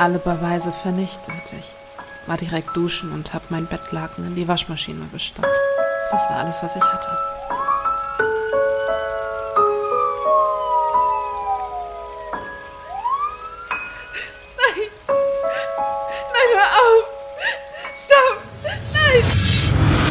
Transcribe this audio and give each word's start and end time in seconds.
alle 0.00 0.18
Beweise 0.18 0.72
vernichtet. 0.72 1.34
Ich 1.58 1.74
war 2.26 2.38
direkt 2.38 2.74
duschen 2.76 3.12
und 3.12 3.34
habe 3.34 3.44
mein 3.50 3.66
Bettlaken 3.66 4.26
in 4.26 4.34
die 4.34 4.48
Waschmaschine 4.48 5.06
gestampft. 5.12 5.52
Das 6.10 6.22
war 6.30 6.38
alles, 6.38 6.62
was 6.62 6.74
ich 6.74 6.82
hatte. 6.82 7.08
Nein! 14.56 14.88
Nein, 16.32 16.50
hör 16.56 16.70
auf! 16.80 17.04
Stopp! 17.94 18.38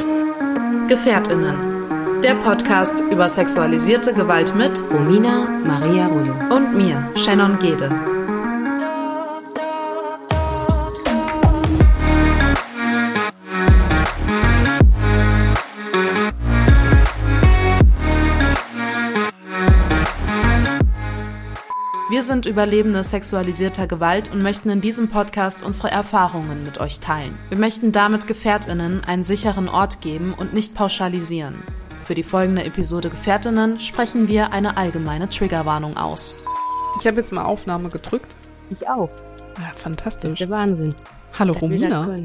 Nein! 0.03 0.87
Gefährtinnen. 0.87 2.21
Der 2.21 2.35
Podcast 2.35 3.01
über 3.11 3.27
sexualisierte 3.27 4.13
Gewalt 4.13 4.53
mit 4.55 4.83
Romina 4.91 5.47
Maria 5.65 6.05
Rullo. 6.07 6.35
und 6.55 6.75
mir, 6.75 7.09
Shannon 7.15 7.57
Gede. 7.57 8.18
Wir 22.19 22.23
sind 22.23 22.45
Überlebende 22.45 23.01
sexualisierter 23.01 23.87
Gewalt 23.87 24.29
und 24.29 24.41
möchten 24.41 24.69
in 24.69 24.81
diesem 24.81 25.07
Podcast 25.07 25.63
unsere 25.63 25.89
Erfahrungen 25.89 26.65
mit 26.65 26.77
euch 26.77 26.99
teilen. 26.99 27.37
Wir 27.47 27.57
möchten 27.57 27.93
damit 27.93 28.27
Gefährtinnen 28.27 29.01
einen 29.05 29.23
sicheren 29.23 29.69
Ort 29.69 30.01
geben 30.01 30.33
und 30.33 30.53
nicht 30.53 30.75
pauschalisieren. 30.75 31.63
Für 32.03 32.15
die 32.15 32.23
folgende 32.23 32.65
Episode 32.65 33.09
Gefährtinnen 33.09 33.79
sprechen 33.79 34.27
wir 34.27 34.51
eine 34.51 34.75
allgemeine 34.75 35.29
Triggerwarnung 35.29 35.95
aus. 35.95 36.35
Ich 36.99 37.07
habe 37.07 37.21
jetzt 37.21 37.31
mal 37.31 37.45
Aufnahme 37.45 37.87
gedrückt. 37.87 38.35
Ich 38.69 38.85
auch. 38.89 39.07
Ja, 39.07 39.67
Das 39.67 39.75
ist 39.75 39.79
fantastisch. 39.79 40.39
der 40.39 40.49
Wahnsinn. 40.49 40.93
Hallo 41.39 41.53
das 41.53 41.61
Romina. 41.61 42.17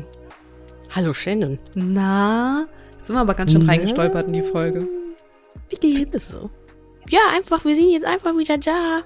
Hallo 0.91 1.13
Shannon. 1.13 1.61
Na, 1.77 2.67
jetzt 2.97 3.07
sind 3.07 3.15
wir 3.15 3.21
aber 3.21 3.35
ganz 3.35 3.53
schön 3.53 3.71
reingestolpert 3.71 4.27
in 4.27 4.33
die 4.33 4.43
Folge. 4.43 4.89
Wie 5.69 5.77
geht's? 5.77 6.01
Findest 6.01 6.33
du? 6.33 6.51
Ja, 7.11 7.21
einfach, 7.33 7.65
wir 7.65 7.77
sind 7.77 7.91
jetzt 7.91 8.07
einfach 8.07 8.37
wieder 8.37 8.59
da. 8.59 9.03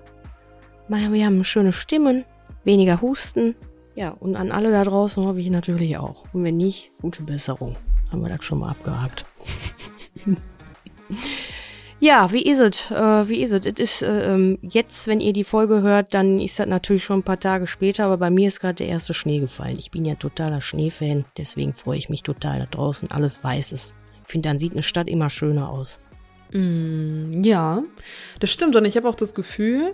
Wir 0.89 1.27
haben 1.27 1.45
schöne 1.45 1.73
Stimmen, 1.73 2.25
weniger 2.65 3.03
Husten. 3.03 3.55
Ja, 3.95 4.11
und 4.11 4.37
an 4.37 4.53
alle 4.53 4.71
da 4.71 4.85
draußen 4.85 5.23
hoffe 5.25 5.41
ich 5.41 5.51
natürlich 5.51 5.99
auch. 5.99 6.25
Und 6.33 6.45
wenn 6.45 6.57
nicht, 6.57 6.93
gute 7.03 7.23
Besserung. 7.23 7.77
Haben 8.11 8.23
wir 8.23 8.31
das 8.31 8.43
schon 8.43 8.61
mal 8.61 8.71
abgehakt. 8.71 9.27
ja, 12.01 12.33
wie 12.33 12.43
ist 12.43 12.61
es? 12.61 12.91
Äh, 12.91 13.29
wie 13.29 13.43
ist 13.43 13.53
es? 13.53 13.67
Es 13.67 13.79
ist 13.79 14.03
äh, 14.03 14.33
ähm, 14.33 14.59
jetzt, 14.63 15.09
wenn 15.09 15.21
ihr 15.21 15.35
die 15.35 15.45
Folge 15.45 15.83
hört, 15.83 16.15
dann 16.15 16.41
ist 16.41 16.59
das 16.59 16.67
natürlich 16.67 17.05
schon 17.05 17.19
ein 17.19 17.25
paar 17.25 17.41
Tage 17.41 17.67
später, 17.67 18.07
aber 18.07 18.17
bei 18.17 18.31
mir 18.31 18.49
ist 18.49 18.61
gerade 18.61 18.77
der 18.77 18.87
erste 18.87 19.13
Schnee 19.13 19.41
gefallen. 19.41 19.79
Ich 19.79 19.91
bin 19.91 20.07
ja 20.07 20.15
totaler 20.15 20.63
Schneefan, 20.63 21.27
deswegen 21.37 21.75
freue 21.75 21.99
ich 21.99 22.09
mich 22.09 22.23
total 22.23 22.61
da 22.61 22.67
draußen. 22.67 23.11
Alles 23.11 23.45
weiß 23.45 23.73
ist. 23.73 23.95
Ich 24.23 24.31
finde, 24.31 24.49
dann 24.49 24.59
sieht 24.59 24.73
eine 24.73 24.83
Stadt 24.83 25.09
immer 25.09 25.29
schöner 25.29 25.69
aus. 25.69 26.01
Mm, 26.53 27.43
ja, 27.43 27.83
das 28.41 28.51
stimmt. 28.51 28.75
Und 28.75 28.87
ich 28.87 28.97
habe 28.97 29.09
auch 29.09 29.17
das 29.17 29.35
Gefühl, 29.35 29.93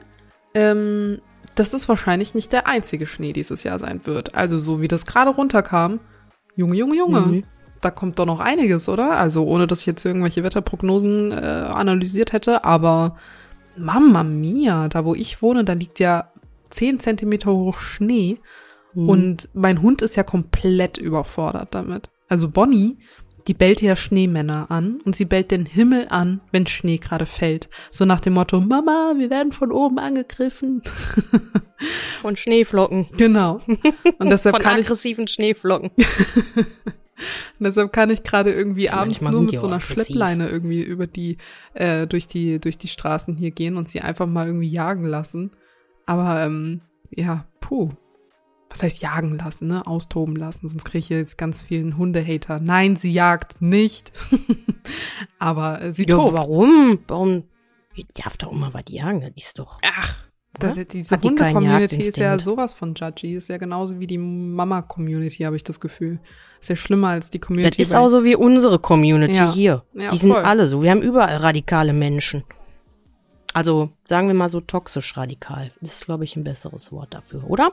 ähm, 0.55 1.21
dass 1.55 1.73
es 1.73 1.89
wahrscheinlich 1.89 2.35
nicht 2.35 2.53
der 2.53 2.67
einzige 2.67 3.07
Schnee 3.07 3.33
dieses 3.33 3.63
Jahr 3.65 3.79
sein 3.79 4.01
wird. 4.05 4.35
Also 4.35 4.59
so 4.59 4.81
wie 4.81 4.89
das 4.89 5.07
gerade 5.07 5.31
runterkam. 5.31 6.01
Junge, 6.57 6.77
Junge, 6.77 6.97
Junge. 6.97 7.21
Mhm. 7.21 7.45
Da 7.81 7.91
kommt 7.91 8.19
doch 8.19 8.27
noch 8.27 8.41
einiges, 8.41 8.89
oder? 8.89 9.13
Also 9.17 9.45
ohne, 9.45 9.67
dass 9.67 9.81
ich 9.81 9.87
jetzt 9.87 10.05
irgendwelche 10.05 10.43
Wetterprognosen 10.43 11.33
äh, 11.33 11.35
analysiert 11.35 12.33
hätte. 12.33 12.65
Aber 12.65 13.17
Mamma 13.77 14.25
mia, 14.25 14.89
da 14.89 15.05
wo 15.05 15.15
ich 15.15 15.43
wohne, 15.43 15.65
da 15.65 15.75
liegt 15.75 16.01
ja 16.01 16.31
10 16.71 16.99
Zentimeter 16.99 17.53
hoch 17.53 17.79
Schnee. 17.79 18.39
Mhm. 18.95 19.09
Und 19.09 19.49
mein 19.53 19.83
Hund 19.83 20.03
ist 20.03 20.17
ja 20.17 20.23
komplett 20.23 20.97
überfordert 20.97 21.75
damit. 21.75 22.11
Also 22.29 22.49
Bonnie, 22.49 22.97
die 23.47 23.55
bellt 23.55 23.83
ja 23.83 23.95
Schneemänner 23.97 24.71
an 24.71 25.01
und 25.05 25.15
sie 25.15 25.25
bellt 25.25 25.51
den 25.51 25.67
Himmel 25.67 26.07
an, 26.09 26.41
wenn 26.51 26.67
Schnee 26.67 26.99
gerade 26.99 27.27
fällt. 27.27 27.69
So 27.91 28.05
nach 28.05 28.21
dem 28.21 28.35
Motto, 28.35 28.61
Mama, 28.61 29.15
wir 29.17 29.31
werden 29.31 29.53
von 29.53 29.71
oben 29.71 29.99
angegriffen. 29.99 30.83
Von 32.23 32.37
Schneeflocken. 32.37 33.09
genau. 33.17 33.61
Und 34.19 34.31
deshalb 34.31 34.57
Von 34.57 34.63
kann 34.63 34.79
ich, 34.79 34.87
aggressiven 34.87 35.29
Schneeflocken. 35.29 35.91
und 35.97 37.61
deshalb 37.61 37.93
kann 37.93 38.09
ich 38.09 38.23
gerade 38.23 38.53
irgendwie 38.53 38.85
Ja, 38.85 38.95
abends 38.95 39.21
manchmal 39.21 39.33
nur 39.33 39.51
mit 39.51 39.61
so 39.61 39.67
einer 39.67 39.77
aggressiv. 39.77 40.07
Schleppleine 40.07 40.49
irgendwie 40.49 40.83
über 40.83 41.07
die, 41.07 41.37
äh, 41.75 42.07
durch 42.07 42.27
die, 42.27 42.59
durch 42.61 42.79
die 42.79 42.89
Straßen 42.89 43.37
hier 43.37 43.51
gehen 43.51 43.77
und 43.77 43.89
sie 43.89 44.01
einfach 44.01 44.27
mal 44.27 44.47
irgendwie 44.47 44.71
jagen 44.71 45.05
lassen. 45.05 45.51
Aber, 46.07 46.41
ähm, 46.43 46.81
ja, 47.11 47.47
puh. 47.61 47.91
Was 48.71 48.83
heißt 48.83 49.03
jagen 49.03 49.39
lassen, 49.39 49.69
ne? 49.69 49.87
Austoben 49.87 50.35
lassen, 50.37 50.67
sonst 50.69 50.85
kriege 50.85 50.99
ich 50.99 51.09
jetzt 51.09 51.39
ganz 51.39 51.63
vielen 51.63 51.97
Hundehater. 51.97 52.59
Nein, 52.61 52.97
sie 52.97 53.13
jagt 53.13 53.63
nicht. 53.63 54.13
Aber 55.39 55.81
äh, 55.81 55.93
sie 55.93 56.05
Ja, 56.09 56.17
tobt. 56.17 56.35
warum? 56.35 56.99
Warum? 57.07 57.45
Die 57.97 58.07
darf 58.21 58.37
doch 58.37 58.51
immer 58.51 58.75
was 58.75 58.83
jagen, 58.89 59.21
das 59.21 59.31
ist 59.37 59.59
doch. 59.59 59.79
Ach, 59.87 60.15
das, 60.59 60.75
diese 60.89 61.17
die 61.19 61.29
Hunde-Community 61.29 61.97
ist 62.01 62.17
ja 62.17 62.39
sowas 62.39 62.73
von 62.73 62.95
judgy. 62.95 63.35
Ist 63.35 63.49
ja 63.49 63.57
genauso 63.59 64.01
wie 64.01 64.07
die 64.09 64.19
Mama-Community, 64.19 65.45
habe 65.45 65.57
ich 65.57 65.63
das 65.65 65.79
Gefühl. 65.79 66.19
Ist 66.61 66.69
ja 66.71 66.77
schlimmer 66.77 67.09
als 67.09 67.31
die 67.31 67.39
Community. 67.39 67.79
Das 67.79 67.89
ist 67.89 67.95
auch 67.95 68.09
so 68.09 68.25
wie 68.25 68.35
unsere 68.35 68.79
Community 68.81 69.35
Ja. 69.37 69.53
hier. 69.53 69.85
Ja, 69.95 70.11
Die 70.11 70.19
sind 70.19 70.33
voll. 70.33 70.43
alle 70.43 70.67
so. 70.67 70.83
Wir 70.83 70.91
haben 70.91 71.03
überall 71.03 71.37
radikale 71.37 71.93
Menschen. 71.93 72.43
Also, 73.53 73.91
sagen 74.05 74.27
wir 74.27 74.35
mal 74.35 74.49
so 74.49 74.61
toxisch 74.61 75.17
radikal. 75.17 75.71
Das 75.81 75.91
ist, 75.95 76.07
glaube 76.07 76.25
ich, 76.25 76.35
ein 76.37 76.43
besseres 76.43 76.91
Wort 76.91 77.15
dafür, 77.15 77.45
oder? 77.49 77.73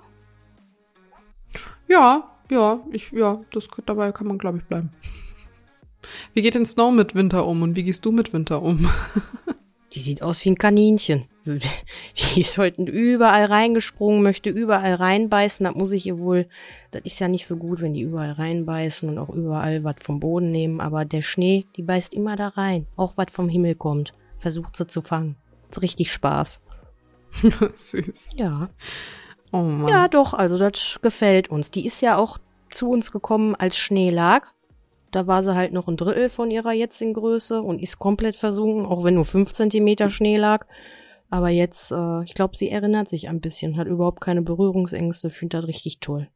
Ja, 1.88 2.30
ja, 2.50 2.80
ich, 2.92 3.12
ja, 3.12 3.42
das, 3.54 3.68
dabei 3.86 4.12
kann 4.12 4.28
man, 4.28 4.38
glaube 4.38 4.60
ich, 4.60 4.64
bleiben. 4.66 4.92
Wie 6.34 6.42
geht 6.42 6.56
denn 6.56 6.66
Snow 6.66 6.94
mit 6.94 7.16
Winter 7.16 7.46
um 7.46 7.62
und 7.62 7.76
wie 7.76 7.84
gehst 7.84 8.06
du 8.06 8.12
mit 8.12 8.34
Winter 8.34 8.62
um? 8.62 8.90
Die 9.94 10.00
sieht 10.00 10.22
aus 10.22 10.44
wie 10.46 10.50
ein 10.52 10.58
Kaninchen. 10.58 11.26
Die 11.46 12.40
ist 12.40 12.58
heute 12.58 12.84
überall 12.84 13.46
reingesprungen, 13.46 14.24
möchte 14.24 14.50
überall 14.50 14.94
reinbeißen. 14.94 15.66
Das 15.66 15.76
muss 15.76 15.92
ich 15.92 16.06
ihr 16.06 16.20
wohl. 16.20 16.48
Das 16.92 17.02
ist 17.04 17.20
ja 17.20 17.28
nicht 17.28 17.46
so 17.46 17.58
gut, 17.58 17.82
wenn 17.82 17.94
die 17.94 18.02
überall 18.02 18.32
reinbeißen 18.32 19.10
und 19.10 19.18
auch 19.18 19.30
überall 19.30 19.84
was 19.84 19.96
vom 20.02 20.20
Boden 20.20 20.52
nehmen. 20.52 20.80
Aber 20.80 21.04
der 21.04 21.22
Schnee, 21.22 21.66
die 21.76 21.82
beißt 21.82 22.14
immer 22.14 22.36
da 22.36 22.50
rein. 22.50 22.88
Auch 22.96 23.18
was 23.18 23.32
vom 23.32 23.50
Himmel 23.50 23.76
kommt. 23.76 24.14
Versucht 24.38 24.78
sie 24.78 24.88
zu 24.88 25.02
fangen. 25.02 25.36
Ist 25.72 25.82
richtig 25.82 26.12
Spaß. 26.12 26.62
Süß. 27.76 28.32
Ja. 28.36 28.70
Oh 29.52 29.62
Mann. 29.62 29.88
Ja, 29.90 30.08
doch. 30.08 30.34
Also 30.34 30.58
das 30.58 31.00
gefällt 31.02 31.50
uns. 31.50 31.72
Die 31.72 31.86
ist 31.86 32.02
ja 32.02 32.18
auch 32.18 32.38
zu 32.70 32.90
uns 32.90 33.12
gekommen, 33.12 33.56
als 33.56 33.78
Schnee 33.78 34.10
lag. 34.10 34.48
Da 35.12 35.28
war 35.28 35.44
sie 35.44 35.56
halt 35.56 35.74
noch 35.74 35.88
ein 35.90 35.98
Drittel 35.98 36.30
von 36.30 36.52
ihrer 36.52 36.72
jetzigen 36.72 37.14
Größe 37.14 37.62
und 37.62 37.82
ist 37.82 38.00
komplett 38.00 38.38
versunken, 38.38 38.86
auch 38.86 39.04
wenn 39.04 39.16
nur 39.16 39.26
fünf 39.26 39.52
Zentimeter 39.52 40.10
Schnee 40.10 40.38
lag. 40.38 40.66
Aber 41.30 41.50
jetzt, 41.50 41.92
äh, 41.92 42.24
ich 42.24 42.34
glaube, 42.34 42.56
sie 42.56 42.70
erinnert 42.70 43.10
sich 43.10 43.28
ein 43.28 43.42
bisschen, 43.42 43.76
hat 43.78 43.88
überhaupt 43.88 44.22
keine 44.22 44.42
Berührungsängste, 44.42 45.30
findet 45.30 45.64
das 45.64 45.68
richtig 45.68 46.00
toll. 46.00 46.30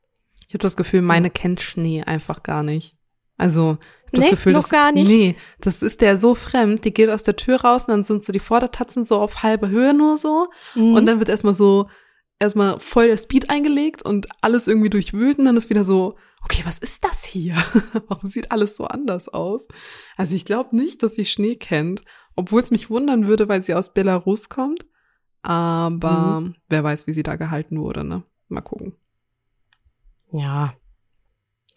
Ich 0.48 0.54
habe 0.54 0.60
das 0.62 0.76
Gefühl, 0.78 1.02
meine 1.02 1.30
kennt 1.30 1.62
Schnee 1.62 2.04
einfach 2.04 2.44
gar 2.44 2.64
nicht. 2.64 2.96
Also, 3.38 3.78
ich 3.82 4.08
hab 4.08 4.12
das 4.14 4.24
Nee, 4.26 4.30
Gefühl, 4.32 4.54
noch 4.54 4.62
das, 4.64 4.70
gar 4.72 4.92
nicht? 4.94 5.08
Nee, 5.10 5.36
das 5.60 5.82
ist 5.82 6.02
der 6.02 6.18
so 6.18 6.36
fremd, 6.36 6.86
die 6.86 6.94
geht 6.94 7.10
aus 7.10 7.24
der 7.24 7.36
Tür 7.36 7.62
raus 7.62 7.86
und 7.86 7.92
dann 7.92 8.04
sind 8.06 8.24
so 8.24 8.32
die 8.32 8.40
Vordertatzen 8.40 9.04
so 9.04 9.20
auf 9.20 9.44
halbe 9.44 9.70
Höhe 9.70 9.94
nur 9.94 10.18
so 10.18 10.48
Mhm. 10.76 10.94
und 10.96 11.06
dann 11.06 11.20
wird 11.20 11.30
erstmal 11.30 11.54
so 11.54 11.88
erstmal 12.40 12.80
voll 12.80 13.08
der 13.08 13.18
Speed 13.18 13.50
eingelegt 13.50 14.04
und 14.04 14.28
alles 14.42 14.68
irgendwie 14.68 14.90
durchwühlt 14.90 15.40
und 15.40 15.46
dann 15.46 15.58
ist 15.58 15.70
wieder 15.70 15.84
so, 15.84 16.18
okay, 16.44 16.62
was 16.66 16.80
ist 16.80 17.04
das 17.04 17.24
hier? 17.24 17.56
Warum 18.08 18.26
sieht 18.30 18.52
alles 18.52 18.76
so 18.76 18.86
anders 18.86 19.30
aus? 19.30 19.68
Also 20.18 20.36
ich 20.36 20.46
glaube 20.46 20.76
nicht, 20.76 21.02
dass 21.04 21.16
sie 21.16 21.26
Schnee 21.26 21.56
kennt, 21.56 22.04
obwohl 22.36 22.62
es 22.62 22.72
mich 22.72 22.90
wundern 22.90 23.28
würde, 23.28 23.48
weil 23.48 23.62
sie 23.62 23.74
aus 23.74 23.94
Belarus 23.94 24.50
kommt. 24.50 24.86
Aber 25.42 26.42
Mhm. 26.42 26.56
wer 26.70 26.84
weiß, 26.84 27.08
wie 27.08 27.14
sie 27.14 27.24
da 27.24 27.36
gehalten 27.36 27.80
wurde, 27.80 28.04
ne? 28.04 28.24
Mal 28.48 28.62
gucken. 28.62 28.96
Ja. 30.32 30.74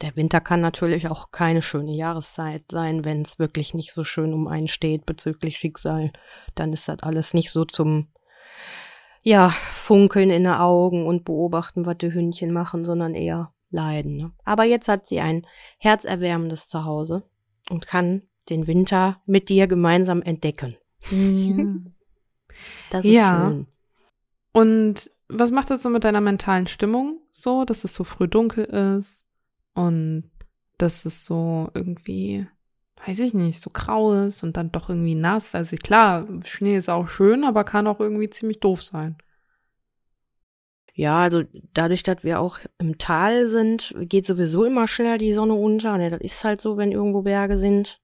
Der 0.00 0.16
Winter 0.16 0.40
kann 0.40 0.60
natürlich 0.60 1.08
auch 1.08 1.32
keine 1.32 1.60
schöne 1.60 1.94
Jahreszeit 1.94 2.64
sein, 2.70 3.04
wenn 3.04 3.22
es 3.22 3.38
wirklich 3.38 3.74
nicht 3.74 3.92
so 3.92 4.04
schön 4.04 4.32
um 4.32 4.46
einen 4.46 4.68
steht 4.68 5.06
bezüglich 5.06 5.58
Schicksal. 5.58 6.12
Dann 6.54 6.72
ist 6.72 6.86
das 6.88 7.00
alles 7.02 7.34
nicht 7.34 7.50
so 7.50 7.64
zum, 7.64 8.08
ja, 9.28 9.50
Funkeln 9.50 10.30
in 10.30 10.44
den 10.44 10.52
Augen 10.54 11.06
und 11.06 11.26
beobachten, 11.26 11.84
was 11.84 11.98
die 11.98 12.12
Hündchen 12.14 12.50
machen, 12.50 12.86
sondern 12.86 13.14
eher 13.14 13.52
leiden. 13.70 14.16
Ne? 14.16 14.32
Aber 14.44 14.64
jetzt 14.64 14.88
hat 14.88 15.06
sie 15.06 15.20
ein 15.20 15.46
herzerwärmendes 15.78 16.66
Zuhause 16.66 17.24
und 17.68 17.86
kann 17.86 18.22
den 18.48 18.66
Winter 18.66 19.20
mit 19.26 19.50
dir 19.50 19.66
gemeinsam 19.66 20.22
entdecken. 20.22 20.76
Ja. 21.10 21.56
Das 22.90 23.04
ist 23.04 23.12
Ja. 23.12 23.50
schön. 23.50 23.66
Und 24.52 25.10
was 25.28 25.52
macht 25.52 25.70
das 25.70 25.82
so 25.82 25.90
mit 25.90 26.02
deiner 26.02 26.22
mentalen 26.22 26.66
Stimmung? 26.66 27.20
So, 27.30 27.64
dass 27.64 27.84
es 27.84 27.94
so 27.94 28.02
früh 28.02 28.26
dunkel 28.26 28.64
ist 28.64 29.24
und 29.74 30.28
dass 30.78 31.04
es 31.04 31.24
so 31.24 31.70
irgendwie, 31.74 32.48
weiß 33.06 33.18
ich 33.20 33.34
nicht, 33.34 33.60
so 33.60 33.70
grau 33.72 34.12
ist 34.12 34.42
und 34.42 34.56
dann 34.56 34.72
doch 34.72 34.88
irgendwie 34.88 35.14
nass. 35.14 35.54
Also 35.54 35.76
klar, 35.76 36.26
Schnee 36.44 36.76
ist 36.76 36.88
auch 36.88 37.08
schön, 37.08 37.44
aber 37.44 37.64
kann 37.64 37.86
auch 37.86 38.00
irgendwie 38.00 38.30
ziemlich 38.30 38.60
doof 38.60 38.82
sein. 38.82 39.16
Ja, 40.94 41.18
also 41.18 41.44
dadurch, 41.74 42.02
dass 42.02 42.24
wir 42.24 42.40
auch 42.40 42.58
im 42.78 42.98
Tal 42.98 43.46
sind, 43.46 43.94
geht 44.00 44.26
sowieso 44.26 44.64
immer 44.64 44.88
schneller 44.88 45.16
die 45.16 45.32
Sonne 45.32 45.54
unter. 45.54 45.96
Ne, 45.96 46.10
das 46.10 46.20
ist 46.20 46.42
halt 46.42 46.60
so, 46.60 46.76
wenn 46.76 46.90
irgendwo 46.90 47.22
Berge 47.22 47.56
sind. 47.56 48.00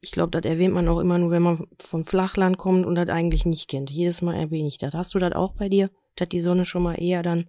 Ich 0.00 0.10
glaube, 0.10 0.32
das 0.32 0.50
erwähnt 0.50 0.74
man 0.74 0.88
auch 0.88 0.98
immer 0.98 1.18
nur, 1.18 1.30
wenn 1.30 1.42
man 1.42 1.68
vom 1.78 2.04
Flachland 2.04 2.58
kommt 2.58 2.84
und 2.84 2.96
das 2.96 3.08
eigentlich 3.10 3.46
nicht 3.46 3.68
kennt. 3.68 3.90
Jedes 3.90 4.22
Mal 4.22 4.34
erwähne 4.34 4.66
ich 4.66 4.78
das. 4.78 4.92
Hast 4.92 5.14
du 5.14 5.20
das 5.20 5.34
auch 5.34 5.52
bei 5.52 5.68
dir? 5.68 5.88
Dass 6.16 6.30
die 6.30 6.40
Sonne 6.40 6.64
schon 6.64 6.82
mal 6.82 7.00
eher 7.00 7.22
dann, 7.22 7.46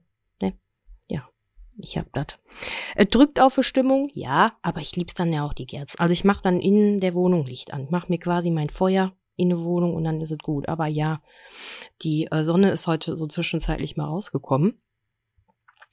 ich 1.77 1.97
hab 1.97 2.11
das. 2.13 2.39
Es 2.95 3.09
drückt 3.09 3.39
auf 3.39 3.55
die 3.55 3.63
Stimmung, 3.63 4.09
ja, 4.13 4.53
aber 4.61 4.81
ich 4.81 4.95
lieb's 4.95 5.13
dann 5.13 5.33
ja 5.33 5.45
auch 5.45 5.53
die 5.53 5.65
Kerzen. 5.65 5.99
Also 5.99 6.13
ich 6.13 6.23
mache 6.23 6.43
dann 6.43 6.59
in 6.59 6.99
der 6.99 7.13
Wohnung 7.13 7.45
Licht 7.45 7.73
an. 7.73 7.87
Mach 7.89 8.09
mir 8.09 8.19
quasi 8.19 8.51
mein 8.51 8.69
Feuer 8.69 9.13
in 9.35 9.51
eine 9.51 9.63
Wohnung 9.63 9.95
und 9.95 10.03
dann 10.03 10.21
ist 10.21 10.31
es 10.31 10.37
gut. 10.37 10.69
Aber 10.69 10.87
ja, 10.87 11.21
die 12.01 12.27
äh, 12.31 12.43
Sonne 12.43 12.71
ist 12.71 12.87
heute 12.87 13.17
so 13.17 13.27
zwischenzeitlich 13.27 13.97
mal 13.97 14.05
rausgekommen. 14.05 14.81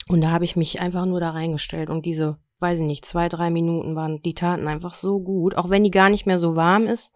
Und 0.08 0.20
da 0.20 0.30
habe 0.30 0.44
ich 0.44 0.56
mich 0.56 0.80
einfach 0.80 1.06
nur 1.06 1.20
da 1.20 1.30
reingestellt 1.30 1.88
und 1.88 2.04
diese, 2.04 2.38
weiß 2.58 2.80
ich 2.80 2.86
nicht, 2.86 3.04
zwei, 3.04 3.28
drei 3.28 3.50
Minuten 3.50 3.94
waren, 3.94 4.20
die 4.22 4.34
taten 4.34 4.66
einfach 4.66 4.94
so 4.94 5.20
gut, 5.20 5.56
auch 5.56 5.70
wenn 5.70 5.84
die 5.84 5.90
gar 5.90 6.10
nicht 6.10 6.26
mehr 6.26 6.38
so 6.38 6.56
warm 6.56 6.86
ist. 6.86 7.12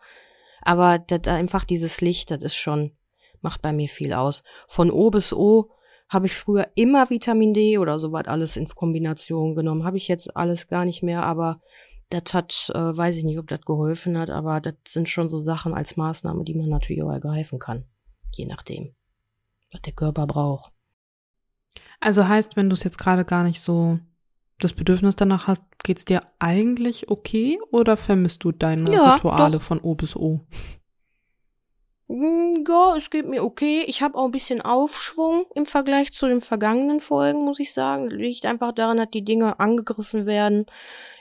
Aber 0.62 0.99
das, 0.99 1.26
einfach 1.26 1.64
dieses 1.64 2.00
Licht, 2.00 2.31
das 2.31 2.43
ist 2.43 2.55
schon, 2.55 2.93
macht 3.40 3.62
bei 3.62 3.72
mir 3.72 3.88
viel 3.88 4.12
aus. 4.12 4.43
Von 4.69 4.90
O 4.90 5.10
bis 5.10 5.32
O 5.32 5.70
habe 6.14 6.26
ich 6.26 6.34
früher 6.34 6.69
immer 6.75 7.11
Vitamin 7.11 7.52
D 7.52 7.76
oder 7.78 7.99
sowas 7.99 8.26
alles 8.26 8.56
in 8.56 8.66
Kombination 8.69 9.55
genommen. 9.55 9.84
Habe 9.84 9.96
ich 9.99 10.08
jetzt 10.08 10.34
alles 10.37 10.69
gar 10.69 10.84
nicht 10.84 11.02
mehr, 11.02 11.22
aber 11.25 11.61
das 12.11 12.32
hat, 12.32 12.70
äh, 12.75 12.96
weiß 12.96 13.16
ich 13.16 13.25
nicht, 13.25 13.38
ob 13.38 13.49
das 13.49 13.61
geholfen 13.62 14.16
hat, 14.16 14.31
aber 14.31 14.61
das 14.61 14.75
sind 14.87 15.08
schon 15.08 15.28
so 15.28 15.38
Sachen 15.38 15.75
als 15.75 15.96
Maßnahme, 15.96 16.44
die 16.44 16.55
man 16.55 16.69
natürlich 16.69 17.02
auch 17.02 17.11
ergreifen 17.12 17.58
kann. 17.58 17.84
Je 18.34 18.46
nachdem, 18.46 18.94
was 19.72 19.82
der 19.82 19.93
Körper 19.93 20.26
braucht. 20.26 20.72
Also 22.00 22.28
heißt, 22.28 22.56
wenn 22.56 22.69
du 22.69 22.75
es 22.75 22.84
jetzt 22.84 22.99
gerade 22.99 23.25
gar 23.25 23.44
nicht 23.44 23.60
so 23.60 23.99
das 24.58 24.72
Bedürfnis 24.72 25.17
danach 25.17 25.46
hast, 25.46 25.64
geht's 25.82 26.05
dir 26.05 26.22
eigentlich 26.38 27.10
okay 27.10 27.58
oder 27.70 27.96
vermisst 27.96 28.44
du 28.44 28.52
deine 28.52 28.93
Ja, 28.93 29.14
Rituale 29.14 29.56
doch. 29.56 29.62
von 29.62 29.81
O 29.81 29.94
bis 29.94 30.14
O? 30.14 30.40
Mm, 32.08 32.64
Ja, 32.68 32.96
es 32.96 33.10
geht 33.10 33.26
mir 33.26 33.42
okay. 33.44 33.84
Ich 33.86 34.02
habe 34.02 34.16
auch 34.18 34.26
ein 34.26 34.30
bisschen 34.30 34.60
Aufschwung 34.60 35.46
im 35.54 35.66
Vergleich 35.66 36.12
zu 36.12 36.26
den 36.26 36.40
vergangenen 36.40 37.00
Folgen, 37.00 37.44
muss 37.44 37.60
ich 37.60 37.72
sagen. 37.72 38.10
Liegt 38.10 38.46
einfach 38.46 38.72
daran, 38.72 38.98
dass 38.98 39.10
die 39.10 39.24
Dinge 39.24 39.58
angegriffen 39.60 40.26
werden. 40.26 40.66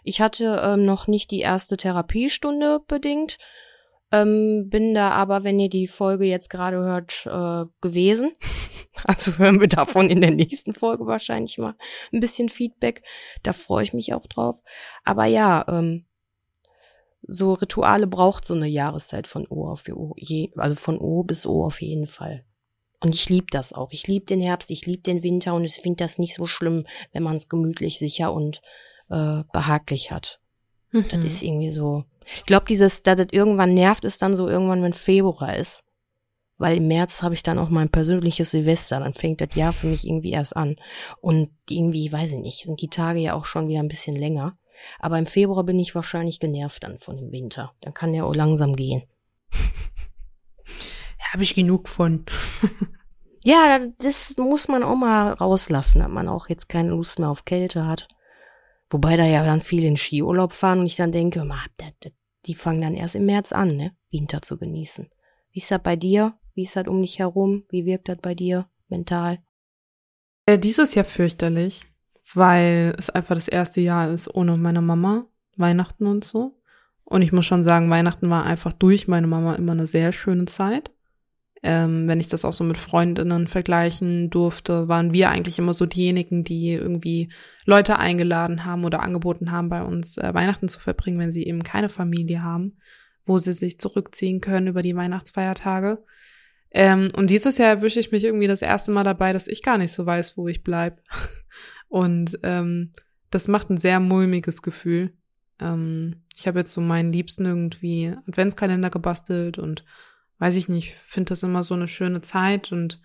Ich 0.03 0.21
hatte 0.21 0.61
ähm, 0.63 0.85
noch 0.85 1.07
nicht 1.07 1.31
die 1.31 1.39
erste 1.39 1.77
Therapiestunde 1.77 2.81
bedingt. 2.87 3.37
Ähm, 4.11 4.67
bin 4.69 4.93
da 4.93 5.11
aber, 5.11 5.43
wenn 5.43 5.59
ihr 5.59 5.69
die 5.69 5.87
Folge 5.87 6.25
jetzt 6.25 6.49
gerade 6.49 6.77
hört, 6.77 7.25
äh, 7.25 7.65
gewesen. 7.81 8.33
Also 9.05 9.39
hören 9.39 9.59
wir 9.59 9.67
davon 9.67 10.07
in 10.11 10.21
der 10.21 10.29
nächsten 10.29 10.75
Folge 10.75 11.07
wahrscheinlich 11.07 11.57
mal 11.57 11.73
ein 12.13 12.19
bisschen 12.19 12.47
Feedback. 12.47 13.01
Da 13.41 13.51
freue 13.51 13.83
ich 13.83 13.91
mich 13.93 14.13
auch 14.13 14.27
drauf. 14.27 14.61
Aber 15.03 15.25
ja, 15.25 15.65
ähm, 15.67 16.05
so 17.27 17.53
Rituale 17.53 18.07
braucht 18.07 18.45
so 18.45 18.53
eine 18.53 18.67
Jahreszeit 18.67 19.27
von 19.27 19.47
O 19.47 19.67
auf 19.67 19.87
O, 19.89 20.13
je, 20.17 20.51
also 20.57 20.75
von 20.75 20.97
O 20.97 21.23
bis 21.23 21.45
O 21.45 21.65
auf 21.65 21.81
jeden 21.81 22.07
Fall. 22.07 22.43
Und 22.99 23.15
ich 23.15 23.27
liebe 23.29 23.47
das 23.49 23.73
auch. 23.73 23.91
Ich 23.91 24.07
liebe 24.07 24.25
den 24.25 24.41
Herbst, 24.41 24.71
ich 24.71 24.85
liebe 24.85 25.03
den 25.03 25.23
Winter 25.23 25.53
und 25.55 25.65
ich 25.65 25.75
finde 25.75 26.03
das 26.03 26.17
nicht 26.17 26.35
so 26.35 26.47
schlimm, 26.47 26.85
wenn 27.11 27.23
man 27.23 27.35
es 27.35 27.49
gemütlich, 27.49 27.99
sicher 27.99 28.31
und 28.33 28.61
äh, 29.09 29.43
behaglich 29.51 30.11
hat. 30.11 30.39
Das 30.93 31.19
Mhm. 31.19 31.25
ist 31.25 31.41
irgendwie 31.43 31.71
so. 31.71 32.05
Ich 32.35 32.45
glaube, 32.45 32.65
dieses, 32.69 33.03
dass 33.03 33.17
das 33.17 33.27
irgendwann 33.31 33.73
nervt, 33.73 34.05
ist 34.05 34.21
dann 34.21 34.35
so 34.35 34.47
irgendwann, 34.47 34.81
wenn 34.83 34.93
Februar 34.93 35.55
ist. 35.57 35.83
Weil 36.57 36.77
im 36.77 36.87
März 36.87 37.23
habe 37.23 37.33
ich 37.33 37.43
dann 37.43 37.57
auch 37.59 37.69
mein 37.69 37.89
persönliches 37.89 38.51
Silvester. 38.51 38.99
Dann 38.99 39.13
fängt 39.15 39.41
das 39.41 39.55
Jahr 39.55 39.73
für 39.73 39.87
mich 39.87 40.05
irgendwie 40.05 40.31
erst 40.31 40.55
an. 40.55 40.75
Und 41.19 41.49
irgendwie, 41.67 42.11
weiß 42.11 42.31
ich 42.33 42.39
nicht, 42.39 42.63
sind 42.63 42.79
die 42.79 42.89
Tage 42.89 43.19
ja 43.19 43.33
auch 43.33 43.45
schon 43.45 43.67
wieder 43.67 43.79
ein 43.79 43.87
bisschen 43.87 44.15
länger. 44.15 44.55
Aber 44.99 45.17
im 45.19 45.25
Februar 45.25 45.63
bin 45.63 45.79
ich 45.79 45.95
wahrscheinlich 45.95 46.39
genervt 46.39 46.83
dann 46.83 46.97
von 46.97 47.17
dem 47.17 47.31
Winter. 47.31 47.73
Dann 47.81 47.93
kann 47.93 48.13
der 48.13 48.25
auch 48.25 48.35
langsam 48.35 48.75
gehen. 48.75 49.03
Ja, 51.19 51.33
habe 51.33 51.43
ich 51.43 51.55
genug 51.55 51.89
von. 51.89 52.25
Ja, 53.45 53.79
das 53.97 54.37
muss 54.37 54.69
man 54.69 54.83
auch 54.83 54.95
mal 54.95 55.33
rauslassen, 55.33 55.99
dass 55.99 56.07
man 56.09 56.29
auch 56.29 56.47
jetzt 56.47 56.69
keine 56.69 56.91
Lust 56.91 57.19
mehr 57.19 57.27
auf 57.29 57.43
Kälte 57.43 57.85
hat. 57.85 58.07
Wobei 58.89 59.17
da 59.17 59.25
ja 59.25 59.43
dann 59.43 59.59
viele 59.59 59.87
in 59.87 59.97
Skiurlaub 59.97 60.53
fahren 60.53 60.79
und 60.79 60.85
ich 60.85 60.95
dann 60.95 61.11
denke, 61.11 61.45
da- 61.77 61.85
da- 61.99 62.09
die 62.45 62.55
fangen 62.55 62.79
dann 62.81 62.95
erst 62.95 63.15
im 63.15 63.25
März 63.25 63.51
an, 63.51 63.75
ne, 63.75 63.97
Winter 64.11 64.41
zu 64.41 64.57
genießen. 64.57 65.09
Wie 65.51 65.59
ist 65.59 65.71
das 65.71 65.83
bei 65.83 65.97
dir? 65.97 66.37
Wie 66.53 66.63
ist 66.63 66.77
das 66.77 66.87
um 66.87 67.01
dich 67.01 67.19
herum? 67.19 67.65
Wie 67.69 67.85
wirkt 67.85 68.07
das 68.07 68.17
bei 68.21 68.33
dir 68.33 68.69
mental? 68.87 69.39
Äh, 70.45 70.57
dieses 70.57 70.95
Jahr 70.95 71.03
fürchterlich, 71.05 71.81
weil 72.33 72.95
es 72.97 73.09
einfach 73.09 73.35
das 73.35 73.47
erste 73.47 73.81
Jahr 73.81 74.09
ist 74.09 74.33
ohne 74.33 74.57
meine 74.57 74.81
Mama, 74.81 75.25
Weihnachten 75.57 76.05
und 76.05 76.23
so. 76.23 76.59
Und 77.03 77.21
ich 77.21 77.31
muss 77.31 77.45
schon 77.45 77.63
sagen, 77.63 77.89
Weihnachten 77.89 78.29
war 78.29 78.45
einfach 78.45 78.73
durch 78.73 79.07
meine 79.07 79.27
Mama 79.27 79.55
immer 79.55 79.73
eine 79.73 79.87
sehr 79.87 80.11
schöne 80.13 80.45
Zeit. 80.45 80.91
Ähm, 81.65 82.07
wenn 82.09 82.19
ich 82.19 82.27
das 82.27 82.43
auch 82.43 82.51
so 82.51 82.65
mit 82.65 82.77
Freundinnen 82.77 83.47
vergleichen 83.47 84.29
durfte, 84.29 84.89
waren 84.89 85.13
wir 85.13 85.29
eigentlich 85.29 85.59
immer 85.59 85.73
so 85.73 85.85
diejenigen, 85.85 86.43
die 86.43 86.73
irgendwie 86.73 87.31
Leute 87.65 87.99
eingeladen 87.99 88.65
haben 88.65 88.83
oder 88.83 89.01
angeboten 89.01 89.51
haben, 89.51 89.69
bei 89.69 89.81
uns 89.81 90.17
äh, 90.17 90.33
Weihnachten 90.33 90.67
zu 90.67 90.81
verbringen, 90.81 91.19
wenn 91.19 91.31
sie 91.31 91.45
eben 91.45 91.63
keine 91.63 91.87
Familie 91.87 92.43
haben, 92.43 92.77
wo 93.25 93.37
sie 93.37 93.53
sich 93.53 93.79
zurückziehen 93.79 94.41
können 94.41 94.67
über 94.67 94.81
die 94.81 94.95
Weihnachtsfeiertage. 94.95 96.03
Ähm, 96.71 97.07
und 97.15 97.29
dieses 97.29 97.57
Jahr 97.57 97.69
erwische 97.69 97.99
ich 97.99 98.11
mich 98.11 98.25
irgendwie 98.25 98.47
das 98.47 98.61
erste 98.61 98.91
Mal 98.91 99.03
dabei, 99.03 99.31
dass 99.31 99.47
ich 99.47 99.63
gar 99.63 99.77
nicht 99.77 99.93
so 99.93 100.05
weiß, 100.05 100.37
wo 100.37 100.47
ich 100.47 100.63
bleib. 100.63 101.01
Und 101.93 102.39
ähm, 102.41 102.91
das 103.29 103.47
macht 103.47 103.69
ein 103.69 103.77
sehr 103.77 103.99
mulmiges 103.99 104.63
Gefühl. 104.63 105.13
Ähm, 105.59 106.23
ich 106.35 106.47
habe 106.47 106.57
jetzt 106.57 106.73
so 106.73 106.81
meinen 106.81 107.13
Liebsten 107.13 107.45
irgendwie 107.45 108.15
Adventskalender 108.27 108.89
gebastelt 108.89 109.59
und 109.59 109.85
weiß 110.39 110.55
ich 110.55 110.69
nicht, 110.69 110.95
finde 110.95 111.29
das 111.29 111.43
immer 111.43 111.61
so 111.61 111.75
eine 111.75 111.87
schöne 111.87 112.21
Zeit 112.21 112.71
und 112.71 112.99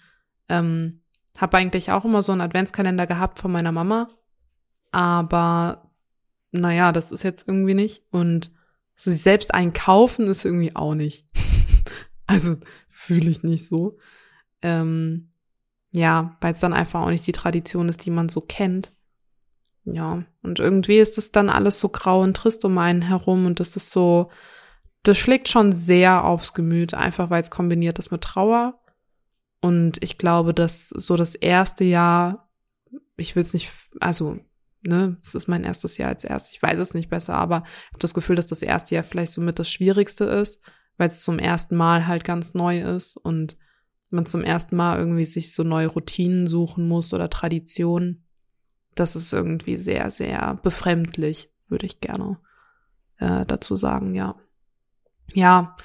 ähm, 0.49 1.03
habe 1.37 1.59
eigentlich 1.59 1.93
auch 1.93 2.07
immer 2.07 2.23
so 2.23 2.33
einen 2.33 2.41
Adventskalender 2.41 3.07
gehabt 3.07 3.39
von 3.39 3.53
meiner 3.53 3.73
Mama. 3.73 4.09
Aber 4.91 5.93
naja, 6.51 6.91
das 6.91 7.12
ist 7.12 7.25
jetzt 7.25 7.47
irgendwie 7.47 7.75
nicht. 7.75 8.05
Und 8.11 8.51
so 8.95 9.11
sich 9.11 9.21
selbst 9.21 9.53
einkaufen 9.53 10.29
ist 10.29 10.47
irgendwie 10.47 10.75
auch 10.75 10.95
nicht. 10.95 11.27
also 12.27 12.57
fühle 12.89 13.29
ich 13.29 13.43
nicht 13.43 13.69
so. 13.69 13.99
Ähm, 14.62 15.28
ja, 15.90 16.37
weil 16.40 16.52
es 16.52 16.61
dann 16.61 16.73
einfach 16.73 17.02
auch 17.02 17.11
nicht 17.11 17.26
die 17.26 17.33
Tradition 17.33 17.88
ist, 17.88 18.04
die 18.04 18.11
man 18.11 18.28
so 18.28 18.40
kennt. 18.40 18.92
Ja, 19.85 20.25
und 20.42 20.59
irgendwie 20.59 20.99
ist 20.99 21.16
es 21.16 21.33
dann 21.33 21.49
alles 21.49 21.80
so 21.80 21.88
grau 21.88 22.23
und 22.23 22.37
trist 22.37 22.64
um 22.64 22.76
einen 22.76 23.02
herum 23.02 23.47
und 23.47 23.59
das 23.59 23.75
ist 23.76 23.90
so, 23.90 24.30
das 25.02 25.16
schlägt 25.16 25.49
schon 25.49 25.73
sehr 25.73 26.25
aufs 26.25 26.52
Gemüt, 26.52 26.92
einfach 26.92 27.30
weil 27.30 27.42
es 27.42 27.50
kombiniert 27.50 27.99
ist 27.99 28.11
mit 28.11 28.23
Trauer. 28.23 28.80
Und 29.61 30.02
ich 30.02 30.18
glaube, 30.18 30.52
dass 30.54 30.90
so 30.90 31.16
das 31.16 31.35
erste 31.35 31.85
Jahr, 31.85 32.50
ich 33.16 33.35
will 33.35 33.42
es 33.42 33.54
nicht, 33.54 33.73
also, 34.00 34.38
ne, 34.83 35.16
es 35.23 35.35
ist 35.35 35.49
mein 35.49 35.64
erstes 35.64 35.97
Jahr 35.97 36.11
als 36.11 36.25
erst, 36.25 36.52
ich 36.52 36.62
weiß 36.62 36.78
es 36.78 36.95
nicht 36.95 37.09
besser, 37.09 37.35
aber 37.35 37.62
ich 37.64 37.88
habe 37.92 38.00
das 38.00 38.14
Gefühl, 38.14 38.37
dass 38.37 38.47
das 38.47 38.62
erste 38.62 38.95
Jahr 38.95 39.04
vielleicht 39.04 39.33
somit 39.33 39.59
das 39.59 39.71
Schwierigste 39.71 40.25
ist, 40.25 40.61
weil 40.99 41.09
es 41.09 41.23
zum 41.23 41.38
ersten 41.38 41.76
Mal 41.76 42.07
halt 42.07 42.25
ganz 42.25 42.54
neu 42.54 42.80
ist 42.83 43.16
und 43.16 43.57
man 44.11 44.27
zum 44.27 44.43
ersten 44.43 44.77
Mal 44.77 44.99
irgendwie 44.99 45.25
sich 45.25 45.53
so 45.53 45.62
neue 45.62 45.88
Routinen 45.88 46.47
suchen 46.47 46.88
muss 46.88 47.12
oder 47.12 47.31
Traditionen. 47.31 48.25
Das 48.95 49.17
ist 49.17 49.33
irgendwie 49.33 49.77
sehr, 49.77 50.11
sehr 50.11 50.59
befremdlich, 50.62 51.50
würde 51.69 51.87
ich 51.87 52.00
gerne 52.00 52.38
äh, 53.19 53.45
dazu 53.47 53.77
sagen, 53.77 54.15
ja. 54.15 54.37
Ja, 55.35 55.77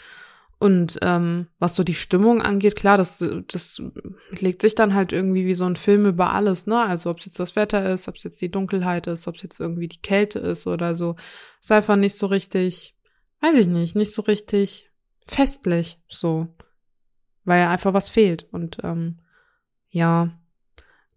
und 0.63 0.97
ähm, 1.01 1.47
was 1.59 1.75
so 1.75 1.83
die 1.83 1.93
Stimmung 1.93 2.41
angeht, 2.41 2.77
klar, 2.77 2.97
das, 2.97 3.21
das 3.49 3.81
legt 4.29 4.61
sich 4.61 4.75
dann 4.75 4.93
halt 4.93 5.11
irgendwie 5.11 5.45
wie 5.45 5.55
so 5.55 5.65
ein 5.65 5.75
Film 5.75 6.05
über 6.05 6.31
alles, 6.31 6.67
ne? 6.67 6.81
Also 6.81 7.09
ob 7.09 7.19
es 7.19 7.25
jetzt 7.25 7.37
das 7.37 7.57
Wetter 7.57 7.91
ist, 7.91 8.07
ob 8.07 8.15
es 8.15 8.23
jetzt 8.23 8.41
die 8.41 8.49
Dunkelheit 8.49 9.07
ist, 9.07 9.27
ob 9.27 9.35
es 9.35 9.41
jetzt 9.41 9.59
irgendwie 9.59 9.89
die 9.89 10.01
Kälte 10.01 10.39
ist 10.39 10.65
oder 10.65 10.95
so. 10.95 11.17
Ist 11.59 11.73
einfach 11.73 11.97
nicht 11.97 12.15
so 12.15 12.27
richtig, 12.27 12.95
weiß 13.41 13.57
ich 13.57 13.67
nicht, 13.67 13.97
nicht 13.97 14.13
so 14.13 14.21
richtig 14.21 14.89
festlich, 15.27 15.99
so. 16.07 16.47
Weil 17.45 17.67
einfach 17.67 17.93
was 17.93 18.09
fehlt. 18.09 18.47
Und 18.51 18.77
ähm, 18.83 19.19
ja, 19.89 20.31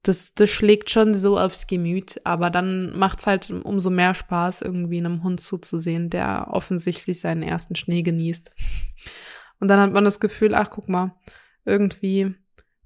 das, 0.02 0.34
das 0.34 0.50
schlägt 0.50 0.90
schon 0.90 1.14
so 1.14 1.38
aufs 1.38 1.66
Gemüt, 1.66 2.20
aber 2.24 2.50
dann 2.50 2.96
macht's 2.96 3.26
halt 3.26 3.50
umso 3.50 3.90
mehr 3.90 4.14
Spaß, 4.14 4.62
irgendwie 4.62 4.98
einem 4.98 5.22
Hund 5.22 5.40
zuzusehen, 5.40 6.10
der 6.10 6.48
offensichtlich 6.50 7.20
seinen 7.20 7.42
ersten 7.42 7.76
Schnee 7.76 8.02
genießt. 8.02 8.50
Und 9.58 9.68
dann 9.68 9.80
hat 9.80 9.92
man 9.92 10.04
das 10.04 10.20
Gefühl, 10.20 10.54
ach, 10.54 10.70
guck 10.70 10.88
mal, 10.88 11.14
irgendwie 11.64 12.34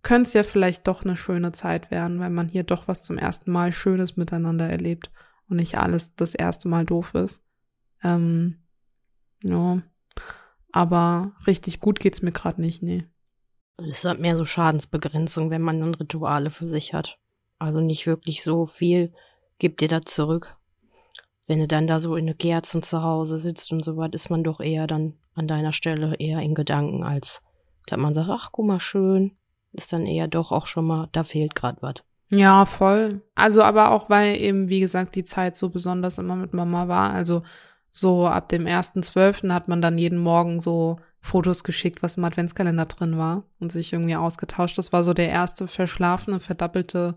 könnte 0.03 0.29
es 0.29 0.33
ja 0.33 0.43
vielleicht 0.43 0.87
doch 0.87 1.05
eine 1.05 1.17
schöne 1.17 1.53
Zeit 1.53 1.91
werden, 1.91 2.21
weil 2.21 2.31
man 2.31 2.49
hier 2.49 2.63
doch 2.63 2.89
was 2.89 3.03
zum 3.03 3.19
ersten 3.19 3.51
Mal 3.51 3.73
Schönes 3.73 4.17
miteinander 4.17 4.69
erlebt 4.69 5.11
und 5.49 5.57
nicht 5.57 5.79
alles 5.79 6.15
das 6.15 6.35
erste 6.35 6.69
Mal 6.69 6.87
doof 6.87 7.15
ist. 7.15 7.43
Ähm, 8.03 8.61
ja. 9.43 9.83
Aber 10.73 11.33
richtig 11.47 11.81
gut 11.81 12.01
geht's 12.01 12.23
mir 12.23 12.33
gerade 12.33 12.61
nicht, 12.61 12.83
nee. 12.83 13.05
Es 13.87 14.05
hat 14.05 14.21
mehr 14.21 14.37
so 14.37 14.45
Schadensbegrenzung, 14.45 15.51
wenn 15.51 15.63
man 15.63 15.81
dann 15.81 15.95
Rituale 15.95 16.51
für 16.51 16.69
sich 16.69 16.95
hat. 16.95 17.19
Also 17.59 17.81
nicht 17.81 18.07
wirklich 18.07 18.43
so 18.43 18.67
viel 18.67 19.13
gibt 19.59 19.81
dir 19.81 19.89
das 19.89 20.05
zurück. 20.05 20.57
Wenn 21.47 21.59
du 21.59 21.67
dann 21.67 21.87
da 21.87 22.01
so 22.01 22.17
in 22.17 22.27
den 22.27 22.39
Kerzen 22.39 22.83
zu 22.83 23.03
Hause 23.03 23.39
sitzt 23.39 23.73
und 23.73 23.85
so 23.85 23.97
was, 23.97 24.11
ist 24.13 24.31
man 24.31 24.45
doch 24.45 24.61
eher 24.61 24.87
dann 24.87 25.15
an 25.35 25.49
deiner 25.49 25.73
Stelle 25.73 26.15
eher 26.19 26.41
in 26.41 26.55
Gedanken, 26.55 27.03
als 27.03 27.43
dass 27.87 27.99
man 27.99 28.13
sagt, 28.15 28.29
ach, 28.31 28.51
guck 28.53 28.67
mal, 28.67 28.81
schön. 28.81 29.33
Ist 29.73 29.93
dann 29.93 30.07
eher 30.07 30.29
doch 30.29 30.53
auch 30.53 30.67
schon 30.67 30.87
mal, 30.87 31.09
da 31.13 31.23
fehlt 31.23 31.55
gerade 31.55 31.81
was. 31.81 31.95
Ja, 32.29 32.65
voll. 32.65 33.23
Also 33.35 33.63
aber 33.63 33.91
auch, 33.91 34.09
weil 34.09 34.41
eben, 34.41 34.69
wie 34.69 34.81
gesagt, 34.81 35.17
die 35.17 35.25
Zeit 35.25 35.57
so 35.57 35.69
besonders 35.69 36.19
immer 36.19 36.37
mit 36.37 36.55
Mama 36.55 36.89
war. 36.89 37.11
Also 37.13 37.43
so 37.91 38.27
ab 38.27 38.49
dem 38.49 38.67
ersten 38.67 39.03
Zwölften 39.03 39.53
hat 39.53 39.67
man 39.67 39.83
dann 39.83 39.99
jeden 39.99 40.19
Morgen 40.19 40.61
so 40.61 40.99
Fotos 41.21 41.65
geschickt, 41.65 42.03
was 42.03 42.17
im 42.17 42.25
Adventskalender 42.25 42.87
drin 42.87 43.19
war 43.19 43.45
und 43.59 43.73
sich 43.73 43.93
irgendwie 43.93 44.17
ausgetauscht. 44.17 44.79
Das 44.79 44.93
war 44.93 45.05
so 45.05 45.13
der 45.13 45.29
erste 45.29 45.69
verschlafene, 45.69 46.41
verdoppelte 46.41 47.17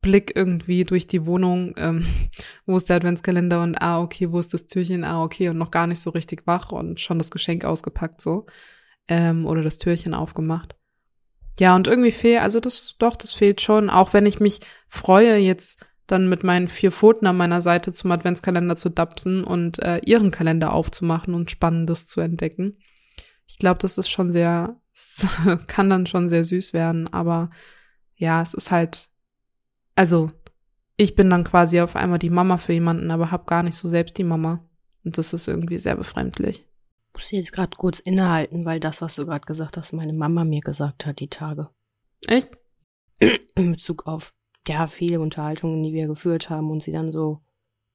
Blick 0.00 0.32
irgendwie 0.34 0.84
durch 0.84 1.06
die 1.06 1.26
Wohnung, 1.26 1.74
ähm, 1.76 2.06
wo 2.66 2.76
ist 2.76 2.88
der 2.88 2.96
Adventskalender 2.96 3.62
und 3.62 3.76
ah, 3.76 4.00
okay, 4.00 4.30
wo 4.30 4.38
ist 4.38 4.52
das 4.52 4.66
Türchen, 4.66 5.04
ah, 5.04 5.22
okay, 5.22 5.48
und 5.48 5.58
noch 5.58 5.70
gar 5.70 5.86
nicht 5.86 6.00
so 6.00 6.10
richtig 6.10 6.46
wach 6.46 6.72
und 6.72 7.00
schon 7.00 7.18
das 7.18 7.30
Geschenk 7.30 7.64
ausgepackt 7.64 8.20
so. 8.20 8.46
Ähm, 9.08 9.46
oder 9.46 9.62
das 9.62 9.78
Türchen 9.78 10.14
aufgemacht. 10.14 10.76
Ja, 11.58 11.76
und 11.76 11.86
irgendwie 11.86 12.12
fehlt, 12.12 12.40
also 12.40 12.60
das, 12.60 12.96
doch, 12.98 13.16
das 13.16 13.32
fehlt 13.32 13.60
schon, 13.60 13.90
auch 13.90 14.12
wenn 14.12 14.26
ich 14.26 14.40
mich 14.40 14.60
freue, 14.88 15.36
jetzt 15.36 15.78
dann 16.06 16.28
mit 16.28 16.44
meinen 16.44 16.68
vier 16.68 16.92
Pfoten 16.92 17.26
an 17.26 17.36
meiner 17.36 17.62
Seite 17.62 17.92
zum 17.92 18.10
Adventskalender 18.12 18.76
zu 18.76 18.90
dapsen 18.90 19.44
und 19.44 19.78
äh, 19.80 19.98
ihren 20.04 20.30
Kalender 20.30 20.72
aufzumachen 20.72 21.34
und 21.34 21.50
Spannendes 21.50 22.06
zu 22.06 22.20
entdecken. 22.20 22.78
Ich 23.52 23.58
glaube, 23.58 23.78
das 23.80 23.98
ist 23.98 24.08
schon 24.08 24.32
sehr, 24.32 24.80
kann 25.66 25.90
dann 25.90 26.06
schon 26.06 26.30
sehr 26.30 26.42
süß 26.42 26.72
werden, 26.72 27.06
aber 27.12 27.50
ja, 28.16 28.40
es 28.40 28.54
ist 28.54 28.70
halt, 28.70 29.10
also 29.94 30.30
ich 30.96 31.14
bin 31.14 31.28
dann 31.28 31.44
quasi 31.44 31.80
auf 31.82 31.94
einmal 31.94 32.18
die 32.18 32.30
Mama 32.30 32.56
für 32.56 32.72
jemanden, 32.72 33.10
aber 33.10 33.30
hab 33.30 33.46
gar 33.46 33.62
nicht 33.62 33.76
so 33.76 33.88
selbst 33.88 34.16
die 34.16 34.24
Mama. 34.24 34.66
Und 35.04 35.18
das 35.18 35.34
ist 35.34 35.48
irgendwie 35.48 35.76
sehr 35.76 35.96
befremdlich. 35.96 36.64
Ich 37.08 37.12
muss 37.12 37.30
jetzt 37.30 37.52
gerade 37.52 37.76
kurz 37.76 37.98
innehalten, 37.98 38.64
weil 38.64 38.80
das, 38.80 39.02
was 39.02 39.16
du 39.16 39.26
gerade 39.26 39.44
gesagt 39.44 39.76
hast, 39.76 39.92
meine 39.92 40.14
Mama 40.14 40.44
mir 40.44 40.60
gesagt 40.60 41.04
hat, 41.04 41.20
die 41.20 41.28
Tage. 41.28 41.68
Echt? 42.26 42.48
In 43.54 43.72
Bezug 43.72 44.06
auf, 44.06 44.32
ja, 44.66 44.86
viele 44.86 45.20
Unterhaltungen, 45.20 45.82
die 45.82 45.92
wir 45.92 46.06
geführt 46.06 46.48
haben 46.48 46.70
und 46.70 46.82
sie 46.82 46.92
dann 46.92 47.12
so 47.12 47.42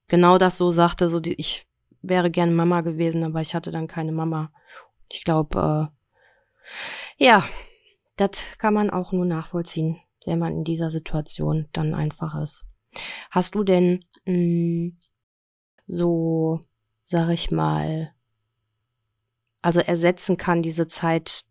genau 0.08 0.38
das 0.38 0.60
so 0.60 0.70
sagte, 0.70 1.10
so 1.10 1.20
die, 1.20 1.34
ich 1.34 1.66
wäre 2.04 2.30
gerne 2.30 2.52
Mama 2.52 2.82
gewesen, 2.82 3.24
aber 3.24 3.42
ich 3.42 3.56
hatte 3.56 3.72
dann 3.72 3.88
keine 3.88 4.12
Mama. 4.12 4.52
Ich 5.10 5.24
glaube, 5.24 5.92
äh, 7.20 7.24
ja, 7.24 7.44
das 8.16 8.58
kann 8.58 8.74
man 8.74 8.90
auch 8.90 9.12
nur 9.12 9.26
nachvollziehen, 9.26 10.00
wenn 10.26 10.40
man 10.40 10.58
in 10.58 10.64
dieser 10.64 10.92
Situation 10.92 11.68
dann 11.74 11.94
einfach 11.94 12.42
ist. 12.42 12.66
Hast 13.32 13.56
du 13.56 13.64
denn 13.64 14.06
mh, 14.26 14.34
mm, 14.34 14.98
so, 15.88 16.60
sag 17.02 17.30
ich 17.30 17.52
mal, 17.52 18.14
also 19.62 19.80
ersetzen 19.80 20.38
kann 20.38 20.62
diese 20.62 20.88
Zeit 20.88 21.44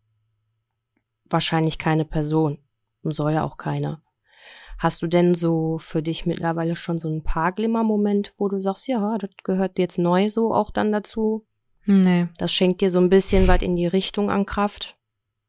wahrscheinlich 1.24 1.78
keine 1.78 2.04
Person 2.04 2.58
und 3.02 3.14
soll 3.14 3.32
ja 3.32 3.44
auch 3.44 3.56
keine. 3.56 4.02
Hast 4.78 5.00
du 5.00 5.06
denn 5.06 5.34
so 5.34 5.78
für 5.78 6.02
dich 6.02 6.26
mittlerweile 6.26 6.76
schon 6.76 6.98
so 6.98 7.08
ein 7.08 7.22
paar 7.22 7.52
Glimmermoment, 7.52 8.34
wo 8.36 8.48
du 8.48 8.60
sagst, 8.60 8.88
ja, 8.88 9.16
das 9.18 9.30
gehört 9.42 9.78
jetzt 9.78 9.98
neu 9.98 10.28
so 10.28 10.54
auch 10.54 10.70
dann 10.70 10.92
dazu? 10.92 11.46
Nee. 11.86 12.28
Das 12.38 12.52
schenkt 12.52 12.80
dir 12.80 12.90
so 12.90 12.98
ein 12.98 13.08
bisschen 13.08 13.48
was 13.48 13.62
in 13.62 13.76
die 13.76 13.86
Richtung 13.86 14.30
an 14.30 14.44
Kraft. 14.44 14.96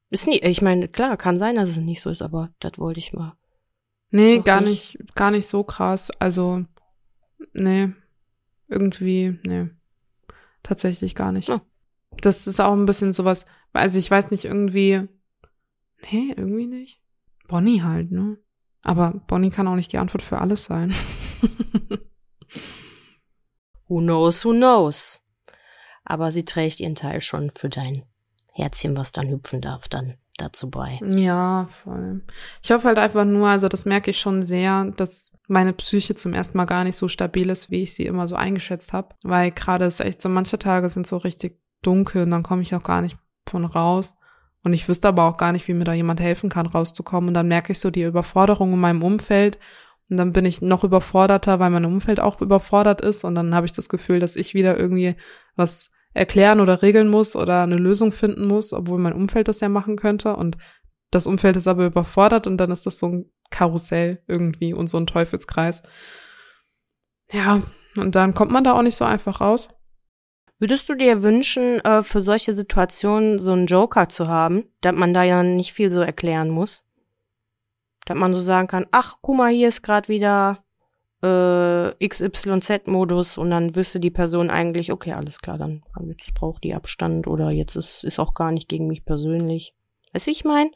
Ist 0.10 0.28
nie, 0.28 0.40
ich 0.40 0.62
meine, 0.62 0.88
klar, 0.88 1.18
kann 1.18 1.38
sein, 1.38 1.56
dass 1.56 1.70
es 1.70 1.78
nicht 1.78 2.00
so 2.00 2.10
ist, 2.10 2.22
aber 2.22 2.54
das 2.60 2.78
wollte 2.78 3.00
ich 3.00 3.12
mal. 3.12 3.36
Nee, 4.12 4.40
gar 4.40 4.62
nicht. 4.62 4.98
nicht, 5.00 5.16
gar 5.16 5.32
nicht 5.32 5.48
so 5.48 5.64
krass. 5.64 6.12
Also, 6.20 6.64
nee. 7.54 7.90
Irgendwie, 8.70 9.40
nee. 9.46 9.70
Tatsächlich 10.64 11.16
gar 11.16 11.32
nicht. 11.32 11.50
Oh. 11.50 11.60
Das 12.22 12.48
ist 12.48 12.62
auch 12.62 12.74
ein 12.74 12.86
bisschen 12.86 13.14
sowas, 13.14 13.46
also 13.74 14.00
ich 14.00 14.10
weiß 14.10 14.32
nicht, 14.32 14.46
irgendwie, 14.46 15.08
nee, 16.12 16.34
irgendwie 16.36 16.68
nicht. 16.68 17.02
Bonnie 17.48 17.82
halt, 17.82 18.12
ne? 18.12 18.38
Aber 18.84 19.22
Bonnie 19.28 19.50
kann 19.50 19.68
auch 19.68 19.76
nicht 19.76 19.92
die 19.92 19.98
Antwort 19.98 20.22
für 20.22 20.40
alles 20.40 20.66
sein. 20.66 20.92
who 23.88 24.00
knows, 24.00 24.46
who 24.46 24.52
knows 24.52 25.22
aber 26.08 26.32
sie 26.32 26.46
trägt 26.46 26.80
ihren 26.80 26.96
Teil 26.96 27.22
schon 27.22 27.52
für 27.52 27.70
dein 27.70 28.04
Herzchen, 28.54 28.98
was 28.98 29.12
dann 29.12 29.30
hüpfen 29.30 29.62
darf, 29.62 29.88
dann 29.90 30.16
dazu 30.38 30.70
bei. 30.70 31.00
Ja, 31.04 31.68
voll. 31.84 32.22
Ich 32.64 32.72
hoffe 32.72 32.88
halt 32.88 32.98
einfach 32.98 33.26
nur, 33.26 33.48
also 33.48 33.68
das 33.68 33.86
merke 33.86 34.12
ich 34.12 34.20
schon 34.20 34.44
sehr, 34.44 34.86
dass 34.86 35.32
meine 35.48 35.74
Psyche 35.74 36.16
zum 36.16 36.34
ersten 36.34 36.58
Mal 36.58 36.66
gar 36.66 36.84
nicht 36.84 36.96
so 36.96 37.08
stabil 37.08 37.50
ist, 37.50 37.72
wie 37.72 37.84
ich 37.84 37.94
sie 37.94 38.06
immer 38.06 38.28
so 38.28 38.36
eingeschätzt 38.36 38.94
habe. 38.94 39.16
Weil 39.24 39.52
gerade 39.52 39.86
ist 39.86 40.00
echt 40.00 40.22
so, 40.22 40.30
manche 40.30 40.58
Tage 40.58 40.90
sind 40.90 41.08
so 41.08 41.18
richtig 41.18 41.60
dunkel 41.82 42.24
und 42.24 42.32
dann 42.32 42.44
komme 42.44 42.62
ich 42.62 42.74
auch 42.74 42.84
gar 42.84 43.02
nicht 43.02 43.18
von 43.48 43.66
raus. 43.66 44.16
Und 44.64 44.74
ich 44.74 44.88
wüsste 44.88 45.10
aber 45.10 45.26
auch 45.26 45.38
gar 45.38 45.52
nicht, 45.52 45.68
wie 45.68 45.74
mir 45.74 45.86
da 45.86 45.94
jemand 45.94 46.20
helfen 46.20 46.50
kann, 46.50 46.66
rauszukommen. 46.66 47.30
Und 47.30 47.34
dann 47.34 47.48
merke 47.48 47.72
ich 47.72 47.80
so 47.80 47.92
die 47.92 48.04
Überforderung 48.04 48.74
in 48.74 48.80
meinem 48.80 49.04
Umfeld. 49.04 49.60
Und 50.10 50.18
dann 50.18 50.34
bin 50.34 50.46
ich 50.46 50.62
noch 50.62 50.84
überforderter, 50.84 51.60
weil 51.60 51.70
mein 51.70 51.86
Umfeld 51.86 52.20
auch 52.20 52.42
überfordert 52.42 53.02
ist. 53.02 53.24
Und 53.24 53.36
dann 53.36 53.54
habe 53.54 53.66
ich 53.66 53.74
das 53.74 53.90
Gefühl, 53.90 54.20
dass 54.20 54.36
ich 54.36 54.54
wieder 54.54 54.78
irgendwie 54.78 55.16
was 55.56 55.90
erklären 56.18 56.60
oder 56.60 56.82
regeln 56.82 57.10
muss 57.10 57.36
oder 57.36 57.64
eine 57.64 57.78
Lösung 57.78 58.12
finden 58.12 58.46
muss, 58.46 58.74
obwohl 58.74 59.00
mein 59.00 59.14
Umfeld 59.14 59.48
das 59.48 59.60
ja 59.60 59.70
machen 59.70 59.96
könnte. 59.96 60.36
Und 60.36 60.58
das 61.12 61.28
Umfeld 61.28 61.56
ist 61.56 61.68
aber 61.68 61.86
überfordert 61.86 62.48
und 62.48 62.58
dann 62.58 62.72
ist 62.72 62.86
das 62.86 63.00
so 63.00 63.08
ein 63.08 63.32
Karussell 63.50 64.22
irgendwie 64.28 64.74
und 64.74 64.90
so 64.90 64.98
ein 64.98 65.08
Teufelskreis. 65.08 65.84
Ja, 67.32 67.62
und 67.96 68.16
dann 68.16 68.34
kommt 68.34 68.52
man 68.52 68.64
da 68.64 68.74
auch 68.74 68.82
nicht 68.82 68.96
so 68.96 69.06
einfach 69.06 69.42
raus. 69.42 69.70
Würdest 70.60 70.90
du 70.90 70.96
dir 70.96 71.22
wünschen, 71.22 71.80
äh, 71.82 72.02
für 72.02 72.22
solche 72.22 72.54
Situationen 72.54 73.38
so 73.38 73.52
einen 73.52 73.68
Joker 73.68 74.10
zu 74.10 74.28
haben, 74.28 74.66
dass 74.82 74.96
man 74.96 75.14
da 75.14 75.24
ja 75.24 75.44
nicht 75.44 75.72
viel 75.74 75.92
so 75.92 76.02
erklären 76.02 76.50
muss? 76.50 76.84
Dass 78.06 78.18
man 78.18 78.34
so 78.34 78.40
sagen 78.40 78.68
kann, 78.68 78.88
ach, 78.92 79.18
guck 79.22 79.38
mal, 79.38 79.52
hier 79.52 79.68
ist 79.68 79.84
gerade 79.84 80.08
wieder 80.08 80.64
äh, 81.22 82.08
XYZ-Modus 82.08 83.38
und 83.38 83.50
dann 83.50 83.76
wüsste 83.76 84.00
die 84.00 84.12
Person 84.12 84.50
eigentlich, 84.50 84.92
okay, 84.92 85.14
alles 85.14 85.40
klar, 85.40 85.58
dann 85.58 85.84
jetzt 86.08 86.34
braucht 86.34 86.64
die 86.64 86.74
Abstand 86.74 87.28
oder 87.28 87.50
jetzt 87.50 87.76
ist, 87.76 88.04
ist 88.04 88.20
auch 88.20 88.34
gar 88.34 88.52
nicht 88.52 88.70
gegen 88.70 88.88
mich 88.88 89.06
persönlich. 89.06 89.74
Weißt 90.14 90.28
du, 90.28 90.30
wie 90.30 90.34
ich 90.34 90.46
meine? 90.46 90.72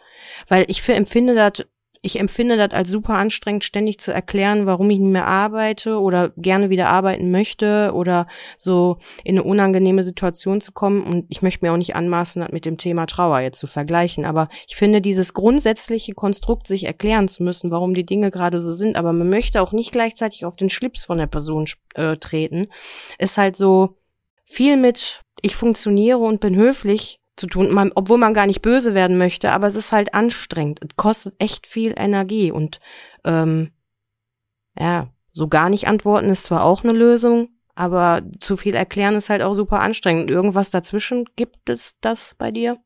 Weil 0.48 0.66
ich 0.68 0.82
für 0.82 0.94
empfinde 0.94 1.36
das 1.36 1.66
ich 2.04 2.20
empfinde 2.20 2.58
das 2.58 2.72
als 2.72 2.90
super 2.90 3.14
anstrengend, 3.14 3.64
ständig 3.64 4.00
zu 4.00 4.12
erklären, 4.12 4.66
warum 4.66 4.90
ich 4.90 4.98
nicht 4.98 5.12
mehr 5.12 5.28
arbeite 5.28 6.00
oder 6.00 6.30
gerne 6.36 6.72
wieder 6.72 6.90
arbeiten 6.90 7.30
möchte 7.30 7.92
oder 7.94 8.28
so 8.58 8.98
in 9.24 9.38
eine 9.38 9.44
unangenehme 9.44 10.02
Situation 10.02 10.62
zu 10.62 10.72
kommen. 10.72 11.04
Und 11.04 11.26
ich 11.30 11.44
möchte 11.44 11.64
mir 11.64 11.72
auch 11.72 11.78
nicht 11.78 11.96
anmaßen, 11.96 12.42
das 12.42 12.52
mit 12.52 12.66
dem 12.66 12.78
Thema 12.78 13.06
Trauer 13.06 13.42
jetzt 13.42 13.60
zu 13.60 13.68
vergleichen. 13.68 14.26
Aber 14.26 14.50
ich 14.68 14.76
finde 14.76 15.00
dieses 15.00 15.36
grundsätzliche 15.36 16.14
Konstrukt, 16.14 16.66
sich 16.66 16.86
erklären 16.86 17.28
zu 17.28 17.44
müssen, 17.44 17.70
warum 17.70 17.94
die 17.94 18.06
Dinge 18.06 18.32
gerade 18.32 18.62
so 18.62 18.74
sind, 18.74 18.96
aber 18.96 19.14
man 19.14 19.30
möchte 19.30 19.62
auch 19.62 19.72
nicht 19.72 19.92
gleichzeitig 19.92 20.46
auf 20.46 20.56
den 20.56 20.72
Schlips 20.72 21.06
von 21.06 21.20
der 21.20 21.28
Person 21.28 21.66
äh, 21.94 22.18
treten, 22.18 22.68
ist 23.20 23.38
halt 23.38 23.56
so 23.56 23.98
viel 24.44 24.76
mit, 24.76 25.22
ich 25.44 25.56
funktioniere 25.56 26.18
und 26.18 26.40
bin 26.40 26.56
höflich 26.56 27.21
zu 27.42 27.48
tun, 27.48 27.74
man, 27.74 27.92
obwohl 27.96 28.18
man 28.18 28.34
gar 28.34 28.46
nicht 28.46 28.62
böse 28.62 28.94
werden 28.94 29.18
möchte, 29.18 29.52
aber 29.52 29.68
es 29.68 29.76
ist 29.76 29.92
halt 29.92 30.14
anstrengend. 30.14 30.80
Es 30.82 30.96
kostet 30.96 31.36
echt 31.40 31.68
viel 31.68 31.94
Energie 31.98 32.52
und 32.52 32.80
ähm, 33.26 33.72
ja, 34.80 35.10
so 35.34 35.48
gar 35.48 35.70
nicht 35.70 35.88
antworten 35.88 36.30
ist 36.30 36.46
zwar 36.46 36.64
auch 36.64 36.84
eine 36.84 36.94
Lösung, 36.94 37.50
aber 37.76 38.22
zu 38.40 38.56
viel 38.56 38.76
erklären 38.76 39.16
ist 39.16 39.30
halt 39.30 39.42
auch 39.42 39.54
super 39.54 39.82
anstrengend. 39.82 40.30
Irgendwas 40.30 40.70
dazwischen 40.70 41.26
gibt 41.36 41.70
es 41.70 42.00
das 42.00 42.36
bei 42.38 42.52
dir? 42.52 42.78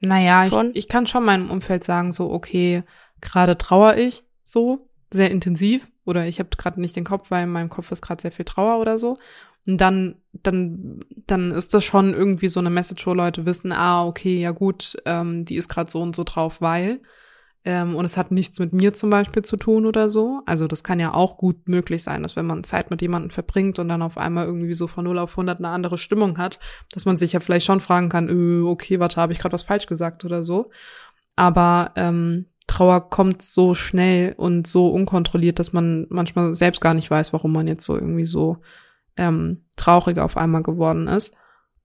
Naja, 0.00 0.46
ich, 0.46 0.54
ich 0.74 0.88
kann 0.88 1.06
schon 1.06 1.24
meinem 1.24 1.50
Umfeld 1.50 1.84
sagen, 1.84 2.12
so, 2.12 2.30
okay, 2.30 2.82
gerade 3.20 3.58
trauer 3.58 3.96
ich 3.96 4.24
so, 4.42 4.88
sehr 5.10 5.30
intensiv, 5.30 5.90
oder 6.04 6.26
ich 6.26 6.38
habe 6.38 6.50
gerade 6.56 6.80
nicht 6.80 6.96
den 6.96 7.04
Kopf, 7.04 7.30
weil 7.30 7.44
in 7.44 7.50
meinem 7.50 7.68
Kopf 7.68 7.92
ist 7.92 8.00
gerade 8.00 8.22
sehr 8.22 8.32
viel 8.32 8.46
Trauer 8.46 8.80
oder 8.80 8.98
so. 8.98 9.18
Und 9.66 9.78
dann, 9.78 10.16
dann, 10.42 11.00
dann 11.26 11.50
ist 11.50 11.74
das 11.74 11.84
schon 11.84 12.14
irgendwie 12.14 12.48
so 12.48 12.60
eine 12.60 12.70
Message, 12.70 13.06
wo 13.06 13.14
Leute 13.14 13.46
wissen, 13.46 13.72
ah, 13.72 14.04
okay, 14.06 14.36
ja 14.40 14.50
gut, 14.52 14.96
ähm, 15.04 15.44
die 15.44 15.56
ist 15.56 15.68
gerade 15.68 15.90
so 15.90 16.00
und 16.02 16.16
so 16.16 16.24
drauf, 16.24 16.60
weil. 16.60 17.00
ähm, 17.64 17.96
und 17.96 18.04
es 18.04 18.16
hat 18.16 18.30
nichts 18.30 18.58
mit 18.60 18.72
mir 18.72 18.94
zum 18.94 19.10
Beispiel 19.10 19.42
zu 19.42 19.56
tun 19.56 19.84
oder 19.84 20.08
so. 20.08 20.40
Also 20.46 20.66
das 20.68 20.84
kann 20.84 21.00
ja 21.00 21.12
auch 21.12 21.36
gut 21.36 21.68
möglich 21.68 22.02
sein, 22.02 22.22
dass 22.22 22.36
wenn 22.36 22.46
man 22.46 22.64
Zeit 22.64 22.90
mit 22.90 23.02
jemandem 23.02 23.30
verbringt 23.30 23.78
und 23.78 23.88
dann 23.88 24.00
auf 24.02 24.16
einmal 24.16 24.46
irgendwie 24.46 24.74
so 24.74 24.86
von 24.86 25.04
0 25.04 25.18
auf 25.18 25.32
100 25.32 25.58
eine 25.58 25.68
andere 25.68 25.98
Stimmung 25.98 26.38
hat, 26.38 26.60
dass 26.92 27.04
man 27.04 27.16
sich 27.18 27.32
ja 27.32 27.40
vielleicht 27.40 27.66
schon 27.66 27.80
fragen 27.80 28.08
kann, 28.08 28.28
öh, 28.28 28.62
okay, 28.66 29.00
warte, 29.00 29.20
habe 29.20 29.32
ich 29.32 29.40
gerade 29.40 29.52
was 29.52 29.64
falsch 29.64 29.86
gesagt 29.86 30.24
oder 30.24 30.42
so. 30.42 30.70
Aber 31.36 31.92
ähm, 31.96 32.46
Trauer 32.68 33.10
kommt 33.10 33.42
so 33.42 33.74
schnell 33.74 34.34
und 34.36 34.66
so 34.66 34.88
unkontrolliert, 34.88 35.58
dass 35.58 35.72
man 35.72 36.06
manchmal 36.10 36.54
selbst 36.54 36.80
gar 36.80 36.94
nicht 36.94 37.10
weiß, 37.10 37.32
warum 37.32 37.52
man 37.52 37.66
jetzt 37.66 37.84
so 37.84 37.96
irgendwie 37.96 38.26
so 38.26 38.58
ähm, 39.18 39.64
traurig 39.76 40.18
auf 40.18 40.36
einmal 40.36 40.62
geworden 40.62 41.06
ist. 41.08 41.34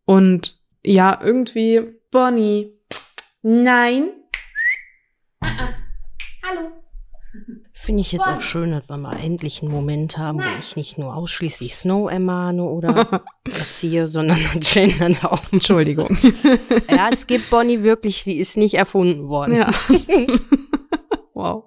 Und 0.05 0.59
ja, 0.83 1.19
irgendwie, 1.21 1.81
Bonnie, 2.11 2.73
nein. 3.41 4.09
Hallo. 5.41 6.71
Finde 7.73 8.01
ich 8.01 8.11
jetzt 8.11 8.27
auch 8.27 8.39
schön, 8.39 8.71
dass 8.71 8.87
wir 8.87 8.95
mal 8.97 9.17
endlich 9.17 9.61
einen 9.61 9.71
Moment 9.71 10.17
haben, 10.17 10.39
wo 10.39 10.59
ich 10.59 10.75
nicht 10.75 10.97
nur 10.97 11.15
ausschließlich 11.15 11.75
Snow 11.75 12.09
ermahne 12.09 12.63
oder 12.63 13.23
erziehe, 13.45 14.07
sondern 14.07 14.39
gendern 14.59 15.17
auch. 15.23 15.41
Entschuldigung. 15.51 16.17
Ja, 16.89 17.09
es 17.11 17.27
gibt 17.27 17.49
Bonnie 17.49 17.83
wirklich, 17.83 18.23
die 18.23 18.37
ist 18.37 18.55
nicht 18.55 18.75
erfunden 18.75 19.27
worden. 19.27 19.55
Ja. 19.55 19.71
wow. 21.33 21.65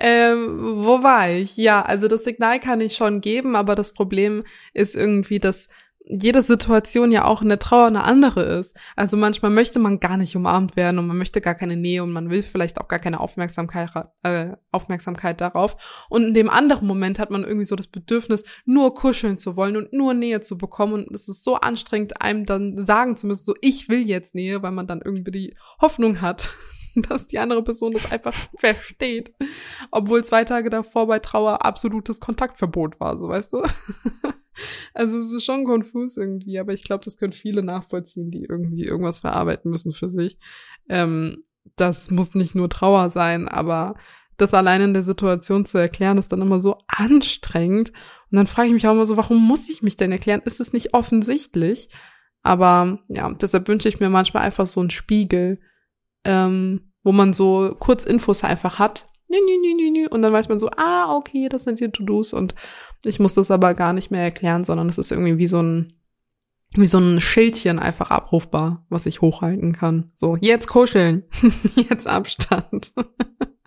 Ähm, 0.00 0.84
wo 0.84 1.02
war 1.02 1.30
ich? 1.30 1.56
Ja, 1.56 1.82
also 1.82 2.08
das 2.08 2.24
Signal 2.24 2.60
kann 2.60 2.80
ich 2.80 2.96
schon 2.96 3.20
geben, 3.20 3.56
aber 3.56 3.74
das 3.74 3.92
Problem 3.92 4.44
ist 4.72 4.94
irgendwie, 4.94 5.38
dass 5.38 5.68
jede 6.06 6.42
Situation 6.42 7.12
ja 7.12 7.24
auch 7.24 7.40
in 7.40 7.48
der 7.48 7.58
Trauer 7.58 7.86
eine 7.86 8.04
andere 8.04 8.42
ist. 8.42 8.76
Also 8.94 9.16
manchmal 9.16 9.50
möchte 9.50 9.78
man 9.78 10.00
gar 10.00 10.18
nicht 10.18 10.36
umarmt 10.36 10.76
werden 10.76 10.98
und 10.98 11.06
man 11.06 11.16
möchte 11.16 11.40
gar 11.40 11.54
keine 11.54 11.76
Nähe 11.76 12.02
und 12.02 12.12
man 12.12 12.28
will 12.28 12.42
vielleicht 12.42 12.78
auch 12.78 12.88
gar 12.88 12.98
keine 12.98 13.20
Aufmerksamkeit, 13.20 13.90
äh, 14.22 14.52
Aufmerksamkeit 14.70 15.40
darauf. 15.40 16.06
Und 16.10 16.24
in 16.24 16.34
dem 16.34 16.50
anderen 16.50 16.86
Moment 16.86 17.18
hat 17.18 17.30
man 17.30 17.42
irgendwie 17.42 17.64
so 17.64 17.74
das 17.74 17.86
Bedürfnis, 17.86 18.44
nur 18.66 18.94
kuscheln 18.94 19.38
zu 19.38 19.56
wollen 19.56 19.76
und 19.76 19.92
nur 19.94 20.12
Nähe 20.12 20.42
zu 20.42 20.58
bekommen. 20.58 21.06
Und 21.06 21.14
es 21.14 21.28
ist 21.28 21.42
so 21.42 21.56
anstrengend, 21.56 22.20
einem 22.20 22.44
dann 22.44 22.84
sagen 22.84 23.16
zu 23.16 23.26
müssen, 23.26 23.44
so 23.44 23.54
ich 23.62 23.88
will 23.88 24.06
jetzt 24.06 24.34
Nähe, 24.34 24.62
weil 24.62 24.72
man 24.72 24.86
dann 24.86 25.00
irgendwie 25.02 25.30
die 25.30 25.56
Hoffnung 25.80 26.20
hat, 26.20 26.50
dass 27.08 27.26
die 27.26 27.38
andere 27.38 27.62
Person 27.62 27.92
das 27.92 28.10
einfach 28.10 28.34
versteht. 28.56 29.32
Obwohl 29.90 30.24
zwei 30.24 30.44
Tage 30.44 30.70
davor 30.70 31.06
bei 31.06 31.18
Trauer 31.18 31.64
absolutes 31.64 32.20
Kontaktverbot 32.20 33.00
war, 33.00 33.18
so 33.18 33.28
weißt 33.28 33.52
du. 33.52 33.62
Also 34.94 35.18
es 35.18 35.32
ist 35.32 35.44
schon 35.44 35.64
konfus 35.64 36.16
irgendwie, 36.16 36.60
aber 36.60 36.72
ich 36.72 36.84
glaube, 36.84 37.04
das 37.04 37.16
können 37.16 37.32
viele 37.32 37.64
nachvollziehen, 37.64 38.30
die 38.30 38.44
irgendwie 38.48 38.84
irgendwas 38.84 39.18
verarbeiten 39.18 39.68
müssen 39.68 39.92
für 39.92 40.10
sich. 40.10 40.38
Ähm, 40.88 41.42
das 41.74 42.12
muss 42.12 42.36
nicht 42.36 42.54
nur 42.54 42.68
Trauer 42.68 43.10
sein, 43.10 43.48
aber 43.48 43.96
das 44.36 44.54
allein 44.54 44.80
in 44.80 44.94
der 44.94 45.02
Situation 45.02 45.64
zu 45.66 45.78
erklären, 45.78 46.18
ist 46.18 46.32
dann 46.32 46.40
immer 46.40 46.60
so 46.60 46.78
anstrengend. 46.86 47.90
Und 48.30 48.36
dann 48.36 48.46
frage 48.46 48.68
ich 48.68 48.74
mich 48.74 48.86
auch 48.86 48.92
immer 48.92 49.06
so, 49.06 49.16
warum 49.16 49.44
muss 49.44 49.68
ich 49.68 49.82
mich 49.82 49.96
denn 49.96 50.12
erklären? 50.12 50.42
Ist 50.44 50.60
es 50.60 50.72
nicht 50.72 50.94
offensichtlich? 50.94 51.88
Aber 52.42 52.98
ja, 53.08 53.32
deshalb 53.32 53.68
wünsche 53.68 53.88
ich 53.88 54.00
mir 54.00 54.10
manchmal 54.10 54.42
einfach 54.42 54.66
so 54.66 54.80
einen 54.80 54.90
Spiegel, 54.90 55.60
ähm, 56.24 56.92
wo 57.02 57.12
man 57.12 57.32
so 57.32 57.74
kurz 57.78 58.04
Infos 58.04 58.44
einfach 58.44 58.78
hat. 58.78 59.08
Und 60.10 60.22
dann 60.22 60.32
weiß 60.32 60.48
man 60.48 60.60
so, 60.60 60.70
ah, 60.76 61.14
okay, 61.16 61.48
das 61.48 61.64
sind 61.64 61.80
die 61.80 61.88
To-Dos 61.88 62.32
und 62.32 62.54
ich 63.04 63.18
muss 63.18 63.34
das 63.34 63.50
aber 63.50 63.74
gar 63.74 63.92
nicht 63.92 64.10
mehr 64.10 64.22
erklären, 64.22 64.64
sondern 64.64 64.88
es 64.88 64.98
ist 64.98 65.10
irgendwie 65.10 65.38
wie 65.38 65.46
so 65.46 65.60
ein, 65.60 65.92
wie 66.74 66.86
so 66.86 66.98
ein 66.98 67.20
Schildchen 67.20 67.78
einfach 67.78 68.10
abrufbar, 68.10 68.86
was 68.88 69.06
ich 69.06 69.20
hochhalten 69.20 69.72
kann. 69.72 70.12
So, 70.14 70.36
jetzt 70.40 70.68
kuscheln, 70.68 71.24
jetzt 71.74 72.06
Abstand. 72.06 72.92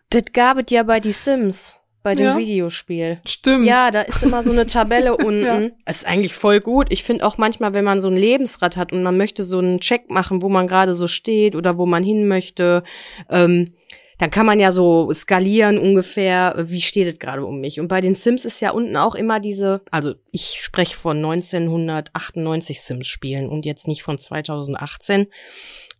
Das 0.09 0.23
gab 0.31 0.57
es 0.57 0.71
ja 0.71 0.83
bei 0.83 1.01
die 1.01 1.11
Sims, 1.11 1.75
bei 2.03 2.15
dem 2.15 2.25
Ja. 2.25 2.37
Videospiel. 2.37 3.19
Stimmt. 3.25 3.65
Ja, 3.65 3.91
da 3.91 4.01
ist 4.01 4.23
immer 4.23 4.43
so 4.43 4.51
eine 4.51 4.65
Tabelle 4.65 5.15
unten. 5.17 5.43
Ja. 5.43 5.69
Ist 5.89 6.05
eigentlich 6.05 6.35
voll 6.35 6.59
gut. 6.59 6.87
Ich 6.89 7.03
finde 7.03 7.25
auch 7.25 7.37
manchmal, 7.37 7.73
wenn 7.73 7.83
man 7.85 7.99
so 8.01 8.07
ein 8.09 8.17
Lebensrad 8.17 8.77
hat 8.77 8.93
und 8.93 9.03
man 9.03 9.17
möchte 9.17 9.43
so 9.43 9.59
einen 9.59 9.79
Check 9.79 10.09
machen, 10.09 10.41
wo 10.41 10.49
man 10.49 10.67
gerade 10.67 10.93
so 10.93 11.07
steht 11.07 11.55
oder 11.55 11.77
wo 11.77 11.85
man 11.85 12.03
hin 12.03 12.27
möchte, 12.27 12.83
ähm, 13.29 13.73
dann 14.19 14.31
kann 14.31 14.47
man 14.47 14.59
ja 14.59 14.71
so 14.71 15.11
skalieren 15.13 15.77
ungefähr, 15.77 16.55
äh, 16.57 16.69
wie 16.71 16.81
steht 16.81 17.07
es 17.07 17.19
gerade 17.19 17.45
um 17.45 17.59
mich. 17.59 17.79
Und 17.79 17.87
bei 17.87 18.01
den 18.01 18.15
Sims 18.15 18.45
ist 18.45 18.59
ja 18.61 18.71
unten 18.71 18.97
auch 18.97 19.13
immer 19.13 19.39
diese, 19.39 19.81
also 19.91 20.15
ich 20.31 20.59
spreche 20.61 20.95
von 20.95 21.17
1998 21.17 22.81
Sims-Spielen 22.81 23.47
und 23.47 23.65
jetzt 23.65 23.87
nicht 23.87 24.01
von 24.01 24.17
2018. 24.17 25.27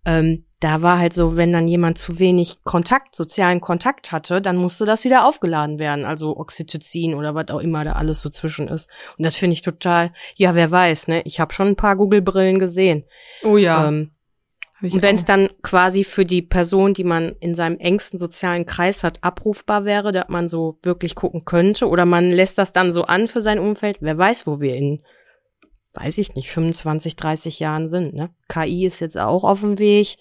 Ähm, 0.05 0.45
da 0.59 0.81
war 0.81 0.97
halt 0.97 1.13
so, 1.13 1.37
wenn 1.37 1.53
dann 1.53 1.67
jemand 1.67 1.97
zu 1.97 2.19
wenig 2.19 2.63
Kontakt, 2.63 3.15
sozialen 3.15 3.61
Kontakt 3.61 4.11
hatte, 4.11 4.41
dann 4.41 4.57
musste 4.57 4.85
das 4.85 5.03
wieder 5.05 5.25
aufgeladen 5.25 5.79
werden. 5.79 6.05
Also 6.05 6.35
Oxytocin 6.37 7.13
oder 7.13 7.35
was 7.35 7.49
auch 7.49 7.59
immer 7.59 7.83
da 7.83 7.93
alles 7.93 8.21
so 8.21 8.29
zwischen 8.29 8.67
ist. 8.67 8.89
Und 9.17 9.25
das 9.25 9.35
finde 9.35 9.53
ich 9.53 9.61
total, 9.61 10.13
ja, 10.35 10.55
wer 10.55 10.71
weiß, 10.71 11.09
ne? 11.09 11.21
Ich 11.25 11.39
habe 11.39 11.53
schon 11.53 11.67
ein 11.67 11.75
paar 11.75 11.95
Google-Brillen 11.95 12.59
gesehen. 12.59 13.03
Oh 13.43 13.57
ja. 13.57 13.87
Ähm, 13.87 14.11
und 14.81 15.01
wenn 15.01 15.15
es 15.15 15.25
dann 15.25 15.49
quasi 15.63 16.03
für 16.03 16.23
die 16.23 16.43
Person, 16.43 16.93
die 16.93 17.03
man 17.03 17.35
in 17.39 17.55
seinem 17.55 17.79
engsten 17.79 18.19
sozialen 18.19 18.67
Kreis 18.67 19.03
hat, 19.03 19.23
abrufbar 19.23 19.85
wäre, 19.85 20.11
dass 20.11 20.29
man 20.29 20.47
so 20.47 20.77
wirklich 20.83 21.15
gucken 21.15 21.45
könnte, 21.45 21.87
oder 21.87 22.05
man 22.05 22.31
lässt 22.31 22.59
das 22.59 22.73
dann 22.73 22.91
so 22.91 23.03
an 23.03 23.27
für 23.27 23.41
sein 23.41 23.57
Umfeld, 23.57 23.97
wer 24.01 24.17
weiß, 24.17 24.45
wo 24.45 24.61
wir 24.61 24.75
in, 24.75 25.01
weiß 25.99 26.17
ich 26.19 26.35
nicht, 26.35 26.49
25, 26.49 27.15
30 27.15 27.59
Jahren 27.59 27.87
sind. 27.87 28.13
Ne? 28.13 28.29
KI 28.47 28.85
ist 28.85 28.99
jetzt 28.99 29.17
auch 29.17 29.43
auf 29.43 29.61
dem 29.61 29.79
Weg. 29.79 30.17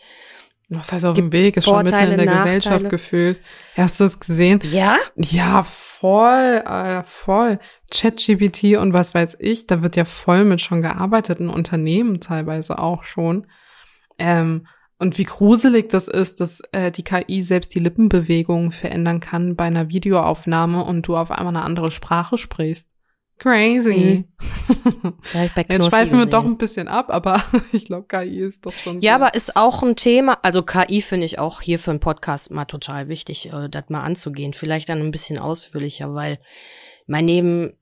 Was 0.69 0.91
heißt 0.91 1.05
auf 1.05 1.15
dem 1.15 1.33
Weg? 1.33 1.57
Ist 1.57 1.65
schon 1.65 1.77
mitten 1.77 1.91
Vorteile, 1.91 2.13
in 2.13 2.19
der 2.19 2.27
Nachteile? 2.27 2.57
Gesellschaft 2.57 2.91
gefühlt. 2.91 3.41
Hast 3.77 4.01
du 4.01 4.05
es 4.05 4.19
gesehen? 4.19 4.59
Ja? 4.65 4.97
Ja, 5.15 5.63
voll, 5.63 6.63
Alter, 6.65 7.05
voll. 7.05 7.61
ChatGPT 7.93 8.77
und 8.77 8.93
was 8.93 9.15
weiß 9.15 9.37
ich, 9.39 9.69
da 9.69 9.83
wird 9.83 9.95
ja 9.95 10.05
voll 10.05 10.45
mit 10.45 10.61
schon 10.61 10.83
gearbeitet, 10.83 11.39
in 11.39 11.49
Unternehmen 11.49 12.21
teilweise 12.21 12.81
auch 12.81 13.05
schon. 13.05 13.47
Ähm, 14.19 14.67
und 14.99 15.19
wie 15.19 15.25
gruselig 15.25 15.91
das 15.91 16.09
ist, 16.09 16.41
dass 16.41 16.63
äh, 16.73 16.91
die 16.91 17.05
KI 17.05 17.43
selbst 17.43 17.75
die 17.75 17.81
Lippenbewegungen 17.81 18.73
verändern 18.73 19.21
kann 19.21 19.55
bei 19.55 19.65
einer 19.65 19.91
Videoaufnahme 19.91 20.83
und 20.85 21.07
du 21.07 21.17
auf 21.17 21.31
einmal 21.31 21.55
eine 21.55 21.65
andere 21.65 21.91
Sprache 21.91 22.39
sprichst. 22.39 22.89
Crazy. 23.39 24.25
Bei 25.35 25.51
Jetzt 25.69 25.89
schweifen 25.91 26.19
wir 26.19 26.27
doch 26.27 26.45
ein 26.45 26.57
bisschen 26.57 26.89
ab, 26.89 27.07
aber 27.11 27.43
ich 27.73 27.85
glaube, 27.85 28.07
KI 28.09 28.41
ist 28.41 28.65
doch 28.65 28.73
schon. 28.73 29.01
Ja, 29.01 29.01
sehr- 29.01 29.15
aber 29.17 29.35
ist 29.35 29.57
auch 29.57 29.83
ein 29.83 29.95
Thema, 29.97 30.39
also 30.43 30.63
KI 30.63 31.03
finde 31.03 31.27
ich 31.27 31.39
auch 31.39 31.61
hier 31.61 31.79
für 31.79 31.91
einen 31.91 32.01
Podcast 32.01 32.51
mal 32.51 32.65
total 32.65 33.09
wichtig, 33.09 33.53
äh, 33.53 33.69
das 33.69 33.85
mal 33.89 34.03
anzugehen. 34.03 34.55
Vielleicht 34.55 34.89
dann 34.89 35.01
ein 35.01 35.11
bisschen 35.11 35.39
ausführlicher, 35.39 36.15
weil 36.15 36.39
mein 37.07 37.27
Leben, 37.27 37.75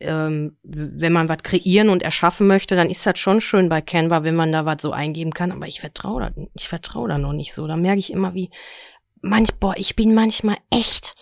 ähm, 0.00 0.56
wenn 0.64 1.12
man 1.12 1.28
was 1.28 1.38
kreieren 1.42 1.88
und 1.88 2.02
erschaffen 2.02 2.46
möchte, 2.48 2.74
dann 2.76 2.90
ist 2.90 3.06
das 3.06 3.18
schon 3.18 3.40
schön 3.40 3.68
bei 3.68 3.80
Canva, 3.80 4.24
wenn 4.24 4.34
man 4.36 4.52
da 4.52 4.66
was 4.66 4.82
so 4.82 4.90
eingeben 4.90 5.32
kann. 5.32 5.52
Aber 5.52 5.68
ich 5.68 5.80
vertraue 5.80 6.20
da, 6.20 6.30
ich 6.54 6.68
vertraue 6.68 7.08
da 7.08 7.16
noch 7.16 7.32
nicht 7.32 7.54
so. 7.54 7.66
Da 7.66 7.76
merke 7.76 8.00
ich 8.00 8.12
immer, 8.12 8.34
wie 8.34 8.50
manch, 9.22 9.54
boah, 9.54 9.74
ich 9.76 9.96
bin 9.96 10.14
manchmal 10.14 10.56
echt 10.70 11.14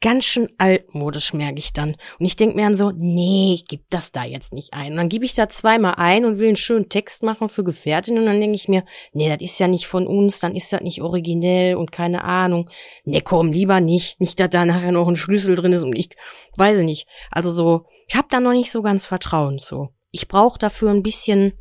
ganz 0.00 0.24
schön 0.24 0.48
altmodisch, 0.58 1.32
merke 1.32 1.58
ich 1.58 1.72
dann. 1.72 1.96
Und 2.18 2.26
ich 2.26 2.36
denke 2.36 2.56
mir 2.56 2.62
dann 2.62 2.76
so, 2.76 2.92
nee, 2.92 3.52
ich 3.54 3.66
gebe 3.66 3.82
das 3.90 4.12
da 4.12 4.24
jetzt 4.24 4.52
nicht 4.52 4.72
ein. 4.72 4.92
Und 4.92 4.98
dann 4.98 5.08
gebe 5.08 5.24
ich 5.24 5.34
da 5.34 5.48
zweimal 5.48 5.94
ein 5.96 6.24
und 6.24 6.38
will 6.38 6.48
einen 6.48 6.56
schönen 6.56 6.88
Text 6.88 7.22
machen 7.22 7.48
für 7.48 7.64
Gefährtin 7.64 8.18
und 8.18 8.26
dann 8.26 8.40
denke 8.40 8.54
ich 8.54 8.68
mir, 8.68 8.84
nee, 9.12 9.28
das 9.28 9.40
ist 9.40 9.58
ja 9.58 9.66
nicht 9.66 9.86
von 9.86 10.06
uns, 10.06 10.38
dann 10.40 10.54
ist 10.54 10.72
das 10.72 10.82
nicht 10.82 11.02
originell 11.02 11.74
und 11.76 11.90
keine 11.90 12.24
Ahnung. 12.24 12.70
Nee, 13.04 13.22
komm, 13.22 13.50
lieber 13.50 13.80
nicht. 13.80 14.20
Nicht, 14.20 14.38
dass 14.38 14.50
da 14.50 14.64
nachher 14.64 14.92
noch 14.92 15.08
ein 15.08 15.16
Schlüssel 15.16 15.56
drin 15.56 15.72
ist 15.72 15.84
und 15.84 15.96
ich 15.96 16.10
weiß 16.56 16.80
nicht. 16.82 17.08
Also 17.30 17.50
so, 17.50 17.86
ich 18.06 18.14
habe 18.14 18.28
da 18.30 18.40
noch 18.40 18.52
nicht 18.52 18.70
so 18.70 18.82
ganz 18.82 19.06
Vertrauen 19.06 19.58
zu. 19.58 19.88
Ich 20.10 20.28
brauche 20.28 20.58
dafür 20.58 20.90
ein 20.90 21.02
bisschen 21.02 21.52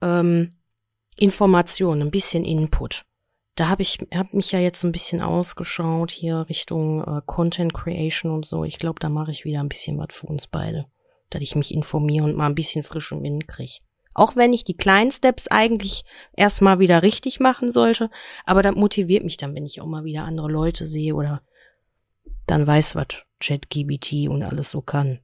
ähm, 0.00 0.58
Information, 1.16 2.00
ein 2.00 2.10
bisschen 2.10 2.44
Input 2.44 3.04
da 3.58 3.68
habe 3.68 3.82
ich 3.82 3.98
hab 4.14 4.34
mich 4.34 4.52
ja 4.52 4.60
jetzt 4.60 4.84
ein 4.84 4.92
bisschen 4.92 5.20
ausgeschaut 5.20 6.12
hier 6.12 6.46
Richtung 6.48 7.02
äh, 7.02 7.20
Content 7.26 7.74
Creation 7.74 8.30
und 8.30 8.46
so. 8.46 8.64
Ich 8.64 8.78
glaube, 8.78 9.00
da 9.00 9.08
mache 9.08 9.32
ich 9.32 9.44
wieder 9.44 9.60
ein 9.60 9.68
bisschen 9.68 9.98
was 9.98 10.14
für 10.14 10.28
uns 10.28 10.46
beide, 10.46 10.86
dass 11.30 11.42
ich 11.42 11.56
mich 11.56 11.74
informiere 11.74 12.24
und 12.24 12.36
mal 12.36 12.46
ein 12.46 12.54
bisschen 12.54 12.84
frischen 12.84 13.22
Wind 13.22 13.48
krieg. 13.48 13.80
Auch 14.14 14.36
wenn 14.36 14.52
ich 14.52 14.64
die 14.64 14.76
kleinen 14.76 15.10
Steps 15.10 15.48
eigentlich 15.48 16.04
erstmal 16.36 16.78
wieder 16.78 17.02
richtig 17.02 17.40
machen 17.40 17.72
sollte, 17.72 18.10
aber 18.44 18.62
das 18.62 18.74
motiviert 18.74 19.24
mich 19.24 19.36
dann, 19.36 19.54
wenn 19.54 19.66
ich 19.66 19.80
auch 19.80 19.86
mal 19.86 20.04
wieder 20.04 20.24
andere 20.24 20.48
Leute 20.48 20.86
sehe 20.86 21.14
oder 21.14 21.42
dann 22.46 22.66
weiß, 22.66 22.94
was 22.94 23.24
ChatGBT 23.40 24.28
und 24.28 24.42
alles 24.42 24.70
so 24.70 24.82
kann. 24.82 25.20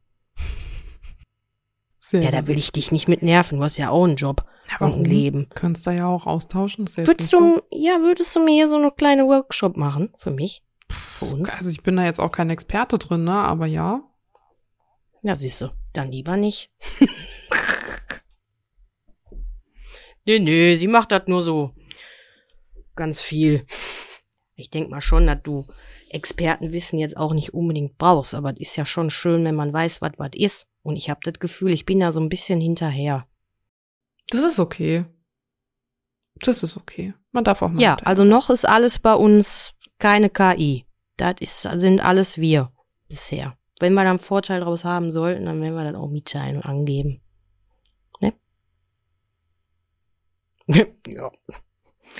Sehr 2.06 2.20
Ja, 2.20 2.30
da 2.30 2.46
will 2.46 2.58
ich 2.58 2.70
dich 2.70 2.92
nicht 2.92 3.08
mit 3.08 3.22
nerven. 3.22 3.56
Du 3.56 3.64
hast 3.64 3.78
ja 3.78 3.88
auch 3.88 4.04
einen 4.04 4.16
Job 4.16 4.44
Ja, 4.70 4.86
und 4.86 4.92
ein 4.92 5.04
Leben. 5.06 5.48
Könntest 5.54 5.86
da 5.86 5.90
ja 5.90 6.06
auch 6.06 6.26
austauschen. 6.26 6.86
Würdest 6.98 7.32
du, 7.32 7.62
ja, 7.70 7.98
würdest 8.02 8.36
du 8.36 8.44
mir 8.44 8.52
hier 8.52 8.68
so 8.68 8.76
eine 8.76 8.90
kleine 8.90 9.24
Workshop 9.26 9.78
machen 9.78 10.12
für 10.14 10.30
mich? 10.30 10.62
Für 10.90 11.24
uns? 11.24 11.48
Also 11.48 11.70
ich 11.70 11.82
bin 11.82 11.96
da 11.96 12.04
jetzt 12.04 12.20
auch 12.20 12.30
kein 12.30 12.50
Experte 12.50 12.98
drin, 12.98 13.24
ne? 13.24 13.32
Aber 13.32 13.64
ja. 13.64 14.02
Ja, 15.22 15.34
siehst 15.34 15.62
du, 15.62 15.68
dann 15.94 16.12
lieber 16.12 16.36
nicht. 16.36 16.70
nee, 20.26 20.40
nee, 20.40 20.76
sie 20.76 20.88
macht 20.88 21.10
das 21.10 21.22
nur 21.26 21.42
so 21.42 21.72
ganz 22.96 23.22
viel. 23.22 23.66
Ich 24.56 24.68
denk 24.68 24.90
mal 24.90 25.00
schon, 25.00 25.26
dass 25.26 25.42
du 25.42 25.66
Expertenwissen 26.14 26.98
jetzt 26.98 27.16
auch 27.16 27.34
nicht 27.34 27.52
unbedingt 27.52 27.98
brauchst, 27.98 28.34
aber 28.34 28.52
es 28.52 28.60
ist 28.60 28.76
ja 28.76 28.84
schon 28.84 29.10
schön, 29.10 29.44
wenn 29.44 29.54
man 29.54 29.72
weiß, 29.72 30.00
was 30.00 30.12
was 30.16 30.30
ist. 30.34 30.68
Und 30.82 30.96
ich 30.96 31.10
habe 31.10 31.20
das 31.22 31.38
Gefühl, 31.38 31.72
ich 31.72 31.86
bin 31.86 32.00
da 32.00 32.12
so 32.12 32.20
ein 32.20 32.28
bisschen 32.28 32.60
hinterher. 32.60 33.26
Das 34.28 34.42
ist 34.42 34.60
okay. 34.60 35.04
Das 36.36 36.62
ist 36.62 36.76
okay. 36.76 37.14
Man 37.32 37.44
darf 37.44 37.62
auch 37.62 37.68
mal. 37.68 37.80
Ja, 37.80 37.96
also 38.04 38.24
noch 38.24 38.50
ist 38.50 38.66
alles 38.66 38.98
bei 38.98 39.14
uns 39.14 39.74
keine 39.98 40.30
KI. 40.30 40.86
Das 41.16 41.36
ist, 41.40 41.62
sind 41.62 42.00
alles 42.00 42.38
wir 42.38 42.72
bisher. 43.08 43.56
Wenn 43.80 43.94
wir 43.94 44.04
da 44.04 44.10
einen 44.10 44.18
Vorteil 44.18 44.60
draus 44.60 44.84
haben 44.84 45.10
sollten, 45.10 45.46
dann 45.46 45.60
werden 45.60 45.74
wir 45.74 45.84
das 45.84 46.00
auch 46.00 46.08
mitteilen 46.08 46.56
und 46.56 46.64
angeben. 46.64 47.22
Ne? 48.20 48.34
ja. 51.06 51.30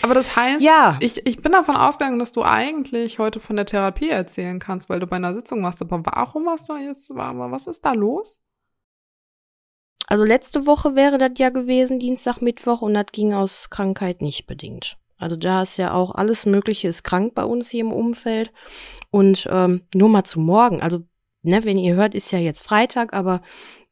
Aber 0.03 0.15
das 0.15 0.37
heißt, 0.37 0.63
Ja. 0.63 0.99
ich, 1.01 1.27
ich 1.27 1.41
bin 1.41 1.53
davon 1.53 1.77
ausgegangen, 1.77 2.19
dass 2.19 2.33
du 2.33 2.43
eigentlich 2.43 3.19
heute 3.19 3.41
von 3.41 3.57
der 3.57 3.67
Therapie 3.67 4.09
erzählen 4.11 4.59
kannst, 4.59 4.89
weil 4.89 5.01
du 5.01 5.07
bei 5.07 5.17
einer 5.17 5.35
Sitzung 5.35 5.63
warst. 5.63 5.81
Aber 5.83 6.03
warum 6.05 6.47
warst 6.47 6.69
du 6.69 6.77
jetzt, 6.77 7.11
was 7.11 7.67
ist 7.67 7.85
da 7.85 7.93
los? 7.93 8.41
Also 10.07 10.25
letzte 10.25 10.67
Woche 10.67 10.95
wäre 10.97 11.19
das 11.19 11.33
ja 11.39 11.49
gewesen, 11.51 11.99
Dienstag, 11.99 12.41
Mittwoch, 12.43 12.83
und 12.83 12.95
das 12.95 13.07
ging 13.13 13.33
aus 13.33 13.71
Krankheit 13.71 14.21
nicht 14.21 14.47
bedingt. 14.47 14.99
Also 15.17 15.37
da 15.37 15.63
ist 15.63 15.79
ja 15.79 15.93
auch 15.95 16.15
alles 16.15 16.45
Mögliche 16.45 16.89
ist 16.89 17.05
krank 17.05 17.35
bei 17.35 17.45
uns 17.45 17.71
hier 17.71 17.81
im 17.81 17.93
Umfeld. 17.93 18.53
Und 19.11 19.49
ähm, 19.51 19.83
nur 19.95 20.09
mal 20.09 20.25
zu 20.25 20.41
morgen. 20.41 20.83
Also, 20.83 21.05
ne, 21.43 21.65
wenn 21.65 21.79
ihr 21.79 21.95
hört, 21.95 22.15
ist 22.15 22.33
ja 22.33 22.39
jetzt 22.39 22.63
Freitag, 22.63 23.15
aber 23.15 23.41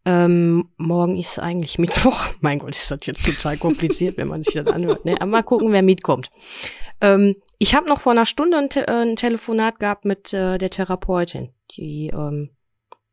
ähm, 0.05 0.69
morgen 0.77 1.17
ist 1.17 1.39
eigentlich 1.39 1.79
Mittwoch. 1.79 2.27
Mein 2.41 2.59
Gott, 2.59 2.71
ist 2.71 2.91
das 2.91 3.01
jetzt 3.05 3.25
total 3.25 3.57
kompliziert, 3.57 4.17
wenn 4.17 4.29
man 4.29 4.43
sich 4.43 4.55
das 4.55 4.67
anhört. 4.67 5.05
Ne? 5.05 5.15
Aber 5.17 5.27
mal 5.27 5.43
gucken, 5.43 5.73
wer 5.73 5.83
mitkommt. 5.83 6.31
Ähm, 7.01 7.37
ich 7.59 7.75
habe 7.75 7.89
noch 7.89 8.01
vor 8.01 8.13
einer 8.13 8.27
Stunde 8.27 8.59
ein, 8.59 8.69
Te 8.71 8.87
äh, 8.89 9.03
ein 9.03 9.17
Telefonat 9.17 9.79
gehabt 9.79 10.05
mit 10.05 10.33
äh, 10.33 10.59
der 10.59 10.71
Therapeutin, 10.71 11.51
die 11.77 12.09
ähm, 12.13 12.51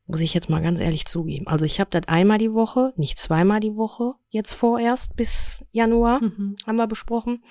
muss 0.06 0.20
ich 0.20 0.34
jetzt 0.34 0.50
mal 0.50 0.60
ganz 0.62 0.80
ehrlich 0.80 1.06
zugeben. 1.06 1.46
Also 1.46 1.64
ich 1.64 1.78
habe 1.78 1.90
das 1.90 2.08
einmal 2.08 2.38
die 2.38 2.52
Woche, 2.52 2.92
nicht 2.96 3.18
zweimal 3.18 3.60
die 3.60 3.76
Woche, 3.76 4.14
jetzt 4.28 4.52
vorerst 4.54 5.14
bis 5.14 5.60
Januar, 5.70 6.20
Mhm. 6.20 6.56
haben 6.66 6.76
wir 6.76 6.88
besprochen. 6.88 7.44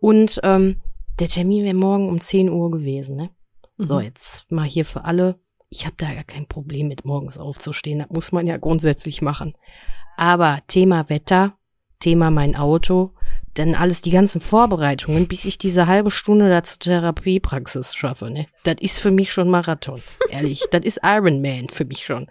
Und 0.00 0.40
ähm, 0.42 0.80
der 1.20 1.28
Termin 1.28 1.62
wäre 1.64 1.74
morgen 1.74 2.08
um 2.08 2.20
10 2.20 2.48
Uhr 2.50 2.70
gewesen, 2.70 3.14
ne? 3.16 3.30
So, 3.76 3.96
Mhm. 3.96 4.00
jetzt 4.02 4.50
mal 4.50 4.66
hier 4.66 4.84
für 4.84 5.04
alle. 5.04 5.38
Ich 5.70 5.86
habe 5.86 5.94
da 5.96 6.10
ja 6.10 6.24
kein 6.24 6.46
Problem 6.46 6.88
mit 6.88 7.04
morgens 7.04 7.38
aufzustehen. 7.38 8.00
Das 8.00 8.10
muss 8.10 8.32
man 8.32 8.46
ja 8.46 8.56
grundsätzlich 8.56 9.22
machen. 9.22 9.54
Aber 10.16 10.58
Thema 10.66 11.08
Wetter, 11.08 11.56
Thema 12.00 12.32
mein 12.32 12.56
Auto, 12.56 13.12
dann 13.54 13.74
alles 13.74 14.00
die 14.00 14.10
ganzen 14.10 14.40
Vorbereitungen, 14.40 15.28
bis 15.28 15.44
ich 15.44 15.58
diese 15.58 15.86
halbe 15.86 16.10
Stunde 16.10 16.48
da 16.48 16.62
zur 16.62 16.78
Therapiepraxis 16.78 17.94
schaffe, 17.94 18.30
ne? 18.30 18.46
Das 18.64 18.76
ist 18.80 19.00
für 19.00 19.10
mich 19.10 19.32
schon 19.32 19.48
Marathon. 19.48 20.00
Ehrlich, 20.30 20.64
das 20.70 20.82
ist 20.82 21.00
Ironman 21.04 21.68
für 21.68 21.84
mich 21.84 22.04
schon. 22.04 22.28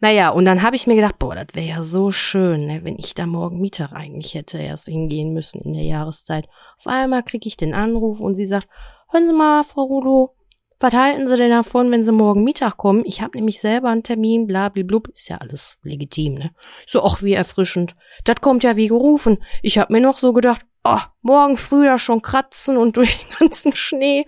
Naja, 0.00 0.30
und 0.30 0.44
dann 0.44 0.62
habe 0.62 0.76
ich 0.76 0.86
mir 0.86 0.94
gedacht, 0.94 1.18
boah, 1.18 1.34
das 1.34 1.48
wäre 1.54 1.66
ja 1.66 1.82
so 1.82 2.10
schön, 2.10 2.66
ne, 2.66 2.84
wenn 2.84 2.98
ich 2.98 3.14
da 3.14 3.26
morgen 3.26 3.60
Mittag 3.60 3.92
eigentlich 3.92 4.34
hätte 4.34 4.58
erst 4.58 4.86
hingehen 4.86 5.32
müssen 5.32 5.60
in 5.62 5.74
der 5.74 5.84
Jahreszeit. 5.84 6.46
Auf 6.78 6.86
einmal 6.86 7.22
kriege 7.22 7.48
ich 7.48 7.56
den 7.56 7.74
Anruf 7.74 8.20
und 8.20 8.34
sie 8.34 8.46
sagt, 8.46 8.68
hören 9.10 9.26
Sie 9.26 9.34
mal, 9.34 9.64
Frau 9.64 9.82
Rulo, 9.82 10.34
was 10.82 10.94
halten 10.94 11.26
Sie 11.26 11.36
denn 11.36 11.50
davon, 11.50 11.90
wenn 11.90 12.02
Sie 12.02 12.12
morgen 12.12 12.44
Mittag 12.44 12.76
kommen? 12.76 13.04
Ich 13.04 13.22
habe 13.22 13.36
nämlich 13.36 13.60
selber 13.60 13.88
einen 13.90 14.02
Termin, 14.02 14.46
blablablub, 14.46 15.08
ist 15.08 15.28
ja 15.28 15.38
alles 15.38 15.78
legitim, 15.82 16.34
ne? 16.34 16.54
So, 16.86 17.02
ach, 17.04 17.22
wie 17.22 17.34
erfrischend. 17.34 17.94
Das 18.24 18.36
kommt 18.40 18.64
ja 18.64 18.76
wie 18.76 18.88
gerufen. 18.88 19.42
Ich 19.62 19.78
habe 19.78 19.92
mir 19.92 20.00
noch 20.00 20.18
so 20.18 20.32
gedacht, 20.32 20.66
oh, 20.84 21.00
morgen 21.20 21.56
früh 21.56 21.84
da 21.84 21.98
schon 21.98 22.22
kratzen 22.22 22.76
und 22.76 22.96
durch 22.96 23.18
den 23.18 23.38
ganzen 23.38 23.74
Schnee. 23.74 24.26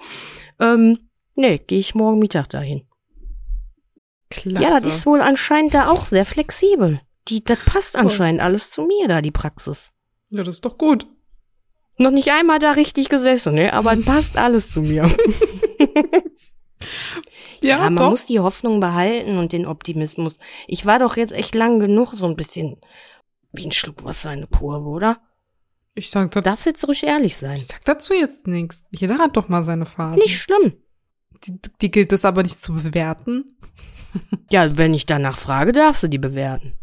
Ähm, 0.61 0.99
nee, 1.35 1.59
gehe 1.59 1.79
ich 1.79 1.95
morgen 1.95 2.19
Mittag 2.19 2.49
dahin. 2.49 2.87
Klasse. 4.31 4.65
Ja, 4.65 4.81
das 4.81 4.85
ist 4.85 5.07
wohl 5.07 5.21
anscheinend 5.21 5.75
da 5.75 5.89
auch 5.89 6.07
sehr 6.07 6.25
flexibel. 6.25 7.01
Die, 7.29 7.43
das 7.43 7.59
passt 7.59 7.97
anscheinend 7.97 8.41
alles 8.41 8.71
zu 8.71 8.83
mir 8.83 9.09
da, 9.09 9.23
die 9.23 9.31
Praxis. 9.31 9.93
ja, 10.31 10.43
das 10.43 10.57
ist 10.57 10.65
doch 10.65 10.77
gut. 10.77 11.07
Noch 11.97 12.11
nicht 12.11 12.33
einmal 12.33 12.59
da 12.59 12.73
richtig 12.73 13.09
gesessen, 13.09 13.55
ne? 13.55 13.73
Aber 13.73 13.97
passt 14.05 14.37
alles 14.37 14.71
zu 14.71 14.83
mir. 14.83 15.11
Ja, 17.63 17.69
Ja, 17.77 17.79
man 17.79 17.97
doch. 17.97 18.11
muss 18.11 18.27
die 18.27 18.41
Hoffnung 18.41 18.81
behalten 18.81 19.39
und 19.39 19.53
den 19.53 19.65
Optimismus. 19.67 20.39
Ich 20.67 20.85
war 20.85 20.99
doch 20.99 21.17
jetzt 21.17 21.33
echt 21.33 21.55
lang 21.55 21.79
genug 21.81 22.13
so 22.15 22.27
ein 22.27 22.37
bisschen 22.37 22.77
wie 23.53 23.65
ein 23.67 23.73
Schluck 23.73 24.05
Wasser 24.05 24.33
in 24.33 24.39
eine 24.39 24.47
Kurve, 24.49 24.89
oder? 24.89 25.21
ich 25.97 26.11
sag, 26.11 26.33
das, 26.33 26.43
Darfst 26.43 26.67
jetzt 26.67 26.87
ruhig 26.89 27.05
ehrlich 27.05 27.37
sein. 27.37 27.57
ich 27.57 27.67
sag 27.69 27.85
dazu 27.85 28.13
jetzt 28.15 28.49
nichts. 28.49 28.85
Jeder 28.91 29.17
hat 29.19 29.37
doch 29.37 29.49
mal 29.49 29.63
seine 29.63 29.87
Phase. 29.87 30.19
Nicht 30.19 30.37
schlimm. 30.41 30.75
Die, 31.45 31.53
die 31.81 31.91
gilt 31.93 32.13
es 32.13 32.25
aber 32.25 32.43
nicht 32.43 32.59
zu 32.61 32.75
bewerten. 32.75 33.57
Ja, 34.51 34.77
wenn 34.79 34.95
ich 34.95 35.07
danach 35.07 35.37
frage, 35.39 35.73
darfst 35.73 36.05
du 36.05 36.09
die 36.09 36.19
bewerten. 36.19 36.75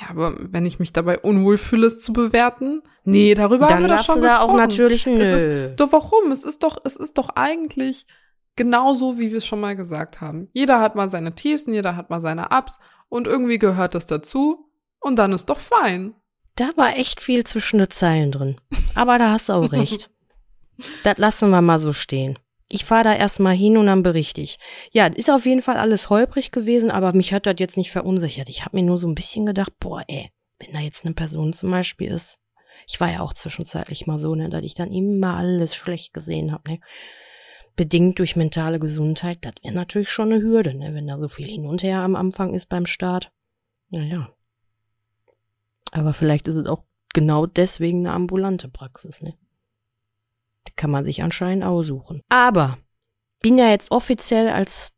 Ja, 0.00 0.08
aber 0.08 0.34
wenn 0.40 0.64
ich 0.64 0.78
mich 0.78 0.94
dabei 0.94 1.18
unwohl 1.18 1.58
fühle, 1.58 1.86
es 1.86 2.00
zu 2.00 2.14
bewerten, 2.14 2.82
nee, 3.04 3.34
darüber 3.34 3.66
haben 3.66 3.70
Dann 3.72 3.82
wir 3.82 3.88
doch 3.88 3.94
darfst 3.96 4.06
schon 4.06 4.22
du 4.22 4.26
da 4.26 4.40
auch 4.40 4.56
natürlich, 4.56 5.06
Es 5.06 5.12
nö. 5.12 5.66
ist, 5.72 5.76
doch 5.80 5.92
warum? 5.92 6.32
Es 6.32 6.42
ist 6.42 6.62
doch, 6.62 6.78
es 6.84 6.96
ist 6.96 7.18
doch 7.18 7.28
eigentlich 7.30 8.06
genauso, 8.56 9.18
wie 9.18 9.30
wir 9.30 9.38
es 9.38 9.46
schon 9.46 9.60
mal 9.60 9.76
gesagt 9.76 10.20
haben. 10.20 10.48
Jeder 10.52 10.80
hat 10.80 10.94
mal 10.94 11.08
seine 11.08 11.34
Tiefs 11.34 11.66
und 11.66 11.74
jeder 11.74 11.96
hat 11.96 12.10
mal 12.10 12.20
seine 12.20 12.48
Ups 12.50 12.78
und 13.08 13.26
irgendwie 13.26 13.58
gehört 13.58 13.94
das 13.94 14.06
dazu 14.06 14.70
und 15.00 15.16
dann 15.16 15.32
ist 15.32 15.46
doch 15.46 15.58
fein. 15.58 16.14
Da 16.56 16.70
war 16.76 16.96
echt 16.96 17.20
viel 17.20 17.44
zwischen 17.44 17.78
den 17.78 17.90
Zeilen 17.90 18.32
drin. 18.32 18.60
Aber 18.94 19.18
da 19.18 19.32
hast 19.32 19.48
du 19.48 19.54
auch 19.54 19.72
recht. 19.72 20.10
das 21.04 21.18
lassen 21.18 21.50
wir 21.50 21.62
mal 21.62 21.78
so 21.78 21.92
stehen. 21.92 22.38
Ich 22.68 22.84
fahre 22.84 23.04
da 23.04 23.14
erstmal 23.16 23.54
hin 23.54 23.76
und 23.76 23.86
dann 23.86 24.04
berichte 24.04 24.40
ich. 24.40 24.58
Ja, 24.92 25.06
ist 25.06 25.30
auf 25.30 25.44
jeden 25.44 25.62
Fall 25.62 25.76
alles 25.76 26.08
holprig 26.08 26.52
gewesen, 26.52 26.90
aber 26.90 27.12
mich 27.12 27.32
hat 27.32 27.46
das 27.46 27.56
jetzt 27.58 27.76
nicht 27.76 27.90
verunsichert. 27.90 28.48
Ich 28.48 28.64
habe 28.64 28.76
mir 28.76 28.84
nur 28.84 28.98
so 28.98 29.08
ein 29.08 29.16
bisschen 29.16 29.44
gedacht, 29.44 29.72
boah, 29.80 30.04
ey, 30.06 30.30
wenn 30.60 30.72
da 30.72 30.78
jetzt 30.78 31.04
eine 31.04 31.14
Person 31.14 31.52
zum 31.52 31.70
Beispiel 31.70 32.12
ist. 32.12 32.38
Ich 32.86 33.00
war 33.00 33.10
ja 33.10 33.20
auch 33.20 33.34
zwischenzeitlich 33.34 34.06
mal 34.06 34.18
so, 34.18 34.34
ne, 34.34 34.48
dass 34.48 34.62
ich 34.62 34.74
dann 34.74 34.92
immer 34.92 35.36
alles 35.36 35.74
schlecht 35.74 36.14
gesehen 36.14 36.52
habe, 36.52 36.70
ne. 36.70 36.80
Bedingt 37.80 38.18
durch 38.18 38.36
mentale 38.36 38.78
Gesundheit, 38.78 39.38
das 39.40 39.54
wäre 39.62 39.72
natürlich 39.72 40.10
schon 40.10 40.30
eine 40.30 40.42
Hürde, 40.42 40.74
ne, 40.74 40.92
wenn 40.92 41.06
da 41.06 41.18
so 41.18 41.28
viel 41.28 41.48
hin 41.48 41.64
und 41.64 41.82
her 41.82 42.00
am 42.00 42.14
Anfang 42.14 42.52
ist 42.52 42.66
beim 42.66 42.84
Start. 42.84 43.32
Naja. 43.88 44.34
Aber 45.90 46.12
vielleicht 46.12 46.46
ist 46.46 46.56
es 46.56 46.66
auch 46.66 46.84
genau 47.14 47.46
deswegen 47.46 48.00
eine 48.00 48.12
ambulante 48.14 48.68
Praxis, 48.68 49.22
ne? 49.22 49.32
Die 50.68 50.72
kann 50.76 50.90
man 50.90 51.06
sich 51.06 51.22
anscheinend 51.22 51.64
aussuchen. 51.64 52.20
Aber 52.28 52.76
bin 53.40 53.56
ja 53.56 53.70
jetzt 53.70 53.90
offiziell 53.92 54.50
als 54.50 54.94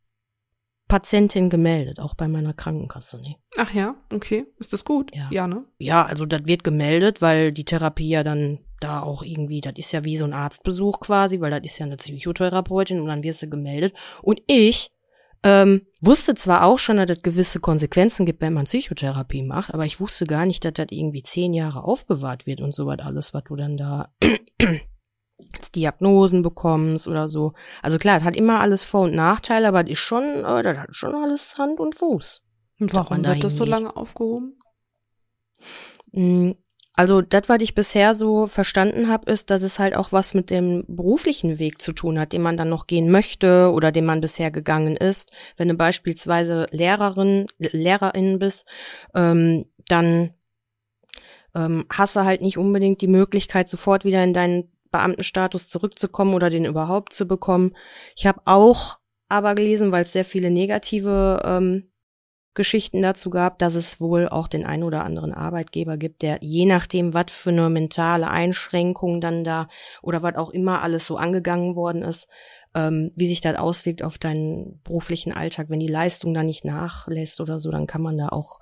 Patientin 0.89 1.51
gemeldet, 1.51 2.01
auch 2.01 2.15
bei 2.15 2.27
meiner 2.27 2.53
Krankenkasse, 2.53 3.23
ne? 3.23 3.37
Ach 3.59 3.73
ja, 3.73 3.95
okay. 4.13 4.45
Ist 4.59 4.73
das 4.73 4.85
gut? 4.85 5.15
Ja. 5.15 5.29
Ja, 5.31 5.47
ne? 5.47 5.67
Ja, 5.79 6.05
also 6.05 6.27
das 6.27 6.47
wird 6.47 6.65
gemeldet, 6.65 7.23
weil 7.23 7.53
die 7.53 7.65
Therapie 7.65 8.09
ja 8.09 8.25
dann 8.25 8.59
da 8.83 9.03
auch 9.03 9.23
irgendwie, 9.23 9.61
das 9.61 9.75
ist 9.77 9.93
ja 9.93 10.05
wie 10.05 10.17
so 10.17 10.25
ein 10.25 10.33
Arztbesuch 10.33 11.01
quasi, 11.01 11.41
weil 11.41 11.51
das 11.51 11.63
ist 11.65 11.79
ja 11.79 11.87
eine 11.87 11.97
Psychotherapeutin 11.97 13.01
und 13.01 13.07
dann 13.07 13.23
wirst 13.23 13.43
du 13.43 13.49
gemeldet. 13.49 13.95
Und 14.23 14.43
ich 14.47 14.91
ähm, 15.45 15.87
wusste 16.01 16.35
zwar 16.35 16.65
auch 16.65 16.79
schon, 16.79 16.99
dass 16.99 17.11
es 17.11 17.23
gewisse 17.23 17.59
Konsequenzen 17.59 18.27
gibt, 18.27 18.41
wenn 18.41 18.53
man 18.53 18.65
Psychotherapie 18.65 19.43
macht, 19.43 19.75
aber 19.75 19.85
ich 19.85 20.01
wusste 20.01 20.25
gar 20.25 20.47
nicht, 20.47 20.65
dass 20.65 20.75
das 20.75 20.87
irgendwie 20.91 21.23
zehn 21.23 21.53
Jahre 21.53 21.83
aufbewahrt 21.83 22.47
wird 22.47 22.61
und 22.61 22.73
so 22.75 22.87
was 22.87 23.01
alles, 23.01 23.35
was 23.35 23.43
du 23.45 23.57
dann 23.57 23.77
da 23.77 24.13
als 25.51 25.71
Diagnosen 25.75 26.43
bekommst 26.43 27.09
oder 27.09 27.27
so. 27.27 27.55
Also 27.83 27.99
klar, 27.99 28.19
das 28.19 28.25
hat 28.25 28.37
immer 28.37 28.61
alles 28.61 28.85
Vor- 28.85 29.03
und 29.03 29.15
Nachteile, 29.15 29.67
aber 29.67 29.83
das 29.83 29.93
ist 29.93 29.99
schon, 29.99 30.23
äh, 30.23 30.63
das 30.63 30.79
hat 30.79 30.95
schon 30.95 31.15
alles 31.15 31.59
Hand 31.59 31.81
und 31.81 31.97
Fuß. 31.97 32.43
Und 32.79 32.95
warum 32.95 33.25
wird 33.25 33.43
das 33.43 33.57
so 33.57 33.65
lange 33.65 33.97
aufgehoben? 33.97 34.59
Also 36.95 37.23
das, 37.23 37.49
was 37.49 37.63
ich 37.63 37.75
bisher 37.75 38.15
so 38.15 38.47
verstanden 38.47 39.09
habe, 39.09 39.31
ist, 39.31 39.49
dass 39.51 39.63
es 39.63 39.79
halt 39.79 39.97
auch 39.97 40.13
was 40.13 40.35
mit 40.35 40.51
dem 40.51 40.85
beruflichen 40.89 41.59
Weg 41.59 41.81
zu 41.81 41.93
tun 41.93 42.19
hat, 42.19 42.35
den 42.35 42.43
man 42.43 42.59
dann 42.59 42.69
noch 42.69 42.87
gehen 42.87 43.11
möchte 43.11 43.73
oder 43.73 43.93
den 43.93 44.05
man 44.05 44.21
bisher 44.21 44.51
gegangen 44.51 44.97
ist. 44.97 45.33
Wenn 45.57 45.69
du 45.69 45.75
beispielsweise 45.75 46.67
Lehrerin, 46.71 47.47
Lehrerin 47.59 48.39
bist, 48.39 48.67
ähm, 49.15 49.65
dann 49.89 50.35
ähm, 51.55 51.87
hast 51.91 52.17
du 52.17 52.25
halt 52.25 52.43
nicht 52.43 52.59
unbedingt 52.59 53.01
die 53.01 53.09
Möglichkeit, 53.09 53.69
sofort 53.69 54.05
wieder 54.05 54.23
in 54.23 54.35
deinen 54.35 54.71
Beamtenstatus 54.91 55.69
zurückzukommen 55.69 56.35
oder 56.35 56.51
den 56.51 56.67
überhaupt 56.67 57.15
zu 57.15 57.27
bekommen. 57.27 57.75
Ich 58.17 58.27
habe 58.27 58.43
auch 58.45 58.99
aber 59.29 59.55
gelesen, 59.55 59.93
weil 59.93 60.03
es 60.03 60.13
sehr 60.13 60.27
viele 60.27 60.51
negative 60.51 61.41
ähm, 61.43 61.92
Geschichten 62.55 63.01
dazu 63.01 63.31
gab, 63.31 63.59
dass 63.59 63.75
es 63.75 64.01
wohl 64.01 64.29
auch 64.29 64.47
den 64.47 64.67
einen 64.67 64.83
oder 64.83 65.05
anderen 65.05 65.33
Arbeitgeber 65.33 65.97
gibt, 65.97 66.23
der 66.23 66.39
je 66.43 66.67
nachdem, 66.67 67.15
was 67.15 67.27
für 67.31 67.51
eine 67.51 67.71
mentale 67.71 68.29
Einschränkung 68.29 69.21
dann 69.21 69.43
da 69.43 69.69
oder 70.03 70.23
was 70.23 70.37
auch 70.37 70.51
immer 70.51 70.83
alles 70.83 71.07
so 71.07 71.17
angegangen 71.17 71.77
worden 71.77 72.03
ist, 72.03 72.29
ähm, 72.75 73.13
wie 73.17 73.27
sich 73.27 73.41
das 73.41 73.57
auswirkt 73.57 74.03
auf 74.03 74.19
deinen 74.19 74.81
beruflichen 74.83 75.33
Alltag. 75.33 75.71
Wenn 75.71 75.81
die 75.81 75.87
Leistung 75.87 76.35
da 76.35 76.43
nicht 76.43 76.65
nachlässt 76.65 77.41
oder 77.41 77.59
so, 77.59 77.71
dann 77.71 77.87
kann 77.87 78.03
man 78.03 78.19
da 78.19 78.29
auch, 78.29 78.61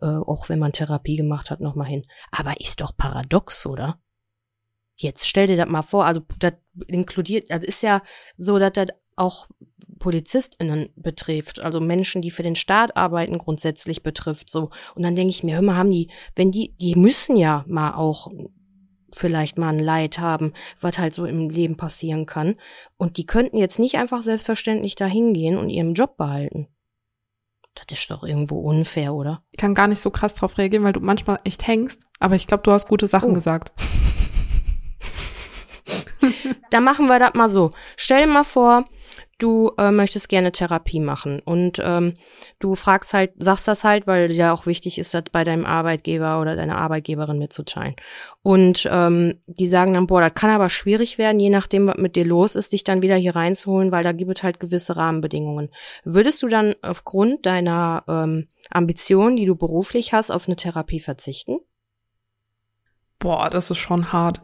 äh, 0.00 0.06
auch 0.06 0.48
wenn 0.48 0.60
man 0.60 0.72
Therapie 0.72 1.16
gemacht 1.16 1.50
hat, 1.50 1.60
nochmal 1.60 1.88
hin. 1.88 2.04
Aber 2.30 2.60
ist 2.60 2.80
doch 2.80 2.96
paradox, 2.96 3.66
oder? 3.66 3.98
Jetzt 4.96 5.26
stell 5.26 5.48
dir 5.48 5.56
das 5.56 5.68
mal 5.68 5.82
vor, 5.82 6.06
also 6.06 6.22
das 6.38 6.52
inkludiert, 6.86 7.50
das 7.50 7.64
ist 7.64 7.82
ja 7.82 8.00
so, 8.36 8.60
dass 8.60 8.72
das 8.74 8.88
auch 9.16 9.48
PolizistInnen 9.98 10.90
betrifft, 10.96 11.60
also 11.60 11.80
Menschen, 11.80 12.22
die 12.22 12.30
für 12.30 12.42
den 12.42 12.56
Staat 12.56 12.96
arbeiten, 12.96 13.38
grundsätzlich 13.38 14.02
betrifft, 14.02 14.50
so. 14.50 14.70
Und 14.94 15.02
dann 15.02 15.14
denke 15.14 15.30
ich 15.30 15.42
mir, 15.42 15.54
hör 15.54 15.62
mal, 15.62 15.76
haben 15.76 15.90
die, 15.90 16.08
wenn 16.36 16.50
die, 16.50 16.74
die 16.76 16.94
müssen 16.94 17.36
ja 17.36 17.64
mal 17.66 17.94
auch 17.94 18.30
vielleicht 19.12 19.58
mal 19.58 19.68
ein 19.68 19.78
Leid 19.78 20.18
haben, 20.18 20.52
was 20.80 20.98
halt 20.98 21.14
so 21.14 21.24
im 21.24 21.48
Leben 21.48 21.76
passieren 21.76 22.26
kann. 22.26 22.56
Und 22.96 23.16
die 23.16 23.26
könnten 23.26 23.56
jetzt 23.56 23.78
nicht 23.78 23.96
einfach 23.96 24.22
selbstverständlich 24.22 24.96
dahin 24.96 25.32
gehen 25.32 25.56
und 25.56 25.70
ihren 25.70 25.94
Job 25.94 26.16
behalten. 26.16 26.68
Das 27.74 27.98
ist 27.98 28.10
doch 28.10 28.24
irgendwo 28.24 28.60
unfair, 28.60 29.14
oder? 29.14 29.42
Ich 29.52 29.58
kann 29.58 29.74
gar 29.74 29.88
nicht 29.88 30.00
so 30.00 30.10
krass 30.10 30.34
drauf 30.34 30.58
reagieren, 30.58 30.84
weil 30.84 30.92
du 30.92 31.00
manchmal 31.00 31.38
echt 31.44 31.66
hängst. 31.66 32.06
Aber 32.18 32.34
ich 32.34 32.46
glaube, 32.46 32.62
du 32.62 32.72
hast 32.72 32.88
gute 32.88 33.06
Sachen 33.06 33.30
oh. 33.30 33.34
gesagt. 33.34 33.72
da 36.70 36.80
machen 36.80 37.06
wir 37.06 37.18
das 37.18 37.34
mal 37.34 37.48
so. 37.48 37.70
Stell 37.96 38.26
dir 38.26 38.32
mal 38.32 38.44
vor, 38.44 38.84
du 39.38 39.72
äh, 39.78 39.90
möchtest 39.90 40.28
gerne 40.28 40.52
Therapie 40.52 41.00
machen 41.00 41.40
und 41.40 41.80
ähm, 41.82 42.14
du 42.58 42.74
fragst 42.74 43.14
halt, 43.14 43.32
sagst 43.38 43.68
das 43.68 43.84
halt, 43.84 44.06
weil 44.06 44.28
dir 44.28 44.52
auch 44.52 44.66
wichtig 44.66 44.98
ist, 44.98 45.14
das 45.14 45.24
bei 45.32 45.44
deinem 45.44 45.66
Arbeitgeber 45.66 46.40
oder 46.40 46.56
deiner 46.56 46.78
Arbeitgeberin 46.78 47.38
mitzuteilen. 47.38 47.96
Und 48.42 48.88
ähm, 48.90 49.40
die 49.46 49.66
sagen 49.66 49.94
dann, 49.94 50.06
boah, 50.06 50.20
das 50.20 50.34
kann 50.34 50.50
aber 50.50 50.68
schwierig 50.68 51.18
werden, 51.18 51.40
je 51.40 51.50
nachdem, 51.50 51.88
was 51.88 51.96
mit 51.96 52.16
dir 52.16 52.24
los 52.24 52.54
ist, 52.54 52.72
dich 52.72 52.84
dann 52.84 53.02
wieder 53.02 53.16
hier 53.16 53.34
reinzuholen, 53.34 53.92
weil 53.92 54.02
da 54.02 54.12
gibt 54.12 54.36
es 54.36 54.42
halt 54.42 54.60
gewisse 54.60 54.96
Rahmenbedingungen. 54.96 55.70
Würdest 56.04 56.42
du 56.42 56.48
dann 56.48 56.74
aufgrund 56.82 57.46
deiner 57.46 58.04
ähm, 58.08 58.48
Ambition, 58.70 59.36
die 59.36 59.46
du 59.46 59.56
beruflich 59.56 60.12
hast, 60.12 60.30
auf 60.30 60.46
eine 60.46 60.56
Therapie 60.56 61.00
verzichten? 61.00 61.58
Boah, 63.18 63.48
das 63.50 63.70
ist 63.70 63.78
schon 63.78 64.12
hart. 64.12 64.42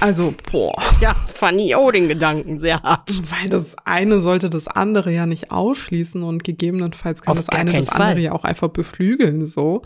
Also, 0.00 0.34
boah. 0.50 0.74
Ja, 1.00 1.14
fand 1.14 1.60
ich 1.60 1.74
auch 1.74 1.90
den 1.90 2.08
Gedanken 2.08 2.58
sehr 2.58 2.82
hart. 2.82 3.20
Weil 3.30 3.48
das 3.48 3.76
eine 3.84 4.20
sollte 4.20 4.50
das 4.50 4.68
andere 4.68 5.12
ja 5.12 5.26
nicht 5.26 5.50
ausschließen 5.50 6.22
und 6.22 6.44
gegebenenfalls 6.44 7.22
kann 7.22 7.32
Auf 7.32 7.38
das 7.38 7.48
eine 7.48 7.72
das 7.72 7.86
Fall. 7.88 8.00
andere 8.00 8.20
ja 8.20 8.32
auch 8.32 8.44
einfach 8.44 8.68
beflügeln, 8.68 9.44
so. 9.44 9.82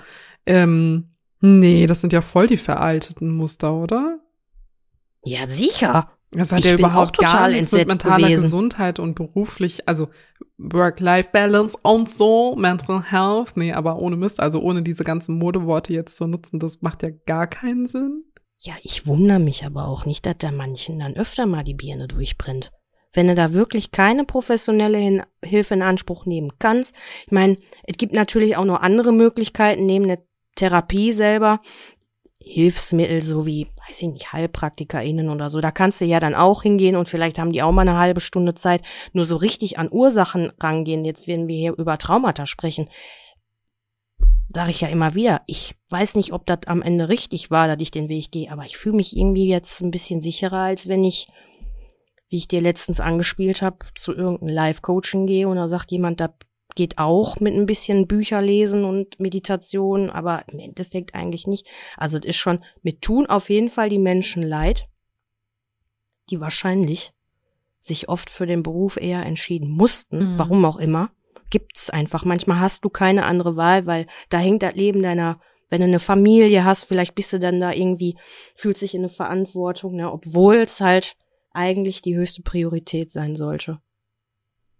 Ähm, 0.46 1.10
nee, 1.40 1.86
das 1.86 2.00
sind 2.00 2.12
ja 2.12 2.20
voll 2.20 2.46
die 2.46 2.56
veralteten 2.56 3.30
Muster, 3.30 3.74
oder? 3.74 4.20
Ja, 5.24 5.46
sicher. 5.46 6.10
Das 6.32 6.52
hat 6.52 6.60
ich 6.60 6.66
ja 6.66 6.74
überhaupt 6.74 7.18
gar 7.18 7.48
nichts 7.48 7.72
mit 7.72 7.88
mentaler 7.88 8.28
gewesen. 8.28 8.42
Gesundheit 8.42 8.98
und 8.98 9.14
beruflich, 9.14 9.88
also 9.88 10.08
Work-Life-Balance 10.58 11.78
und 11.82 12.10
so, 12.10 12.56
Mental 12.56 13.02
Health, 13.02 13.56
nee, 13.56 13.72
aber 13.72 13.98
ohne 13.98 14.16
Mist, 14.16 14.40
also 14.40 14.60
ohne 14.60 14.82
diese 14.82 15.04
ganzen 15.04 15.38
Modeworte 15.38 15.92
jetzt 15.92 16.16
zu 16.16 16.26
nutzen, 16.26 16.58
das 16.58 16.82
macht 16.82 17.02
ja 17.02 17.10
gar 17.26 17.46
keinen 17.46 17.86
Sinn. 17.86 18.24
Ja, 18.58 18.74
ich 18.82 19.06
wundere 19.06 19.38
mich 19.38 19.64
aber 19.64 19.86
auch 19.86 20.06
nicht, 20.06 20.24
dass 20.24 20.38
da 20.38 20.50
manchen 20.50 20.98
dann 20.98 21.16
öfter 21.16 21.46
mal 21.46 21.62
die 21.62 21.74
Birne 21.74 22.08
durchbrennt. 22.08 22.72
Wenn 23.12 23.28
du 23.28 23.34
da 23.34 23.52
wirklich 23.52 23.92
keine 23.92 24.24
professionelle 24.24 24.98
Hin 24.98 25.22
Hilfe 25.42 25.74
in 25.74 25.82
Anspruch 25.82 26.26
nehmen 26.26 26.52
kannst. 26.58 26.94
Ich 27.26 27.32
meine, 27.32 27.58
es 27.84 27.96
gibt 27.96 28.12
natürlich 28.12 28.56
auch 28.56 28.64
noch 28.64 28.80
andere 28.80 29.12
Möglichkeiten 29.12 29.86
neben 29.86 30.08
der 30.08 30.22
Therapie 30.54 31.12
selber. 31.12 31.60
Hilfsmittel, 32.40 33.22
so 33.22 33.44
wie, 33.44 33.66
weiß 33.88 34.02
ich 34.02 34.08
nicht, 34.08 34.32
HeilpraktikerInnen 34.32 35.30
oder 35.30 35.50
so. 35.50 35.60
Da 35.60 35.70
kannst 35.70 36.00
du 36.00 36.04
ja 36.04 36.20
dann 36.20 36.34
auch 36.34 36.62
hingehen 36.62 36.96
und 36.96 37.08
vielleicht 37.08 37.38
haben 37.38 37.52
die 37.52 37.62
auch 37.62 37.72
mal 37.72 37.82
eine 37.82 37.98
halbe 37.98 38.20
Stunde 38.20 38.54
Zeit. 38.54 38.82
Nur 39.12 39.24
so 39.24 39.36
richtig 39.36 39.78
an 39.78 39.90
Ursachen 39.90 40.52
rangehen. 40.60 41.04
Jetzt 41.04 41.26
werden 41.26 41.48
wir 41.48 41.56
hier 41.56 41.74
über 41.76 41.98
Traumata 41.98 42.46
sprechen 42.46 42.88
sage 44.56 44.70
ich 44.70 44.80
ja 44.80 44.88
immer 44.88 45.14
wieder, 45.14 45.42
ich 45.46 45.74
weiß 45.90 46.14
nicht, 46.14 46.32
ob 46.32 46.46
das 46.46 46.60
am 46.66 46.82
Ende 46.82 47.08
richtig 47.08 47.50
war, 47.50 47.68
dass 47.68 47.80
ich 47.80 47.90
den 47.90 48.08
Weg 48.08 48.30
gehe, 48.30 48.50
aber 48.50 48.64
ich 48.64 48.76
fühle 48.76 48.96
mich 48.96 49.16
irgendwie 49.16 49.46
jetzt 49.46 49.82
ein 49.82 49.90
bisschen 49.90 50.20
sicherer, 50.20 50.60
als 50.60 50.88
wenn 50.88 51.04
ich, 51.04 51.28
wie 52.28 52.38
ich 52.38 52.48
dir 52.48 52.60
letztens 52.60 52.98
angespielt 52.98 53.60
habe, 53.60 53.78
zu 53.94 54.14
irgendeinem 54.14 54.54
Live-Coaching 54.54 55.26
gehe 55.26 55.46
und 55.46 55.56
da 55.56 55.68
sagt 55.68 55.90
jemand, 55.90 56.20
da 56.20 56.34
geht 56.74 56.98
auch 56.98 57.38
mit 57.38 57.54
ein 57.54 57.66
bisschen 57.66 58.06
Bücher 58.06 58.40
lesen 58.40 58.84
und 58.84 59.20
Meditation, 59.20 60.10
aber 60.10 60.44
im 60.48 60.58
Endeffekt 60.58 61.14
eigentlich 61.14 61.46
nicht. 61.46 61.66
Also 61.96 62.18
es 62.18 62.24
ist 62.24 62.36
schon, 62.36 62.64
mit 62.82 63.02
tun 63.02 63.26
auf 63.26 63.50
jeden 63.50 63.70
Fall 63.70 63.88
die 63.88 63.98
Menschen 63.98 64.42
leid, 64.42 64.88
die 66.30 66.40
wahrscheinlich 66.40 67.12
sich 67.78 68.08
oft 68.08 68.30
für 68.30 68.46
den 68.46 68.62
Beruf 68.62 68.96
eher 68.96 69.24
entschieden 69.24 69.70
mussten, 69.70 70.34
mhm. 70.34 70.38
warum 70.38 70.64
auch 70.64 70.76
immer 70.76 71.10
gibt's 71.50 71.90
einfach. 71.90 72.24
Manchmal 72.24 72.60
hast 72.60 72.84
du 72.84 72.88
keine 72.88 73.24
andere 73.24 73.56
Wahl, 73.56 73.86
weil 73.86 74.06
da 74.28 74.38
hängt 74.38 74.62
das 74.62 74.74
Leben 74.74 75.02
deiner, 75.02 75.40
wenn 75.68 75.80
du 75.80 75.86
eine 75.86 75.98
Familie 75.98 76.64
hast, 76.64 76.84
vielleicht 76.84 77.14
bist 77.14 77.32
du 77.32 77.38
dann 77.38 77.60
da 77.60 77.72
irgendwie, 77.72 78.16
fühlt 78.54 78.76
sich 78.76 78.94
in 78.94 79.02
eine 79.02 79.08
Verantwortung, 79.08 79.96
ne, 79.96 80.10
obwohl 80.10 80.56
es 80.56 80.80
halt 80.80 81.16
eigentlich 81.52 82.02
die 82.02 82.16
höchste 82.16 82.42
Priorität 82.42 83.10
sein 83.10 83.36
sollte. 83.36 83.80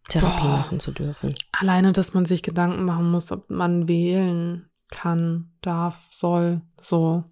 Therapie 0.09 0.43
Boah. 0.43 0.49
machen 0.49 0.81
zu 0.81 0.93
dürfen. 0.93 1.35
Alleine, 1.53 1.93
dass 1.93 2.15
man 2.15 2.27
sich 2.27 2.43
Gedanken 2.43 2.85
machen 2.85 3.11
muss, 3.11 3.33
ob 3.33 3.51
man 3.51 3.89
wählen 3.89 4.71
kann, 4.91 5.53
darf, 5.63 6.07
soll, 6.13 6.63
so, 6.81 7.25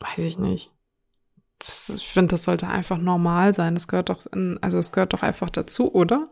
weiß 0.00 0.18
ich 0.18 0.38
nicht. 0.38 0.72
Das, 1.58 1.88
ich 1.88 2.08
finde, 2.08 2.28
das 2.28 2.44
sollte 2.44 2.68
einfach 2.68 2.98
normal 2.98 3.54
sein. 3.54 3.74
Das 3.74 3.88
gehört 3.88 4.10
doch, 4.10 4.24
in, 4.32 4.58
also 4.62 4.78
es 4.78 4.92
gehört 4.92 5.12
doch 5.12 5.22
einfach 5.22 5.50
dazu, 5.50 5.92
oder? 5.92 6.30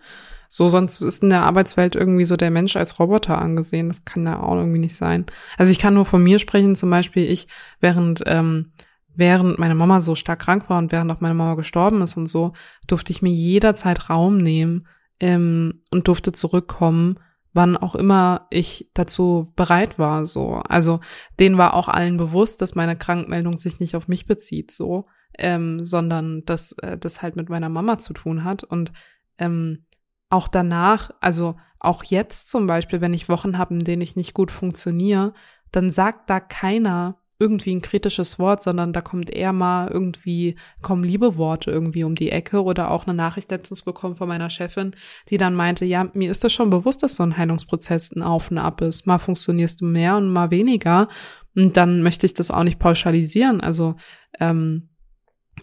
So, 0.48 0.68
sonst 0.68 1.00
ist 1.00 1.22
in 1.22 1.30
der 1.30 1.42
Arbeitswelt 1.42 1.96
irgendwie 1.96 2.24
so 2.24 2.36
der 2.36 2.50
Mensch 2.50 2.76
als 2.76 2.98
Roboter 2.98 3.38
angesehen. 3.38 3.88
Das 3.88 4.04
kann 4.04 4.24
da 4.24 4.40
auch 4.40 4.56
irgendwie 4.56 4.78
nicht 4.78 4.96
sein. 4.96 5.26
Also 5.58 5.72
ich 5.72 5.78
kann 5.78 5.94
nur 5.94 6.06
von 6.06 6.22
mir 6.22 6.38
sprechen, 6.38 6.76
zum 6.76 6.90
Beispiel 6.90 7.24
ich, 7.30 7.48
während, 7.80 8.22
ähm, 8.26 8.72
während 9.14 9.58
meine 9.58 9.74
Mama 9.74 10.00
so 10.00 10.14
stark 10.14 10.40
krank 10.40 10.70
war 10.70 10.78
und 10.78 10.92
während 10.92 11.10
auch 11.10 11.20
meine 11.20 11.34
Mama 11.34 11.54
gestorben 11.54 12.02
ist 12.02 12.16
und 12.16 12.28
so, 12.28 12.52
durfte 12.86 13.10
ich 13.10 13.22
mir 13.22 13.32
jederzeit 13.32 14.08
Raum 14.08 14.38
nehmen 14.38 14.86
ähm, 15.20 15.82
und 15.90 16.06
durfte 16.08 16.32
zurückkommen, 16.32 17.18
wann 17.52 17.76
auch 17.76 17.94
immer 17.94 18.46
ich 18.50 18.90
dazu 18.94 19.52
bereit 19.56 19.98
war. 19.98 20.26
So, 20.26 20.62
also 20.68 21.00
denen 21.40 21.58
war 21.58 21.74
auch 21.74 21.88
allen 21.88 22.18
bewusst, 22.18 22.60
dass 22.60 22.74
meine 22.74 22.96
Krankmeldung 22.96 23.58
sich 23.58 23.80
nicht 23.80 23.96
auf 23.96 24.08
mich 24.08 24.26
bezieht, 24.26 24.70
so, 24.70 25.06
ähm, 25.38 25.84
sondern 25.84 26.44
dass 26.44 26.72
äh, 26.72 26.98
das 26.98 27.22
halt 27.22 27.36
mit 27.36 27.48
meiner 27.48 27.68
Mama 27.68 27.98
zu 27.98 28.12
tun 28.12 28.44
hat 28.44 28.64
und 28.64 28.92
ähm, 29.38 29.84
auch 30.28 30.48
danach, 30.48 31.10
also 31.20 31.56
auch 31.78 32.04
jetzt 32.04 32.48
zum 32.48 32.66
Beispiel, 32.66 33.00
wenn 33.00 33.14
ich 33.14 33.28
Wochen 33.28 33.58
habe, 33.58 33.74
in 33.74 33.80
denen 33.80 34.02
ich 34.02 34.16
nicht 34.16 34.34
gut 34.34 34.50
funktioniere, 34.50 35.34
dann 35.70 35.90
sagt 35.90 36.30
da 36.30 36.40
keiner 36.40 37.20
irgendwie 37.38 37.74
ein 37.74 37.82
kritisches 37.82 38.38
Wort, 38.38 38.62
sondern 38.62 38.94
da 38.94 39.02
kommt 39.02 39.30
eher 39.30 39.52
mal 39.52 39.88
irgendwie, 39.88 40.56
kommen 40.80 41.04
liebe 41.04 41.36
Worte 41.36 41.70
irgendwie 41.70 42.04
um 42.04 42.14
die 42.14 42.30
Ecke 42.30 42.62
oder 42.62 42.90
auch 42.90 43.06
eine 43.06 43.14
Nachricht 43.14 43.50
letztens 43.50 43.82
bekommen 43.82 44.16
von 44.16 44.28
meiner 44.28 44.48
Chefin, 44.48 44.96
die 45.28 45.36
dann 45.36 45.54
meinte, 45.54 45.84
ja, 45.84 46.08
mir 46.14 46.30
ist 46.30 46.44
das 46.44 46.54
schon 46.54 46.70
bewusst, 46.70 47.02
dass 47.02 47.16
so 47.16 47.22
ein 47.22 47.36
Heilungsprozess 47.36 48.12
ein 48.12 48.22
Auf 48.22 48.50
und 48.50 48.58
Ab 48.58 48.80
ist. 48.80 49.06
Mal 49.06 49.18
funktionierst 49.18 49.82
du 49.82 49.84
mehr 49.84 50.16
und 50.16 50.32
mal 50.32 50.50
weniger. 50.50 51.08
Und 51.54 51.76
dann 51.76 52.02
möchte 52.02 52.24
ich 52.24 52.32
das 52.32 52.50
auch 52.50 52.64
nicht 52.64 52.78
pauschalisieren. 52.78 53.60
Also 53.60 53.96
ähm, 54.40 54.88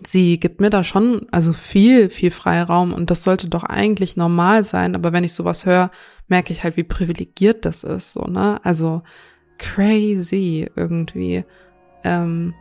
sie 0.06 0.40
gibt 0.40 0.62
mir 0.62 0.70
da 0.70 0.84
schon 0.84 1.28
also 1.32 1.54
viel, 1.54 2.10
viel 2.10 2.32
Freiraum 2.32 2.94
und 2.94 3.10
das 3.12 3.24
sollte 3.24 3.48
doch 3.48 3.64
eigentlich 3.64 4.18
normal 4.18 4.64
sein. 4.64 4.96
Aber 4.96 5.14
wenn 5.14 5.24
ich 5.24 5.34
sowas 5.34 5.66
höre, 5.66 5.92
merke 6.28 6.54
ich 6.54 6.64
halt, 6.64 6.78
wie 6.78 6.84
privilegiert 6.84 7.66
das 7.66 7.84
ist, 7.84 8.14
so, 8.14 8.22
ne? 8.22 8.60
Also 8.64 9.04
crazy 9.58 10.70
irgendwie. 10.76 11.46
Ähm, 12.04 12.54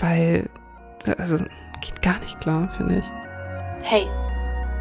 weil, 0.00 0.48
also, 1.18 1.38
geht 1.80 2.00
gar 2.02 2.18
nicht 2.20 2.40
klar, 2.40 2.68
finde 2.68 2.98
ich. 2.98 3.04
Hey, 3.82 4.06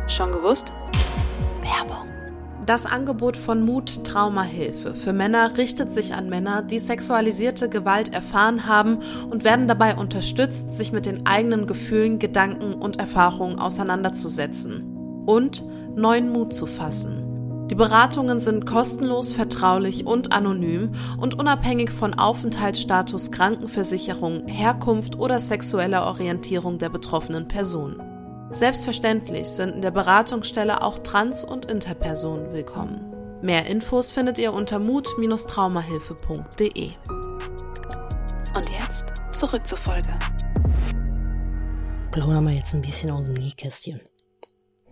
schon 0.07 0.31
gewusst? 0.31 0.73
Werbung. 1.61 2.10
Das 2.71 2.85
Angebot 2.85 3.35
von 3.35 3.65
Mut 3.65 4.05
Traumahilfe 4.05 4.95
für 4.95 5.11
Männer 5.11 5.57
richtet 5.57 5.91
sich 5.91 6.13
an 6.13 6.29
Männer, 6.29 6.61
die 6.61 6.79
sexualisierte 6.79 7.67
Gewalt 7.67 8.13
erfahren 8.13 8.65
haben 8.65 8.99
und 9.29 9.43
werden 9.43 9.67
dabei 9.67 9.97
unterstützt, 9.97 10.73
sich 10.77 10.93
mit 10.93 11.05
den 11.05 11.25
eigenen 11.25 11.67
Gefühlen, 11.67 12.17
Gedanken 12.17 12.75
und 12.75 12.97
Erfahrungen 12.97 13.59
auseinanderzusetzen 13.59 14.85
und 15.25 15.65
neuen 15.97 16.31
Mut 16.31 16.53
zu 16.53 16.65
fassen. 16.65 17.67
Die 17.69 17.75
Beratungen 17.75 18.39
sind 18.39 18.65
kostenlos, 18.65 19.33
vertraulich 19.33 20.07
und 20.07 20.31
anonym 20.31 20.91
und 21.19 21.37
unabhängig 21.37 21.91
von 21.91 22.13
Aufenthaltsstatus, 22.13 23.33
Krankenversicherung, 23.33 24.47
Herkunft 24.47 25.19
oder 25.19 25.41
sexueller 25.41 26.05
Orientierung 26.05 26.77
der 26.77 26.87
betroffenen 26.87 27.49
Person. 27.49 28.01
Selbstverständlich 28.53 29.47
sind 29.47 29.75
in 29.75 29.81
der 29.81 29.91
Beratungsstelle 29.91 30.83
auch 30.83 30.99
Trans- 30.99 31.45
und 31.45 31.71
Interpersonen 31.71 32.51
willkommen. 32.51 33.39
Mehr 33.41 33.65
Infos 33.65 34.11
findet 34.11 34.37
ihr 34.39 34.51
unter 34.51 34.77
mut-traumahilfe.de. 34.77 36.89
Und 38.53 38.69
jetzt 38.69 39.05
zurück 39.31 39.65
zur 39.65 39.77
Folge. 39.77 40.09
Plaudern 42.11 42.43
wir 42.43 42.51
jetzt 42.51 42.73
ein 42.73 42.81
bisschen 42.81 43.11
aus 43.11 43.25
dem 43.25 43.35
Nähkästchen. 43.35 44.01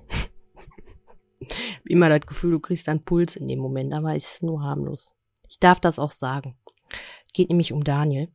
Immer 1.84 2.08
das 2.08 2.22
Gefühl, 2.22 2.52
du 2.52 2.62
kriegst 2.62 2.88
einen 2.88 3.04
Puls 3.04 3.36
in 3.36 3.50
dem 3.50 3.60
Moment, 3.60 3.94
aber 3.94 4.16
es 4.16 4.36
ist 4.36 4.44
nur 4.44 4.64
harmlos. 4.64 5.14
Ich 5.50 5.60
darf 5.60 5.82
das 5.82 6.00
auch 6.00 6.12
sagen. 6.12 6.58
Geht 7.34 7.50
nämlich 7.50 7.74
um 7.74 7.84
Daniel. 7.84 8.30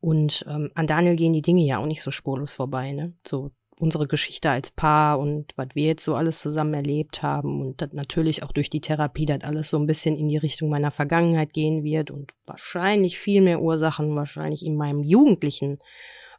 Und 0.00 0.42
ähm, 0.48 0.70
an 0.74 0.86
Daniel 0.86 1.16
gehen 1.16 1.34
die 1.34 1.42
Dinge 1.42 1.66
ja 1.66 1.76
auch 1.78 1.86
nicht 1.86 2.02
so 2.02 2.10
spurlos 2.10 2.54
vorbei, 2.54 2.92
ne? 2.92 3.12
So 3.26 3.50
unsere 3.78 4.06
Geschichte 4.06 4.50
als 4.50 4.70
Paar 4.70 5.18
und 5.18 5.52
was 5.56 5.68
wir 5.74 5.86
jetzt 5.86 6.04
so 6.04 6.14
alles 6.14 6.40
zusammen 6.40 6.74
erlebt 6.74 7.22
haben 7.22 7.60
und 7.60 7.82
das 7.82 7.92
natürlich 7.92 8.42
auch 8.42 8.52
durch 8.52 8.70
die 8.70 8.80
Therapie 8.80 9.26
das 9.26 9.42
alles 9.42 9.70
so 9.70 9.78
ein 9.78 9.86
bisschen 9.86 10.16
in 10.16 10.28
die 10.28 10.36
Richtung 10.36 10.68
meiner 10.68 10.90
Vergangenheit 10.90 11.52
gehen 11.52 11.82
wird 11.82 12.10
und 12.10 12.32
wahrscheinlich 12.46 13.18
viel 13.18 13.40
mehr 13.40 13.60
Ursachen 13.60 14.16
wahrscheinlich 14.16 14.64
in 14.64 14.76
meinem 14.76 15.02
jugendlichen 15.02 15.78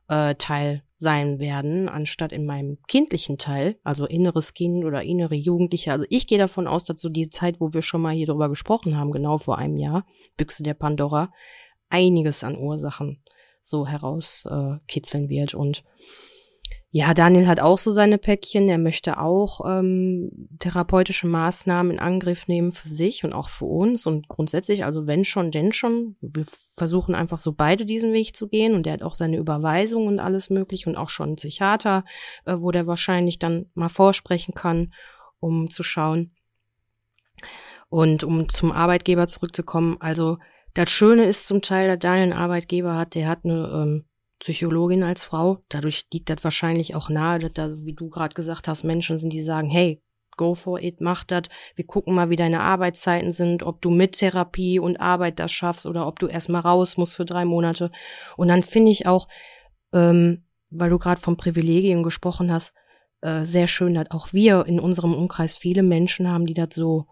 äh, 0.07 0.35
Teil 0.35 0.83
sein 0.97 1.39
werden, 1.39 1.89
anstatt 1.89 2.31
in 2.31 2.45
meinem 2.45 2.77
kindlichen 2.87 3.37
Teil, 3.37 3.77
also 3.83 4.05
inneres 4.05 4.53
Kind 4.53 4.85
oder 4.85 5.03
innere 5.03 5.35
Jugendliche. 5.35 5.91
Also 5.91 6.05
ich 6.09 6.27
gehe 6.27 6.37
davon 6.37 6.67
aus, 6.67 6.85
dass 6.85 7.01
so 7.01 7.09
die 7.09 7.29
Zeit, 7.29 7.59
wo 7.59 7.73
wir 7.73 7.81
schon 7.81 8.01
mal 8.01 8.13
hier 8.13 8.27
drüber 8.27 8.47
gesprochen 8.47 8.97
haben, 8.97 9.11
genau 9.11 9.37
vor 9.37 9.57
einem 9.57 9.77
Jahr, 9.77 10.05
Büchse 10.37 10.63
der 10.63 10.73
Pandora, 10.73 11.33
einiges 11.89 12.43
an 12.43 12.57
Ursachen 12.57 13.21
so 13.61 13.87
herauskitzeln 13.87 15.25
äh, 15.25 15.29
wird 15.29 15.53
und 15.53 15.83
ja, 16.97 17.13
Daniel 17.13 17.45
hat 17.45 17.59
auch 17.59 17.77
so 17.77 17.91
seine 17.91 18.17
Päckchen. 18.17 18.69
Er 18.69 18.77
möchte 18.77 19.19
auch 19.19 19.59
ähm, 19.69 20.47
therapeutische 20.59 21.27
Maßnahmen 21.27 21.91
in 21.91 21.99
Angriff 21.99 22.47
nehmen 22.47 22.71
für 22.71 22.87
sich 22.87 23.25
und 23.25 23.33
auch 23.33 23.49
für 23.49 23.65
uns. 23.65 24.07
Und 24.07 24.29
grundsätzlich, 24.29 24.85
also 24.85 25.05
wenn 25.05 25.25
schon, 25.25 25.51
denn 25.51 25.73
schon. 25.73 26.15
Wir 26.21 26.45
versuchen 26.77 27.13
einfach 27.13 27.39
so 27.39 27.51
beide 27.51 27.85
diesen 27.85 28.13
Weg 28.13 28.33
zu 28.33 28.47
gehen. 28.47 28.73
Und 28.73 28.87
er 28.87 28.93
hat 28.93 29.03
auch 29.03 29.15
seine 29.15 29.35
Überweisung 29.35 30.07
und 30.07 30.21
alles 30.21 30.49
möglich 30.49 30.87
und 30.87 30.95
auch 30.95 31.09
schon 31.09 31.27
einen 31.27 31.35
Psychiater, 31.35 32.05
äh, 32.45 32.55
wo 32.59 32.71
der 32.71 32.87
wahrscheinlich 32.87 33.39
dann 33.39 33.65
mal 33.73 33.89
vorsprechen 33.89 34.53
kann, 34.53 34.93
um 35.41 35.69
zu 35.69 35.83
schauen. 35.83 36.31
Und 37.89 38.23
um 38.23 38.47
zum 38.47 38.71
Arbeitgeber 38.71 39.27
zurückzukommen, 39.27 39.97
also 39.99 40.37
das 40.73 40.89
Schöne 40.91 41.25
ist 41.25 41.45
zum 41.45 41.61
Teil, 41.61 41.89
dass 41.89 41.99
Daniel 41.99 42.31
einen 42.31 42.41
Arbeitgeber 42.41 42.95
hat, 42.95 43.15
der 43.15 43.27
hat 43.27 43.43
eine 43.43 43.69
ähm, 43.73 44.05
Psychologin 44.45 45.01
als 45.01 45.23
Frau. 45.23 45.63
Dadurch 45.69 46.05
liegt 46.13 46.29
das 46.29 46.43
wahrscheinlich 46.43 46.93
auch 46.93 47.09
nahe, 47.09 47.39
dass 47.39 47.53
da, 47.53 47.69
wie 47.79 47.93
du 47.93 48.09
gerade 48.09 48.35
gesagt 48.35 48.67
hast, 48.67 48.83
Menschen 48.83 49.17
sind, 49.17 49.33
die 49.33 49.41
sagen, 49.41 49.67
hey, 49.67 50.03
go 50.37 50.53
for 50.53 50.79
it, 50.79 51.01
mach 51.01 51.23
das. 51.23 51.43
Wir 51.73 51.87
gucken 51.87 52.13
mal, 52.13 52.29
wie 52.29 52.35
deine 52.35 52.59
Arbeitszeiten 52.59 53.31
sind, 53.31 53.63
ob 53.63 53.81
du 53.81 53.89
mit 53.89 54.19
Therapie 54.19 54.77
und 54.77 54.97
Arbeit 54.97 55.39
das 55.39 55.51
schaffst 55.51 55.87
oder 55.87 56.05
ob 56.05 56.19
du 56.19 56.27
erstmal 56.27 56.61
raus 56.61 56.95
musst 56.95 57.15
für 57.15 57.25
drei 57.25 57.43
Monate. 57.43 57.89
Und 58.37 58.49
dann 58.49 58.61
finde 58.61 58.91
ich 58.91 59.07
auch, 59.07 59.27
ähm, 59.93 60.43
weil 60.69 60.91
du 60.91 60.99
gerade 60.99 61.19
von 61.19 61.37
Privilegien 61.37 62.03
gesprochen 62.03 62.51
hast, 62.51 62.75
äh, 63.21 63.45
sehr 63.45 63.65
schön, 63.65 63.95
dass 63.95 64.11
auch 64.11 64.31
wir 64.31 64.67
in 64.67 64.79
unserem 64.79 65.15
Umkreis 65.15 65.57
viele 65.57 65.81
Menschen 65.81 66.29
haben, 66.29 66.45
die 66.45 66.53
das 66.53 66.75
so, 66.75 67.07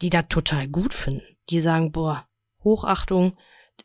die 0.00 0.10
das 0.10 0.26
total 0.28 0.68
gut 0.68 0.94
finden. 0.94 1.22
Die 1.50 1.60
sagen, 1.60 1.90
boah, 1.90 2.28
Hochachtung, 2.62 3.36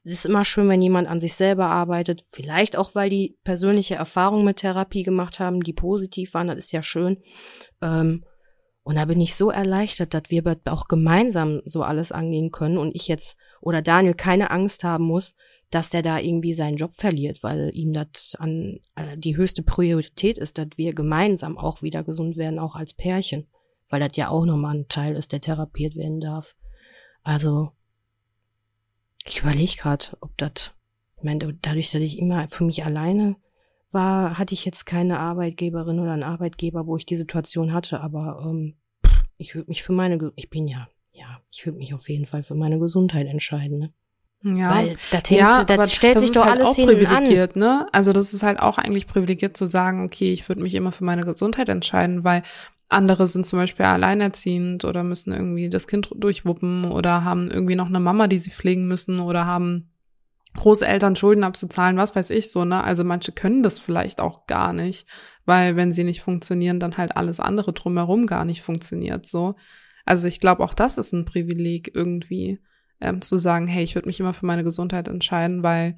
es 0.04 0.14
ist 0.14 0.26
immer 0.26 0.46
schön, 0.46 0.70
wenn 0.70 0.82
jemand 0.82 1.08
an 1.08 1.20
sich 1.20 1.34
selber 1.34 1.68
arbeitet. 1.68 2.24
Vielleicht 2.28 2.78
auch, 2.78 2.96
weil 2.96 3.10
die 3.10 3.38
persönliche 3.44 3.96
Erfahrung 3.96 4.44
mit 4.44 4.58
Therapie 4.58 5.04
gemacht 5.04 5.40
haben, 5.40 5.62
die 5.62 5.74
positiv 5.74 6.34
waren. 6.34 6.48
Das 6.48 6.58
ist 6.58 6.72
ja 6.72 6.82
schön. 6.82 7.22
Ähm, 7.82 8.24
und 8.84 8.96
da 8.96 9.04
bin 9.04 9.20
ich 9.20 9.36
so 9.36 9.52
erleichtert, 9.52 10.14
dass 10.14 10.24
wir 10.30 10.58
auch 10.66 10.88
gemeinsam 10.88 11.62
so 11.66 11.84
alles 11.84 12.14
angehen 12.14 12.52
können 12.52 12.78
und 12.78 12.96
ich 12.96 13.10
jetzt 13.10 13.38
oder 13.60 13.82
Daniel 13.82 14.14
keine 14.14 14.50
Angst 14.50 14.86
haben 14.86 15.04
muss, 15.04 15.36
dass 15.70 15.90
der 15.90 16.02
da 16.02 16.20
irgendwie 16.20 16.54
seinen 16.54 16.78
Job 16.78 16.94
verliert, 16.94 17.44
weil 17.44 17.72
ihm 17.74 17.92
das 17.92 18.36
an 18.40 18.80
äh, 18.96 19.18
die 19.18 19.36
höchste 19.36 19.64
Priorität 19.64 20.38
ist, 20.38 20.58
dass 20.58 20.70
wir 20.78 20.94
gemeinsam 20.94 21.58
auch 21.58 21.82
wieder 21.82 22.04
gesund 22.04 22.38
werden, 22.38 22.60
auch 22.60 22.76
als 22.76 22.94
Pärchen, 22.94 23.48
weil 23.90 24.00
das 24.00 24.16
ja 24.16 24.30
auch 24.30 24.46
nochmal 24.46 24.78
ein 24.78 24.88
Teil 24.88 25.18
ist, 25.18 25.34
der 25.34 25.42
therapiert 25.42 25.96
werden 25.96 26.22
darf. 26.22 26.56
Also 27.24 27.72
ich 29.28 29.42
überlege 29.42 29.76
gerade, 29.78 30.06
ob 30.22 30.36
das, 30.38 30.72
ich 31.18 31.24
meine, 31.24 31.54
dadurch, 31.62 31.92
dass 31.92 32.02
ich 32.02 32.18
immer 32.18 32.48
für 32.50 32.64
mich 32.64 32.86
alleine 32.86 33.36
war, 33.92 34.38
hatte 34.38 34.54
ich 34.54 34.66
jetzt 34.66 34.86
keine 34.86 35.20
Arbeitgeberin 35.20 36.00
oder 36.00 36.12
einen 36.12 36.24
Arbeitgeber, 36.24 36.88
wo 36.88 36.98
ich 36.98 37.06
die 37.06 37.16
Situation 37.16 37.74
hatte, 37.74 38.02
aber 38.02 38.44
ähm, 38.46 38.76
ich 39.38 39.56
würde 39.56 39.70
mich 39.70 39.84
für 39.84 39.94
meine, 39.94 40.32
ich 40.36 40.50
bin 40.50 40.68
ja, 40.68 40.88
ja, 41.12 41.42
ich 41.52 41.66
würde 41.66 41.80
mich 41.80 41.94
auf 41.94 42.10
jeden 42.10 42.26
Fall 42.26 42.44
für 42.44 42.56
meine 42.56 42.80
Gesundheit 42.80 43.28
entscheiden, 43.28 43.80
ne? 43.80 43.94
Ja, 44.44 44.70
Weil 44.70 44.98
das, 45.12 45.30
hängt, 45.30 45.42
ja, 45.42 45.64
das 45.64 45.92
stellt 45.92 46.16
das 46.16 46.24
sich 46.24 46.32
doch 46.32 46.46
halt 46.46 46.58
alles 46.58 46.68
auch 46.70 46.76
privilegiert, 46.76 47.56
an. 47.56 47.60
ne? 47.60 47.88
Also 47.92 48.14
das 48.14 48.36
ist 48.36 48.44
halt 48.44 48.60
auch 48.60 48.78
eigentlich 48.78 49.08
privilegiert 49.08 49.58
zu 49.58 49.66
sagen, 49.66 50.06
okay, 50.06 50.32
ich 50.32 50.48
würde 50.48 50.62
mich 50.62 50.76
immer 50.76 50.92
für 50.92 51.04
meine 51.04 51.24
Gesundheit 51.24 51.70
entscheiden, 51.70 52.24
weil 52.24 52.44
andere 52.90 53.28
sind 53.28 53.46
zum 53.46 53.60
Beispiel 53.60 53.86
alleinerziehend 53.86 54.86
oder 54.86 55.04
müssen 55.04 55.34
irgendwie 55.34 55.70
das 55.70 55.88
Kind 55.88 56.10
durchwuppen 56.16 56.86
oder 56.86 57.24
haben 57.24 57.52
irgendwie 57.52 57.76
noch 57.76 57.88
eine 57.88 58.00
Mama, 58.00 58.28
die 58.28 58.38
sie 58.38 58.52
pflegen 58.52 58.88
müssen 58.88 59.20
oder 59.20 59.46
haben 59.46 59.90
Großeltern 60.56 61.16
Schulden 61.16 61.44
abzuzahlen, 61.44 61.98
was 61.98 62.16
weiß 62.16 62.30
ich 62.32 62.50
so, 62.50 62.66
ne? 62.66 62.84
Also 62.84 63.04
manche 63.04 63.32
können 63.32 63.62
das 63.62 63.78
vielleicht 63.78 64.20
auch 64.22 64.48
gar 64.48 64.74
nicht, 64.74 65.08
weil 65.46 65.76
wenn 65.76 65.92
sie 65.92 66.04
nicht 66.04 66.22
funktionieren, 66.22 66.80
dann 66.80 66.98
halt 66.98 67.16
alles 67.16 67.40
andere 67.40 67.74
drumherum 67.74 68.26
gar 68.26 68.46
nicht 68.46 68.62
funktioniert, 68.62 69.28
so. 69.28 69.56
Also 70.06 70.28
ich 70.28 70.40
glaube, 70.40 70.64
auch 70.64 70.74
das 70.74 70.98
ist 70.98 71.14
ein 71.14 71.26
Privileg 71.26 71.92
irgendwie, 71.94 72.60
ähm, 73.02 73.22
zu 73.22 73.38
sagen, 73.38 73.68
hey, 73.68 73.84
ich 73.84 73.96
würde 73.96 74.08
mich 74.08 74.20
immer 74.20 74.34
für 74.34 74.46
meine 74.46 74.64
Gesundheit 74.64 75.08
entscheiden, 75.08 75.62
weil 75.64 75.98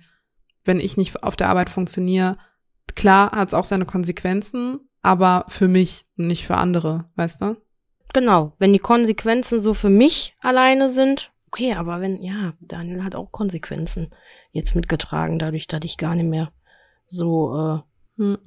wenn 0.65 0.80
ich 0.80 0.97
nicht 0.97 1.23
auf 1.23 1.36
der 1.36 1.49
Arbeit 1.49 1.69
funktioniere, 1.69 2.38
klar 2.95 3.32
hat 3.32 3.49
es 3.49 3.54
auch 3.54 3.63
seine 3.63 3.86
Konsequenzen, 3.86 4.80
aber 5.01 5.45
für 5.47 5.67
mich, 5.67 6.05
nicht 6.15 6.45
für 6.45 6.57
andere, 6.57 7.05
weißt 7.15 7.41
du? 7.41 7.57
Genau, 8.13 8.53
wenn 8.57 8.73
die 8.73 8.79
Konsequenzen 8.79 9.59
so 9.59 9.73
für 9.73 9.89
mich 9.89 10.35
alleine 10.41 10.89
sind, 10.89 11.31
okay, 11.47 11.73
aber 11.73 12.01
wenn, 12.01 12.21
ja, 12.23 12.53
Daniel 12.59 13.03
hat 13.03 13.15
auch 13.15 13.31
Konsequenzen 13.31 14.09
jetzt 14.51 14.75
mitgetragen, 14.75 15.39
dadurch, 15.39 15.67
dass 15.67 15.81
ich 15.83 15.97
gar 15.97 16.15
nicht 16.15 16.29
mehr 16.29 16.51
so 17.07 17.83
äh, 18.17 18.21
hm. 18.21 18.38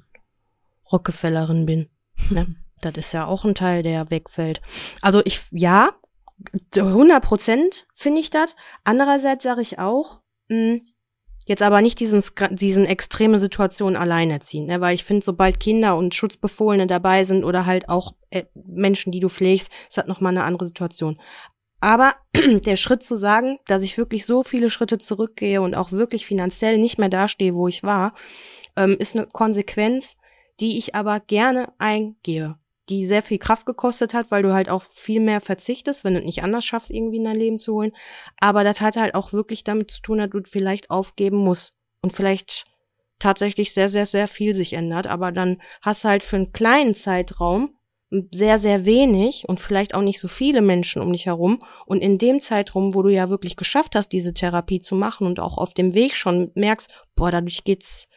Rockefellerin 0.91 1.65
bin. 1.65 1.89
Ne? 2.29 2.55
das 2.81 2.95
ist 2.97 3.13
ja 3.13 3.25
auch 3.25 3.43
ein 3.45 3.55
Teil, 3.55 3.83
der 3.83 4.09
wegfällt. 4.09 4.61
Also 5.01 5.21
ich, 5.25 5.41
ja, 5.51 5.91
100 6.75 7.23
Prozent 7.23 7.87
finde 7.93 8.19
ich 8.19 8.29
das. 8.29 8.55
Andererseits 8.83 9.43
sage 9.43 9.61
ich 9.61 9.79
auch, 9.79 10.21
mh, 10.49 10.57
hm, 10.57 10.85
Jetzt 11.45 11.61
aber 11.61 11.81
nicht 11.81 11.99
diesen, 11.99 12.23
diesen 12.51 12.85
extreme 12.85 13.37
Situation 13.37 13.95
alleinerziehend, 13.95 14.67
ne? 14.67 14.81
weil 14.81 14.95
ich 14.95 15.03
finde, 15.03 15.25
sobald 15.25 15.59
Kinder 15.59 15.97
und 15.97 16.15
Schutzbefohlene 16.15 16.87
dabei 16.87 17.23
sind 17.23 17.43
oder 17.43 17.65
halt 17.65 17.89
auch 17.89 18.13
äh, 18.29 18.43
Menschen, 18.53 19.11
die 19.11 19.19
du 19.19 19.29
pflegst, 19.29 19.71
ist 19.87 19.97
das 19.97 20.07
nochmal 20.07 20.31
eine 20.31 20.45
andere 20.45 20.65
Situation. 20.65 21.19
Aber 21.81 22.15
der 22.33 22.77
Schritt 22.77 23.03
zu 23.03 23.17
sagen, 23.17 23.59
dass 23.67 23.83
ich 23.83 23.97
wirklich 23.97 24.25
so 24.25 24.43
viele 24.43 24.69
Schritte 24.69 24.99
zurückgehe 24.99 25.61
und 25.61 25.75
auch 25.75 25.91
wirklich 25.91 26.25
finanziell 26.25 26.77
nicht 26.77 26.97
mehr 26.97 27.09
dastehe, 27.09 27.55
wo 27.55 27.67
ich 27.67 27.83
war, 27.83 28.13
ähm, 28.77 28.95
ist 28.97 29.15
eine 29.15 29.27
Konsequenz, 29.27 30.15
die 30.61 30.77
ich 30.77 30.95
aber 30.95 31.19
gerne 31.19 31.73
eingehe 31.79 32.57
die 32.89 33.07
sehr 33.07 33.21
viel 33.21 33.37
Kraft 33.37 33.65
gekostet 33.65 34.13
hat, 34.13 34.29
weil 34.29 34.43
du 34.43 34.53
halt 34.53 34.69
auch 34.69 34.83
viel 34.89 35.21
mehr 35.21 35.41
verzichtest, 35.41 36.03
wenn 36.03 36.15
du 36.15 36.21
nicht 36.21 36.43
anders 36.43 36.65
schaffst, 36.65 36.91
irgendwie 36.91 37.17
in 37.17 37.23
dein 37.23 37.37
Leben 37.37 37.59
zu 37.59 37.73
holen. 37.73 37.93
Aber 38.39 38.63
das 38.63 38.81
hat 38.81 38.97
halt 38.97 39.15
auch 39.15 39.31
wirklich 39.31 39.63
damit 39.63 39.91
zu 39.91 40.01
tun, 40.01 40.17
dass 40.17 40.29
du 40.29 40.41
vielleicht 40.45 40.89
aufgeben 40.89 41.37
musst 41.37 41.77
und 42.01 42.11
vielleicht 42.13 42.65
tatsächlich 43.19 43.73
sehr, 43.73 43.89
sehr, 43.89 44.05
sehr 44.05 44.27
viel 44.27 44.53
sich 44.53 44.73
ändert. 44.73 45.07
Aber 45.07 45.31
dann 45.31 45.61
hast 45.81 46.03
du 46.03 46.09
halt 46.09 46.23
für 46.23 46.35
einen 46.35 46.51
kleinen 46.51 46.93
Zeitraum 46.93 47.77
sehr, 48.31 48.59
sehr 48.59 48.85
wenig 48.85 49.47
und 49.47 49.59
vielleicht 49.59 49.95
auch 49.95 50.01
nicht 50.01 50.19
so 50.19 50.27
viele 50.27 50.61
Menschen 50.61 51.01
um 51.01 51.11
dich 51.11 51.25
herum. 51.25 51.63
Und 51.85 52.01
in 52.01 52.17
dem 52.17 52.41
Zeitraum, 52.41 52.93
wo 52.93 53.01
du 53.01 53.09
ja 53.09 53.29
wirklich 53.29 53.55
geschafft 53.55 53.95
hast, 53.95 54.09
diese 54.09 54.33
Therapie 54.33 54.79
zu 54.79 54.95
machen 54.95 55.25
und 55.25 55.39
auch 55.39 55.57
auf 55.57 55.73
dem 55.73 55.93
Weg 55.93 56.15
schon 56.15 56.51
merkst, 56.53 56.91
boah, 57.15 57.31
dadurch 57.31 57.63
geht's 57.63 58.07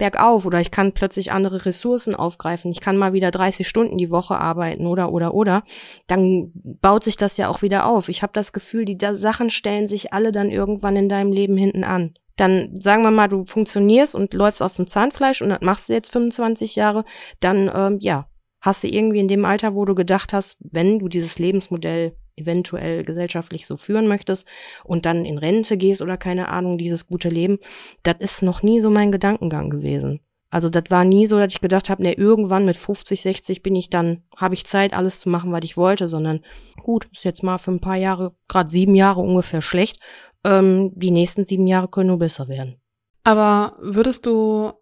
bergauf 0.00 0.46
oder 0.46 0.60
ich 0.60 0.70
kann 0.70 0.92
plötzlich 0.92 1.30
andere 1.30 1.66
Ressourcen 1.66 2.14
aufgreifen. 2.14 2.70
Ich 2.70 2.80
kann 2.80 2.96
mal 2.96 3.12
wieder 3.12 3.30
30 3.30 3.68
Stunden 3.68 3.98
die 3.98 4.10
Woche 4.10 4.38
arbeiten 4.38 4.86
oder 4.86 5.12
oder 5.12 5.34
oder. 5.34 5.62
Dann 6.06 6.50
baut 6.54 7.04
sich 7.04 7.18
das 7.18 7.36
ja 7.36 7.48
auch 7.48 7.60
wieder 7.60 7.84
auf. 7.84 8.08
Ich 8.08 8.22
habe 8.22 8.32
das 8.32 8.54
Gefühl, 8.54 8.86
die 8.86 8.96
Sachen 9.12 9.50
stellen 9.50 9.86
sich 9.86 10.14
alle 10.14 10.32
dann 10.32 10.50
irgendwann 10.50 10.96
in 10.96 11.10
deinem 11.10 11.32
Leben 11.32 11.58
hinten 11.58 11.84
an. 11.84 12.14
Dann 12.36 12.80
sagen 12.80 13.02
wir 13.02 13.10
mal, 13.10 13.28
du 13.28 13.44
funktionierst 13.44 14.14
und 14.14 14.32
läufst 14.32 14.62
auf 14.62 14.74
dem 14.74 14.86
Zahnfleisch 14.86 15.42
und 15.42 15.50
das 15.50 15.60
machst 15.60 15.90
du 15.90 15.92
jetzt 15.92 16.12
25 16.12 16.76
Jahre, 16.76 17.04
dann 17.40 17.70
ähm, 17.72 17.98
ja, 18.00 18.26
hast 18.62 18.82
du 18.82 18.88
irgendwie 18.88 19.20
in 19.20 19.28
dem 19.28 19.44
Alter, 19.44 19.74
wo 19.74 19.84
du 19.84 19.94
gedacht 19.94 20.32
hast, 20.32 20.56
wenn 20.60 20.98
du 20.98 21.08
dieses 21.08 21.38
Lebensmodell 21.38 22.14
eventuell 22.40 23.04
gesellschaftlich 23.04 23.66
so 23.66 23.76
führen 23.76 24.08
möchtest 24.08 24.46
und 24.84 25.06
dann 25.06 25.24
in 25.24 25.38
Rente 25.38 25.76
gehst 25.76 26.02
oder 26.02 26.16
keine 26.16 26.48
Ahnung, 26.48 26.78
dieses 26.78 27.06
gute 27.06 27.28
Leben, 27.28 27.58
das 28.02 28.16
ist 28.18 28.42
noch 28.42 28.62
nie 28.62 28.80
so 28.80 28.90
mein 28.90 29.12
Gedankengang 29.12 29.70
gewesen. 29.70 30.20
Also 30.50 30.68
das 30.68 30.84
war 30.88 31.04
nie 31.04 31.26
so, 31.26 31.38
dass 31.38 31.52
ich 31.52 31.60
gedacht 31.60 31.88
habe, 31.88 32.02
ne, 32.02 32.12
irgendwann 32.12 32.64
mit 32.64 32.76
50, 32.76 33.22
60 33.22 33.62
bin 33.62 33.76
ich 33.76 33.88
dann, 33.88 34.24
habe 34.36 34.54
ich 34.54 34.66
Zeit, 34.66 34.92
alles 34.92 35.20
zu 35.20 35.28
machen, 35.28 35.52
was 35.52 35.62
ich 35.62 35.76
wollte, 35.76 36.08
sondern 36.08 36.40
gut, 36.82 37.06
ist 37.12 37.24
jetzt 37.24 37.44
mal 37.44 37.58
für 37.58 37.70
ein 37.70 37.80
paar 37.80 37.96
Jahre, 37.96 38.34
gerade 38.48 38.68
sieben 38.68 38.96
Jahre 38.96 39.20
ungefähr 39.20 39.62
schlecht. 39.62 40.00
Ähm, 40.42 40.90
die 40.96 41.12
nächsten 41.12 41.44
sieben 41.44 41.68
Jahre 41.68 41.88
können 41.88 42.08
nur 42.08 42.18
besser 42.18 42.48
werden. 42.48 42.80
Aber 43.22 43.76
würdest 43.80 44.26
du, 44.26 44.72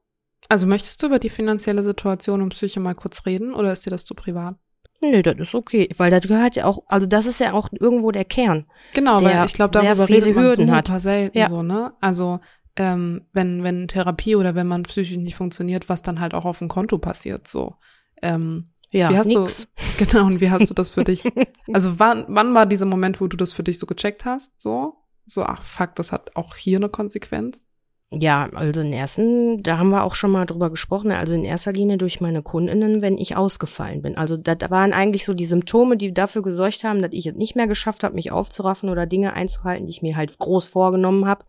also 0.49 0.67
möchtest 0.67 1.03
du 1.03 1.07
über 1.07 1.19
die 1.19 1.29
finanzielle 1.29 1.83
Situation 1.83 2.41
und 2.41 2.51
Psyche 2.51 2.81
mal 2.81 2.95
kurz 2.95 3.27
reden 3.27 3.53
oder 3.53 3.73
ist 3.73 3.85
dir 3.85 3.91
das 3.91 4.07
zu 4.07 4.15
privat? 4.15 4.57
Nee, 5.01 5.23
das 5.23 5.37
ist 5.39 5.55
okay, 5.55 5.89
weil 5.97 6.11
das 6.11 6.23
gehört 6.23 6.57
ja 6.57 6.65
auch, 6.65 6.83
also 6.87 7.07
das 7.07 7.27
ist 7.27 7.39
ja 7.39 7.53
auch 7.53 7.69
irgendwo 7.73 8.11
der 8.11 8.25
Kern. 8.25 8.67
Genau, 8.95 9.23
weil 9.23 9.47
ich 9.47 9.55
glaube, 9.55 9.71
darüber 9.71 10.09
redet 10.09 10.35
man 10.35 10.45
Hürden 10.45 10.67
super 10.67 10.95
hat. 10.95 11.01
selten 11.01 11.39
ja. 11.39 11.49
so, 11.49 11.63
ne? 11.63 11.93
Also 12.01 12.41
ähm, 12.77 13.27
wenn, 13.33 13.65
wenn 13.65 13.89
Therapie 13.89 14.37
oder 14.37 14.55
wenn 14.55 14.67
man 14.67 14.83
psychisch 14.85 15.17
nicht 15.17 15.37
funktioniert, 15.37 15.89
was 15.89 16.03
dann 16.03 16.21
halt 16.21 16.35
auch 16.35 16.45
auf 16.45 16.59
dem 16.59 16.69
Konto 16.69 16.99
passiert, 16.99 17.47
so. 17.47 17.77
Ähm, 18.23 18.71
Ja, 18.91 19.11
wie 19.11 19.19
hast 19.19 19.29
nix. 19.29 19.67
du, 19.99 20.05
genau, 20.05 20.27
und 20.27 20.41
wie 20.41 20.51
hast 20.51 20.69
du 20.71 20.75
das 20.75 20.91
für 20.91 21.05
dich, 21.05 21.25
also 21.73 21.99
wann, 22.01 22.25
wann 22.29 22.55
war 22.55 22.67
dieser 22.67 22.87
Moment, 22.87 23.21
wo 23.21 23.27
du 23.27 23.37
das 23.37 23.53
für 23.53 23.63
dich 23.63 23.79
so 23.79 23.87
gecheckt 23.87 24.25
hast, 24.25 24.61
so? 24.61 24.95
So, 25.27 25.43
ach 25.43 25.63
fuck, 25.63 25.95
das 25.97 26.11
hat 26.11 26.35
auch 26.37 26.57
hier 26.57 26.79
eine 26.79 26.89
Konsequenz? 26.89 27.65
Ja, 28.11 28.49
also 28.55 28.81
in 28.81 28.95
ersten, 28.95 29.63
da 29.63 29.77
haben 29.77 29.91
wir 29.91 30.03
auch 30.03 30.15
schon 30.15 30.31
mal 30.31 30.47
drüber 30.47 30.71
gesprochen, 30.71 31.13
also 31.13 31.35
in 31.35 31.45
erster 31.45 31.73
Linie 31.75 31.99
durch 31.99 32.23
meine 32.23 32.43
Kundinnen, 32.43 33.03
wenn 33.03 33.19
ich 33.19 33.37
ausgefallen 33.37 34.01
bin. 34.01 34.17
Also 34.17 34.39
da, 34.39 34.57
waren 34.71 34.95
eigentlich 34.95 35.27
so 35.27 35.35
die 35.35 35.45
Symptome, 35.45 35.99
die 35.99 36.15
dafür 36.15 36.43
gesorgt 36.43 36.85
haben, 36.85 37.03
dass 37.03 37.13
ich 37.13 37.27
es 37.27 37.35
nicht 37.35 37.55
mehr 37.55 37.67
geschafft 37.67 38.05
habe, 38.05 38.15
mich 38.15 38.33
aufzuraffen 38.33 38.89
oder 38.89 39.05
Dinge 39.05 39.35
einzuhalten, 39.35 39.87
die 39.87 39.91
ich 39.91 40.01
mir 40.01 40.17
halt 40.17 40.39
groß 40.39 40.69
vorgenommen 40.69 41.27
habe. 41.27 41.45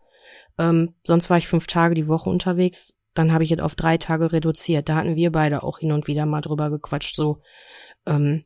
Ähm, 0.58 0.92
sonst 1.02 1.30
war 1.30 1.38
ich 1.38 1.48
fünf 1.48 1.66
Tage 1.66 1.94
die 1.94 2.08
Woche 2.08 2.28
unterwegs, 2.28 2.92
dann 3.14 3.32
habe 3.32 3.44
ich 3.44 3.52
es 3.52 3.58
auf 3.58 3.74
drei 3.74 3.96
Tage 3.96 4.30
reduziert. 4.30 4.88
Da 4.90 4.96
hatten 4.96 5.16
wir 5.16 5.32
beide 5.32 5.62
auch 5.62 5.78
hin 5.78 5.92
und 5.92 6.08
wieder 6.08 6.26
mal 6.26 6.42
drüber 6.42 6.68
gequatscht, 6.68 7.16
so. 7.16 7.38
Ähm, 8.06 8.44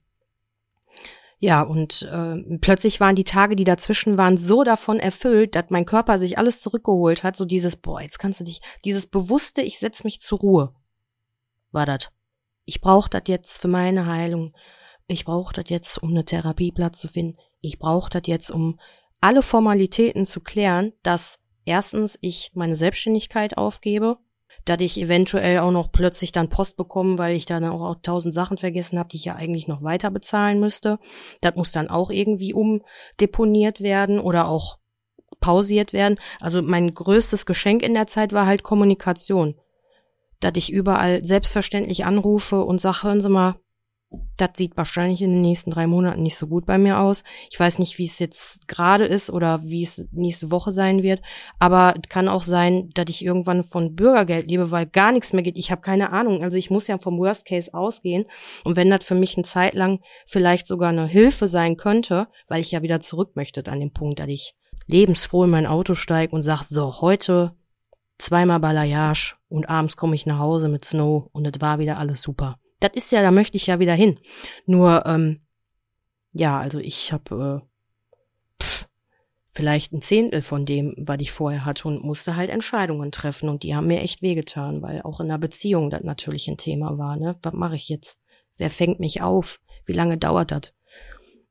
ja, 1.45 1.61
und 1.61 2.09
äh, 2.11 2.57
plötzlich 2.57 3.01
waren 3.01 3.17
die 3.17 3.25
Tage, 3.25 3.55
die 3.55 3.65
dazwischen 3.65 4.17
waren, 4.17 4.39
so 4.39 4.65
davon 4.65 4.99
erfüllt, 4.99 5.55
dass 5.55 5.67
mein 5.69 5.85
Körper 5.85 6.19
sich 6.19 6.39
alles 6.39 6.63
zurückgeholt 6.63 7.23
hat. 7.23 7.37
So 7.37 7.45
dieses, 7.45 7.77
boah, 7.77 8.01
jetzt 8.01 8.19
kannst 8.19 8.41
du 8.41 8.45
dich, 8.45 8.63
dieses 8.87 9.07
bewusste, 9.07 9.61
ich 9.61 9.79
setz 9.79 10.05
mich 10.05 10.21
zur 10.21 10.39
Ruhe, 10.39 10.75
war 11.71 11.85
das. 11.85 12.09
Ich 12.65 12.81
brauche 12.81 13.11
das 13.11 13.25
jetzt 13.27 13.61
für 13.61 13.69
meine 13.69 14.07
Heilung. 14.07 14.55
Ich 15.07 15.27
brauche 15.27 15.53
das 15.53 15.69
jetzt, 15.69 16.03
um 16.03 16.13
eine 16.13 16.25
Therapieplatz 16.25 16.99
zu 16.99 17.09
finden. 17.09 17.37
Ich 17.61 17.79
brauche 17.79 18.09
das 18.09 18.23
jetzt, 18.25 18.51
um 18.51 18.81
alle 19.21 19.43
Formalitäten 19.43 20.25
zu 20.25 20.41
klären, 20.41 20.95
dass 21.03 21.41
erstens 21.67 22.19
ich 22.23 22.53
meine 22.55 22.75
Selbstständigkeit 22.75 23.59
aufgebe, 23.59 24.17
dass 24.65 24.81
ich 24.81 24.99
eventuell 24.99 25.59
auch 25.59 25.71
noch 25.71 25.93
plötzlich 25.93 26.33
dann 26.33 26.49
Post 26.49 26.77
bekomme, 26.77 27.19
weil 27.19 27.37
ich 27.37 27.47
dann 27.47 27.65
auch 27.65 27.97
tausend 28.03 28.33
Sachen 28.33 28.59
vergessen 28.59 28.99
habe, 28.99 29.09
die 29.11 29.17
ich 29.17 29.25
ja 29.27 29.35
eigentlich 29.35 29.69
noch 29.69 29.83
weiter 29.83 30.11
bezahlen 30.11 30.61
müsste. 30.61 30.99
Das 31.41 31.55
muss 31.55 31.73
dann 31.73 31.91
auch 31.91 32.11
irgendwie 32.11 32.55
umdeponiert 32.55 33.81
werden 33.81 34.19
oder 34.19 34.49
auch 34.49 34.79
pausiert 35.41 35.93
werden. 35.93 36.19
Also 36.41 36.63
mein 36.63 36.95
größtes 36.95 37.45
Geschenk 37.45 37.83
in 37.83 37.95
der 37.95 38.07
Zeit 38.07 38.33
war 38.33 38.47
halt 38.47 38.63
Kommunikation. 38.63 39.55
Dass 40.41 40.53
ich 40.57 40.73
überall 40.73 41.25
selbstverständlich 41.25 42.05
anrufe 42.05 42.65
und 42.65 42.81
sage, 42.81 43.03
hören 43.03 43.21
Sie 43.21 43.29
mal, 43.29 43.57
das 44.37 44.51
sieht 44.55 44.77
wahrscheinlich 44.77 45.23
in 45.23 45.31
den 45.31 45.41
nächsten 45.41 45.71
drei 45.71 45.87
Monaten 45.87 46.23
nicht 46.23 46.37
so 46.37 46.47
gut 46.47 46.67
bei 46.67 46.79
mir 46.79 46.99
aus. 46.99 47.25
Ich 47.51 47.59
weiß 47.59 47.79
nicht, 47.79 47.99
wie 47.99 48.05
es 48.05 48.19
jetzt 48.19 48.67
gerade 48.69 49.05
ist 49.05 49.31
oder 49.31 49.63
wie 49.63 49.83
es 49.83 50.07
nächste 50.13 50.51
Woche 50.51 50.73
sein 50.73 51.03
wird. 51.03 51.23
Aber 51.59 51.95
kann 52.09 52.29
auch 52.29 52.43
sein, 52.43 52.91
dass 52.95 53.07
ich 53.09 53.25
irgendwann 53.25 53.65
von 53.65 53.95
Bürgergeld 53.95 54.51
lebe, 54.51 54.71
weil 54.71 54.87
gar 54.87 55.13
nichts 55.13 55.33
mehr 55.33 55.43
geht. 55.43 55.57
Ich 55.57 55.71
habe 55.71 55.83
keine 55.83 56.13
Ahnung. 56.13 56.43
Also 56.43 56.59
ich 56.59 56.71
muss 56.71 56.87
ja 56.87 56.99
vom 56.99 57.19
Worst 57.19 57.47
Case 57.47 57.73
ausgehen. 57.73 58.25
Und 58.65 58.77
wenn 58.77 58.91
das 58.91 59.05
für 59.05 59.15
mich 59.15 59.37
eine 59.37 59.45
Zeit 59.45 59.75
lang 59.75 60.01
vielleicht 60.27 60.67
sogar 60.67 60.91
eine 60.91 61.07
Hilfe 61.07 61.49
sein 61.49 61.77
könnte, 61.77 62.29
weil 62.49 62.61
ich 62.61 62.73
ja 62.73 62.83
wieder 62.83 63.01
zurück 63.01 63.37
möchte 63.37 63.65
an 63.71 63.81
dem 63.81 63.93
Punkt, 63.93 64.19
dass 64.19 64.29
ich 64.29 64.55
lebensfroh 64.87 65.45
in 65.45 65.51
mein 65.51 65.67
Auto 65.67 65.95
steige 65.95 66.35
und 66.35 66.43
sage, 66.43 66.65
so, 66.69 67.01
heute 67.01 67.55
zweimal 68.19 68.61
Balayage 68.61 69.37
und 69.49 69.69
abends 69.69 69.97
komme 69.97 70.15
ich 70.15 70.27
nach 70.27 70.39
Hause 70.39 70.69
mit 70.69 70.85
Snow 70.85 71.29
und 71.33 71.47
es 71.47 71.61
war 71.61 71.79
wieder 71.79 71.99
alles 71.99 72.23
super. 72.23 72.59
Das 72.81 72.93
ist 72.95 73.13
ja, 73.13 73.23
da 73.23 73.31
möchte 73.31 73.57
ich 73.57 73.67
ja 73.67 73.79
wieder 73.79 73.95
hin. 73.95 74.19
Nur, 74.67 75.05
ähm, 75.07 75.41
ja, 76.33 76.59
also 76.59 76.79
ich 76.79 77.13
habe 77.13 77.63
äh, 77.63 78.63
pff, 78.63 78.87
vielleicht 79.51 79.93
ein 79.93 80.03
Zehntel 80.03 80.43
von 80.43 80.67
dem, 80.67 80.95
was 80.99 81.21
ich 81.21 81.31
vorher 81.31 81.65
hatte 81.65 81.89
und 81.89 82.05
musste 82.05 82.37
halt 82.37 82.51
Entscheidungen 82.51 83.13
treffen 83.13 83.49
und 83.49 83.63
die 83.63 83.75
haben 83.75 83.87
mir 83.87 84.01
echt 84.01 84.21
wehgetan, 84.21 84.83
weil 84.83 85.03
auch 85.03 85.21
in 85.21 85.29
der 85.29 85.39
Beziehung 85.39 85.91
das 85.91 86.03
natürlich 86.03 86.49
ein 86.49 86.57
Thema 86.57 86.99
war. 86.99 87.17
Ne, 87.17 87.39
was 87.43 87.53
mache 87.55 87.77
ich 87.77 87.89
jetzt? 87.89 88.21
Wer 88.57 88.71
fängt 88.71 89.01
mich 89.01 89.23
auf? 89.23 89.61
Wie 89.85 89.93
lange 89.93 90.19
dauert 90.19 90.51
das? 90.51 90.73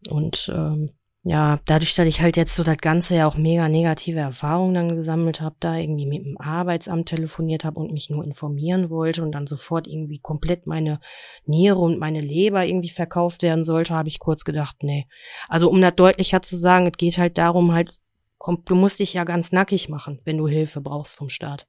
Und 0.09 0.51
ähm, 0.53 0.91
ja, 1.25 1.61
dadurch, 1.65 1.95
dass 1.95 2.05
ich 2.05 2.19
halt 2.19 2.35
jetzt 2.35 2.53
so 2.53 2.63
das 2.63 2.77
Ganze 2.77 3.15
ja 3.15 3.27
auch 3.27 3.37
mega 3.37 3.69
negative 3.69 4.19
Erfahrungen 4.19 4.73
dann 4.73 4.95
gesammelt 4.97 5.39
habe, 5.39 5.55
da 5.61 5.77
irgendwie 5.77 6.05
mit 6.05 6.25
dem 6.25 6.37
Arbeitsamt 6.37 7.07
telefoniert 7.07 7.63
habe 7.63 7.79
und 7.79 7.93
mich 7.93 8.09
nur 8.09 8.25
informieren 8.25 8.89
wollte 8.89 9.23
und 9.23 9.31
dann 9.31 9.47
sofort 9.47 9.87
irgendwie 9.87 10.19
komplett 10.19 10.67
meine 10.67 10.99
Niere 11.45 11.79
und 11.79 11.97
meine 11.97 12.19
Leber 12.19 12.65
irgendwie 12.65 12.89
verkauft 12.89 13.41
werden 13.41 13.63
sollte, 13.63 13.95
habe 13.95 14.09
ich 14.09 14.19
kurz 14.19 14.43
gedacht, 14.43 14.77
nee. 14.81 15.07
Also 15.47 15.69
um 15.69 15.79
das 15.79 15.95
deutlicher 15.95 16.41
zu 16.41 16.57
sagen, 16.57 16.87
es 16.87 16.97
geht 16.97 17.17
halt 17.17 17.37
darum, 17.37 17.71
halt, 17.71 17.99
komm, 18.37 18.61
du 18.65 18.75
musst 18.75 18.99
dich 18.99 19.13
ja 19.13 19.23
ganz 19.23 19.53
nackig 19.53 19.87
machen, 19.87 20.19
wenn 20.25 20.37
du 20.37 20.49
Hilfe 20.49 20.81
brauchst 20.81 21.15
vom 21.15 21.29
Staat. 21.29 21.67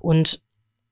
Und 0.00 0.42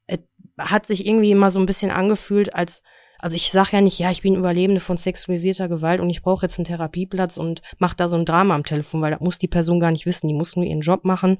es 0.06 0.20
hat 0.58 0.86
sich 0.86 1.06
irgendwie 1.06 1.32
immer 1.32 1.50
so 1.50 1.60
ein 1.60 1.66
bisschen 1.66 1.90
angefühlt, 1.90 2.54
als 2.54 2.82
also 3.18 3.34
ich 3.34 3.50
sage 3.50 3.70
ja 3.72 3.80
nicht, 3.80 3.98
ja, 3.98 4.10
ich 4.10 4.22
bin 4.22 4.36
Überlebende 4.36 4.80
von 4.80 4.96
sexualisierter 4.96 5.68
Gewalt 5.68 6.00
und 6.00 6.08
ich 6.08 6.22
brauche 6.22 6.46
jetzt 6.46 6.58
einen 6.58 6.66
Therapieplatz 6.66 7.36
und 7.36 7.62
mach 7.78 7.94
da 7.94 8.08
so 8.08 8.16
ein 8.16 8.24
Drama 8.24 8.54
am 8.54 8.64
Telefon, 8.64 9.00
weil 9.00 9.10
das 9.10 9.20
muss 9.20 9.38
die 9.38 9.48
Person 9.48 9.80
gar 9.80 9.90
nicht 9.90 10.06
wissen. 10.06 10.28
Die 10.28 10.34
muss 10.34 10.54
nur 10.54 10.64
ihren 10.64 10.80
Job 10.80 11.04
machen 11.04 11.38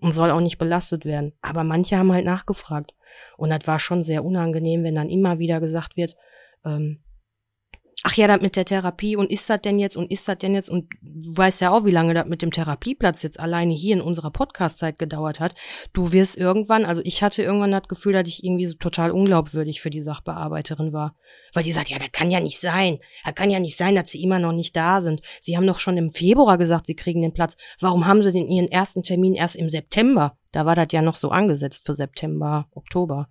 und 0.00 0.14
soll 0.14 0.30
auch 0.30 0.40
nicht 0.40 0.58
belastet 0.58 1.04
werden. 1.04 1.32
Aber 1.42 1.64
manche 1.64 1.98
haben 1.98 2.12
halt 2.12 2.24
nachgefragt. 2.24 2.94
Und 3.36 3.50
das 3.50 3.66
war 3.66 3.78
schon 3.78 4.02
sehr 4.02 4.24
unangenehm, 4.24 4.84
wenn 4.84 4.94
dann 4.94 5.10
immer 5.10 5.38
wieder 5.38 5.60
gesagt 5.60 5.96
wird, 5.96 6.16
ähm, 6.64 7.00
ach 8.04 8.14
ja, 8.14 8.28
das 8.28 8.40
mit 8.40 8.54
der 8.54 8.64
Therapie 8.64 9.16
und 9.16 9.30
ist 9.30 9.50
das 9.50 9.60
denn 9.60 9.78
jetzt 9.78 9.96
und 9.96 10.10
ist 10.10 10.28
das 10.28 10.38
denn 10.38 10.54
jetzt 10.54 10.70
und 10.70 10.88
du 11.02 11.36
weißt 11.36 11.60
ja 11.60 11.70
auch, 11.70 11.84
wie 11.84 11.90
lange 11.90 12.14
das 12.14 12.26
mit 12.26 12.42
dem 12.42 12.52
Therapieplatz 12.52 13.22
jetzt 13.22 13.40
alleine 13.40 13.74
hier 13.74 13.94
in 13.94 14.00
unserer 14.00 14.30
Podcast-Zeit 14.30 14.98
gedauert 14.98 15.40
hat. 15.40 15.54
Du 15.92 16.12
wirst 16.12 16.36
irgendwann, 16.36 16.84
also 16.84 17.00
ich 17.04 17.22
hatte 17.22 17.42
irgendwann 17.42 17.72
das 17.72 17.88
Gefühl, 17.88 18.12
dass 18.12 18.28
ich 18.28 18.44
irgendwie 18.44 18.66
so 18.66 18.74
total 18.74 19.10
unglaubwürdig 19.10 19.80
für 19.80 19.90
die 19.90 20.02
Sachbearbeiterin 20.02 20.92
war. 20.92 21.16
Weil 21.52 21.64
die 21.64 21.72
sagt, 21.72 21.88
ja, 21.88 21.98
das 21.98 22.12
kann 22.12 22.30
ja 22.30 22.40
nicht 22.40 22.60
sein. 22.60 22.98
Das 23.24 23.34
kann 23.34 23.50
ja 23.50 23.58
nicht 23.58 23.76
sein, 23.76 23.96
dass 23.96 24.10
sie 24.10 24.22
immer 24.22 24.38
noch 24.38 24.52
nicht 24.52 24.76
da 24.76 25.00
sind. 25.00 25.20
Sie 25.40 25.56
haben 25.56 25.66
doch 25.66 25.80
schon 25.80 25.96
im 25.96 26.12
Februar 26.12 26.56
gesagt, 26.56 26.86
sie 26.86 26.96
kriegen 26.96 27.22
den 27.22 27.32
Platz. 27.32 27.56
Warum 27.80 28.06
haben 28.06 28.22
sie 28.22 28.32
denn 28.32 28.48
ihren 28.48 28.70
ersten 28.70 29.02
Termin 29.02 29.34
erst 29.34 29.56
im 29.56 29.68
September? 29.68 30.38
Da 30.52 30.66
war 30.66 30.76
das 30.76 30.88
ja 30.92 31.02
noch 31.02 31.16
so 31.16 31.30
angesetzt 31.30 31.84
für 31.84 31.94
September, 31.94 32.68
Oktober. 32.72 33.28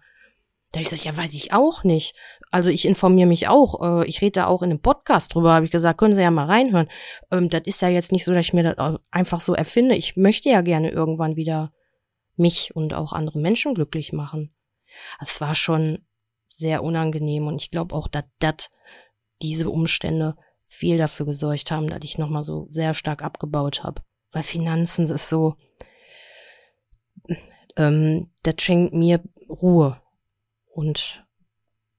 Da 0.77 0.81
habe 0.81 0.83
ich 0.83 0.89
gesagt, 0.91 1.05
ja, 1.05 1.23
weiß 1.23 1.33
ich 1.33 1.53
auch 1.53 1.83
nicht. 1.83 2.15
Also 2.51 2.69
ich 2.69 2.85
informiere 2.85 3.27
mich 3.27 3.47
auch. 3.47 3.81
Äh, 4.03 4.07
ich 4.07 4.21
rede 4.21 4.33
da 4.33 4.45
auch 4.45 4.61
in 4.61 4.69
einem 4.69 4.79
Podcast 4.79 5.33
drüber, 5.33 5.53
habe 5.53 5.65
ich 5.65 5.71
gesagt, 5.71 5.97
können 5.97 6.13
Sie 6.13 6.21
ja 6.21 6.29
mal 6.29 6.45
reinhören. 6.45 6.87
Ähm, 7.31 7.49
das 7.49 7.63
ist 7.65 7.81
ja 7.81 7.89
jetzt 7.89 8.11
nicht 8.11 8.23
so, 8.23 8.31
dass 8.31 8.45
ich 8.45 8.53
mir 8.53 8.75
das 8.75 8.99
einfach 9.09 9.41
so 9.41 9.55
erfinde. 9.55 9.95
Ich 9.95 10.17
möchte 10.17 10.49
ja 10.49 10.61
gerne 10.61 10.91
irgendwann 10.91 11.35
wieder 11.35 11.73
mich 12.35 12.75
und 12.75 12.93
auch 12.93 13.11
andere 13.11 13.39
Menschen 13.39 13.73
glücklich 13.73 14.13
machen. 14.13 14.55
Es 15.19 15.41
war 15.41 15.55
schon 15.55 16.05
sehr 16.47 16.83
unangenehm 16.83 17.47
und 17.47 17.59
ich 17.59 17.71
glaube 17.71 17.95
auch, 17.95 18.07
dass 18.07 18.25
das 18.37 18.69
diese 19.41 19.71
Umstände 19.71 20.35
viel 20.63 20.99
dafür 20.99 21.25
gesorgt 21.25 21.71
haben, 21.71 21.89
dass 21.89 22.03
ich 22.03 22.19
nochmal 22.19 22.43
so 22.43 22.67
sehr 22.69 22.93
stark 22.93 23.23
abgebaut 23.23 23.83
habe. 23.83 24.03
Weil 24.31 24.43
Finanzen 24.43 25.09
ist 25.09 25.27
so, 25.27 25.55
ähm, 27.77 28.29
das 28.43 28.55
schenkt 28.59 28.93
mir 28.93 29.23
Ruhe 29.49 29.99
und 30.77 31.25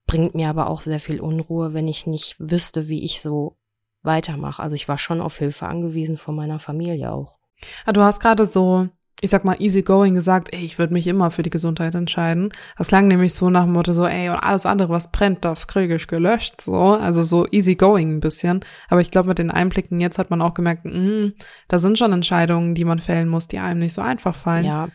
bringt 0.06 0.36
mir 0.36 0.48
aber 0.48 0.70
auch 0.70 0.82
sehr 0.82 1.00
viel 1.00 1.20
Unruhe, 1.20 1.74
wenn 1.74 1.88
ich 1.88 2.06
nicht 2.06 2.36
wüsste, 2.38 2.88
wie 2.88 3.02
ich 3.04 3.20
so 3.20 3.56
weitermache. 4.02 4.62
Also 4.62 4.76
ich 4.76 4.88
war 4.88 4.96
schon 4.96 5.20
auf 5.20 5.36
Hilfe 5.36 5.66
angewiesen 5.66 6.16
von 6.16 6.36
meiner 6.36 6.60
Familie 6.60 7.12
auch. 7.12 7.38
Ah, 7.84 7.92
du 7.92 8.02
hast 8.02 8.20
gerade 8.20 8.46
so, 8.46 8.88
ich 9.20 9.30
sag 9.30 9.44
mal, 9.44 9.60
easy 9.60 9.82
going 9.82 10.14
gesagt, 10.14 10.54
ey, 10.54 10.64
ich 10.64 10.78
würde 10.78 10.92
mich 10.92 11.08
immer 11.08 11.32
für 11.32 11.42
die 11.42 11.50
Gesundheit 11.50 11.96
entscheiden. 11.96 12.50
Das 12.78 12.86
klang 12.86 13.08
nämlich 13.08 13.34
so 13.34 13.50
nach 13.50 13.64
dem 13.64 13.72
Motto 13.72 13.92
so, 13.92 14.06
ey, 14.06 14.30
und 14.30 14.36
alles 14.36 14.64
andere, 14.64 14.90
was 14.90 15.10
brennt, 15.10 15.44
das 15.44 15.66
kriege 15.66 15.96
ich 15.96 16.06
gelöscht, 16.06 16.60
so. 16.60 16.78
Also 16.78 17.22
so 17.22 17.48
easy 17.50 17.74
going 17.74 18.16
ein 18.16 18.20
bisschen. 18.20 18.60
Aber 18.88 19.00
ich 19.00 19.10
glaube, 19.10 19.28
mit 19.28 19.40
den 19.40 19.50
Einblicken 19.50 19.98
jetzt 20.00 20.18
hat 20.18 20.30
man 20.30 20.40
auch 20.40 20.54
gemerkt, 20.54 20.84
mh, 20.84 21.32
da 21.66 21.80
sind 21.80 21.98
schon 21.98 22.12
Entscheidungen, 22.12 22.76
die 22.76 22.84
man 22.84 23.00
fällen 23.00 23.28
muss, 23.28 23.48
die 23.48 23.58
einem 23.58 23.80
nicht 23.80 23.92
so 23.92 24.02
einfach 24.02 24.36
fallen. 24.36 24.66
Ja, 24.66 24.88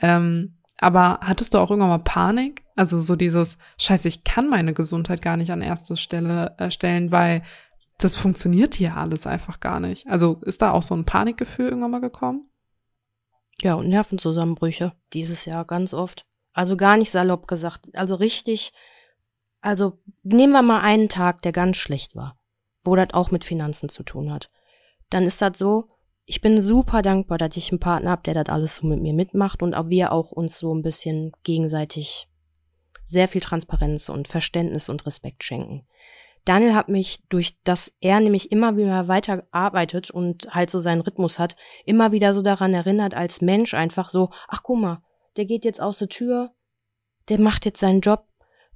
Ähm, 0.00 0.55
aber 0.78 1.20
hattest 1.22 1.54
du 1.54 1.58
auch 1.58 1.70
irgendwann 1.70 1.90
mal 1.90 1.98
Panik? 1.98 2.64
Also 2.76 3.00
so 3.00 3.16
dieses, 3.16 3.58
scheiße, 3.78 4.08
ich 4.08 4.24
kann 4.24 4.48
meine 4.48 4.74
Gesundheit 4.74 5.22
gar 5.22 5.36
nicht 5.36 5.50
an 5.50 5.62
erste 5.62 5.96
Stelle 5.96 6.54
äh, 6.58 6.70
stellen, 6.70 7.10
weil 7.10 7.42
das 7.98 8.16
funktioniert 8.16 8.74
hier 8.74 8.96
alles 8.96 9.26
einfach 9.26 9.60
gar 9.60 9.80
nicht. 9.80 10.06
Also 10.06 10.40
ist 10.42 10.60
da 10.60 10.72
auch 10.72 10.82
so 10.82 10.94
ein 10.94 11.06
Panikgefühl 11.06 11.68
irgendwann 11.68 11.92
mal 11.92 12.00
gekommen? 12.00 12.50
ja, 13.60 13.74
und 13.74 13.88
Nervenzusammenbrüche 13.88 14.92
dieses 15.12 15.44
Jahr 15.44 15.64
ganz 15.64 15.94
oft. 15.94 16.26
Also 16.52 16.76
gar 16.76 16.96
nicht 16.96 17.10
salopp 17.10 17.46
gesagt. 17.48 17.86
Also 17.94 18.14
richtig, 18.14 18.72
also 19.60 19.98
nehmen 20.22 20.52
wir 20.52 20.62
mal 20.62 20.80
einen 20.80 21.08
Tag, 21.08 21.42
der 21.42 21.52
ganz 21.52 21.76
schlecht 21.76 22.16
war, 22.16 22.38
wo 22.82 22.94
das 22.96 23.12
auch 23.12 23.30
mit 23.30 23.44
Finanzen 23.44 23.88
zu 23.88 24.02
tun 24.02 24.32
hat. 24.32 24.50
Dann 25.10 25.24
ist 25.24 25.40
das 25.42 25.58
so, 25.58 25.86
ich 26.28 26.40
bin 26.40 26.60
super 26.60 27.02
dankbar, 27.02 27.38
dass 27.38 27.56
ich 27.56 27.70
einen 27.70 27.78
Partner 27.78 28.10
habe, 28.10 28.22
der 28.22 28.34
das 28.34 28.52
alles 28.52 28.76
so 28.76 28.86
mit 28.86 29.00
mir 29.00 29.14
mitmacht 29.14 29.62
und 29.62 29.74
auch 29.74 29.88
wir 29.88 30.12
auch 30.12 30.32
uns 30.32 30.58
so 30.58 30.74
ein 30.74 30.82
bisschen 30.82 31.32
gegenseitig 31.44 32.28
sehr 33.04 33.28
viel 33.28 33.40
Transparenz 33.40 34.08
und 34.08 34.26
Verständnis 34.26 34.88
und 34.88 35.06
Respekt 35.06 35.44
schenken. 35.44 35.86
Daniel 36.44 36.74
hat 36.74 36.88
mich 36.88 37.24
durch 37.28 37.60
das 37.62 37.92
er 38.00 38.18
nämlich 38.18 38.50
immer 38.50 38.76
wieder 38.76 39.06
weiter 39.06 39.46
arbeitet 39.52 40.10
und 40.10 40.48
halt 40.52 40.70
so 40.70 40.80
seinen 40.80 41.00
Rhythmus 41.00 41.38
hat, 41.38 41.56
immer 41.84 42.10
wieder 42.10 42.34
so 42.34 42.42
daran 42.42 42.74
erinnert 42.74 43.14
als 43.14 43.40
Mensch 43.40 43.74
einfach 43.74 44.08
so, 44.08 44.30
ach 44.48 44.62
guck 44.64 44.78
mal, 44.78 45.02
der 45.36 45.44
geht 45.44 45.64
jetzt 45.64 45.80
aus 45.80 45.98
der 45.98 46.08
Tür, 46.08 46.52
der 47.28 47.40
macht 47.40 47.64
jetzt 47.64 47.80
seinen 47.80 48.00
Job, 48.00 48.26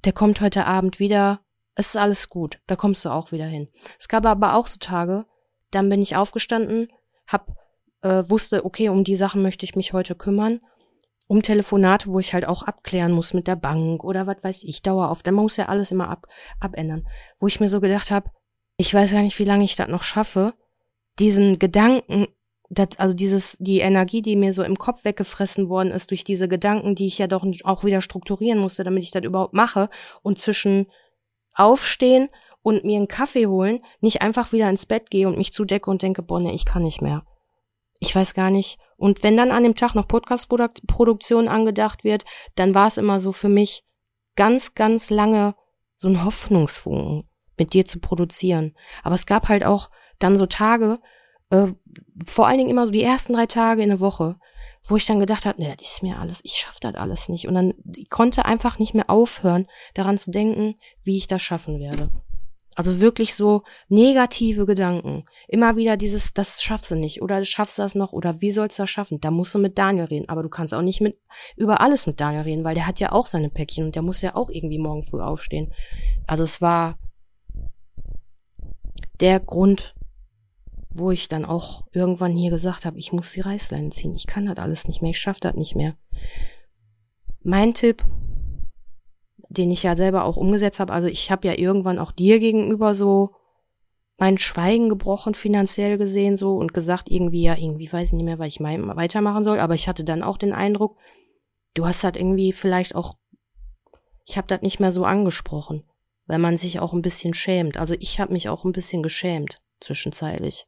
der 0.05 0.13
kommt 0.13 0.39
heute 0.39 0.65
Abend 0.65 0.99
wieder, 0.99 1.41
es 1.75 1.87
ist 1.87 1.97
alles 1.97 2.29
gut, 2.29 2.59
da 2.67 2.77
kommst 2.77 3.03
du 3.03 3.09
auch 3.09 3.33
wieder 3.33 3.45
hin. 3.45 3.69
Es 3.99 4.07
gab 4.07 4.25
aber 4.25 4.55
auch 4.55 4.67
so 4.67 4.77
Tage, 4.79 5.25
dann 5.71 5.89
bin 5.89 6.01
ich 6.01 6.15
aufgestanden, 6.15 6.89
hab, 7.31 7.55
äh, 8.01 8.23
wusste, 8.27 8.65
okay, 8.65 8.89
um 8.89 9.03
die 9.03 9.15
Sachen 9.15 9.41
möchte 9.41 9.65
ich 9.65 9.75
mich 9.75 9.93
heute 9.93 10.15
kümmern, 10.15 10.59
um 11.27 11.41
Telefonate, 11.41 12.11
wo 12.11 12.19
ich 12.19 12.33
halt 12.33 12.45
auch 12.45 12.63
abklären 12.63 13.11
muss 13.11 13.33
mit 13.33 13.47
der 13.47 13.55
Bank 13.55 14.03
oder 14.03 14.27
was 14.27 14.43
weiß 14.43 14.63
ich, 14.63 14.81
Dauer 14.81 15.09
auf, 15.09 15.23
dann 15.23 15.35
muss 15.35 15.57
ja 15.57 15.67
alles 15.67 15.91
immer 15.91 16.09
ab, 16.09 16.27
abändern. 16.59 17.07
Wo 17.39 17.47
ich 17.47 17.59
mir 17.59 17.69
so 17.69 17.79
gedacht 17.79 18.11
habe, 18.11 18.29
ich 18.77 18.93
weiß 18.93 19.11
gar 19.11 19.21
nicht, 19.21 19.37
wie 19.39 19.45
lange 19.45 19.63
ich 19.63 19.75
das 19.75 19.87
noch 19.87 20.03
schaffe, 20.03 20.53
diesen 21.19 21.59
Gedanken 21.59 22.27
das, 22.71 22.87
also 22.97 23.13
dieses, 23.13 23.57
die 23.59 23.79
Energie, 23.79 24.21
die 24.21 24.37
mir 24.37 24.53
so 24.53 24.63
im 24.63 24.77
Kopf 24.77 25.03
weggefressen 25.03 25.69
worden 25.69 25.91
ist 25.91 26.09
durch 26.09 26.23
diese 26.23 26.47
Gedanken, 26.47 26.95
die 26.95 27.05
ich 27.05 27.17
ja 27.17 27.27
doch 27.27 27.45
auch 27.65 27.83
wieder 27.83 28.01
strukturieren 28.01 28.59
musste, 28.59 28.85
damit 28.85 29.03
ich 29.03 29.11
das 29.11 29.23
überhaupt 29.23 29.53
mache 29.53 29.89
und 30.21 30.39
zwischen 30.39 30.87
aufstehen 31.53 32.29
und 32.63 32.83
mir 32.83 32.97
einen 32.97 33.07
Kaffee 33.07 33.47
holen, 33.47 33.83
nicht 33.99 34.21
einfach 34.21 34.51
wieder 34.51 34.69
ins 34.69 34.85
Bett 34.85 35.09
gehe 35.09 35.27
und 35.27 35.37
mich 35.37 35.53
zudecke 35.53 35.89
und 35.89 36.01
denke, 36.01 36.21
boah, 36.21 36.39
nee, 36.39 36.53
ich 36.53 36.65
kann 36.65 36.83
nicht 36.83 37.01
mehr. 37.01 37.23
Ich 37.99 38.15
weiß 38.15 38.33
gar 38.33 38.49
nicht. 38.49 38.79
Und 38.97 39.23
wenn 39.23 39.37
dann 39.37 39.51
an 39.51 39.63
dem 39.63 39.75
Tag 39.75 39.95
noch 39.95 40.07
Podcast-Produktion 40.07 41.47
angedacht 41.47 42.03
wird, 42.03 42.25
dann 42.55 42.75
war 42.75 42.87
es 42.87 42.97
immer 42.97 43.19
so 43.19 43.31
für 43.31 43.49
mich 43.49 43.83
ganz, 44.35 44.75
ganz 44.75 45.09
lange 45.09 45.55
so 45.95 46.07
ein 46.07 46.23
Hoffnungsfunken, 46.23 47.29
mit 47.57 47.73
dir 47.73 47.85
zu 47.85 47.99
produzieren. 47.99 48.75
Aber 49.03 49.15
es 49.15 49.25
gab 49.25 49.49
halt 49.49 49.63
auch 49.63 49.89
dann 50.19 50.35
so 50.35 50.45
Tage, 50.45 50.99
äh, 51.51 51.67
vor 52.25 52.47
allen 52.47 52.57
Dingen 52.57 52.69
immer 52.69 52.85
so 52.85 52.91
die 52.91 53.03
ersten 53.03 53.33
drei 53.33 53.45
Tage 53.45 53.83
in 53.83 53.89
der 53.89 53.99
Woche, 53.99 54.37
wo 54.83 54.95
ich 54.95 55.05
dann 55.05 55.19
gedacht 55.19 55.45
habe, 55.45 55.61
nee, 55.61 55.73
das 55.77 55.93
ist 55.93 56.03
mir 56.03 56.17
alles, 56.17 56.41
ich 56.43 56.53
schaff 56.53 56.79
das 56.79 56.95
alles 56.95 57.29
nicht. 57.29 57.47
Und 57.47 57.53
dann 57.53 57.73
konnte 58.09 58.45
einfach 58.45 58.79
nicht 58.79 58.95
mehr 58.95 59.09
aufhören, 59.09 59.67
daran 59.93 60.17
zu 60.17 60.31
denken, 60.31 60.75
wie 61.03 61.17
ich 61.17 61.27
das 61.27 61.41
schaffen 61.41 61.79
werde. 61.79 62.09
Also 62.75 63.01
wirklich 63.01 63.35
so 63.35 63.63
negative 63.89 64.65
Gedanken. 64.65 65.25
Immer 65.47 65.75
wieder 65.75 65.97
dieses, 65.97 66.33
das 66.33 66.61
schaffst 66.61 66.89
du 66.91 66.95
nicht 66.95 67.21
oder 67.21 67.43
schaffst 67.43 67.77
du 67.77 67.81
das 67.81 67.95
noch 67.95 68.13
oder 68.13 68.39
wie 68.41 68.51
sollst 68.51 68.79
du 68.79 68.83
das 68.83 68.89
schaffen? 68.89 69.19
Da 69.19 69.29
musst 69.29 69.53
du 69.53 69.59
mit 69.59 69.77
Daniel 69.77 70.05
reden. 70.05 70.29
Aber 70.29 70.41
du 70.41 70.49
kannst 70.49 70.73
auch 70.73 70.81
nicht 70.81 71.01
mit, 71.01 71.19
über 71.57 71.81
alles 71.81 72.07
mit 72.07 72.21
Daniel 72.21 72.43
reden, 72.43 72.63
weil 72.63 72.75
der 72.75 72.87
hat 72.87 72.99
ja 72.99 73.11
auch 73.11 73.25
seine 73.25 73.49
Päckchen 73.49 73.85
und 73.85 73.95
der 73.95 74.01
muss 74.01 74.21
ja 74.21 74.35
auch 74.35 74.49
irgendwie 74.49 74.79
morgen 74.79 75.03
früh 75.03 75.21
aufstehen. 75.21 75.73
Also 76.27 76.43
es 76.43 76.61
war 76.61 76.97
der 79.19 79.39
Grund, 79.41 79.95
wo 80.89 81.11
ich 81.11 81.27
dann 81.27 81.45
auch 81.45 81.83
irgendwann 81.91 82.35
hier 82.35 82.51
gesagt 82.51 82.85
habe, 82.85 82.97
ich 82.97 83.11
muss 83.11 83.31
die 83.31 83.41
Reißleine 83.41 83.89
ziehen. 83.89 84.13
Ich 84.13 84.27
kann 84.27 84.45
das 84.45 84.57
alles 84.57 84.87
nicht 84.87 85.01
mehr, 85.01 85.11
ich 85.11 85.19
schaffe 85.19 85.39
das 85.41 85.55
nicht 85.55 85.75
mehr. 85.75 85.95
Mein 87.43 87.73
Tipp, 87.73 88.05
den 89.51 89.71
ich 89.71 89.83
ja 89.83 89.95
selber 89.95 90.23
auch 90.23 90.37
umgesetzt 90.37 90.79
habe, 90.79 90.93
also 90.93 91.07
ich 91.07 91.31
habe 91.31 91.47
ja 91.47 91.57
irgendwann 91.57 91.99
auch 91.99 92.11
dir 92.11 92.39
gegenüber 92.39 92.95
so 92.95 93.31
mein 94.17 94.37
Schweigen 94.37 94.87
gebrochen 94.87 95.33
finanziell 95.33 95.97
gesehen 95.97 96.35
so 96.35 96.55
und 96.55 96.73
gesagt 96.73 97.09
irgendwie 97.09 97.41
ja 97.41 97.57
irgendwie 97.57 97.91
weiß 97.91 98.09
ich 98.09 98.13
nicht 98.13 98.25
mehr, 98.25 98.39
weil 98.39 98.47
ich 98.47 98.59
mein, 98.59 98.95
weitermachen 98.95 99.43
soll, 99.43 99.59
aber 99.59 99.75
ich 99.75 99.87
hatte 99.87 100.03
dann 100.03 100.23
auch 100.23 100.37
den 100.37 100.53
Eindruck, 100.53 100.97
du 101.73 101.85
hast 101.85 102.03
halt 102.03 102.17
irgendwie 102.17 102.51
vielleicht 102.51 102.95
auch 102.95 103.15
ich 104.25 104.37
habe 104.37 104.47
das 104.47 104.61
nicht 104.61 104.79
mehr 104.79 104.91
so 104.91 105.03
angesprochen, 105.03 105.83
weil 106.27 106.39
man 106.39 106.55
sich 106.55 106.79
auch 106.79 106.93
ein 106.93 107.01
bisschen 107.01 107.33
schämt. 107.33 107.77
Also 107.77 107.95
ich 107.99 108.19
habe 108.19 108.31
mich 108.31 108.49
auch 108.49 108.63
ein 108.63 108.71
bisschen 108.71 109.03
geschämt 109.03 109.59
zwischenzeitlich. 109.79 110.67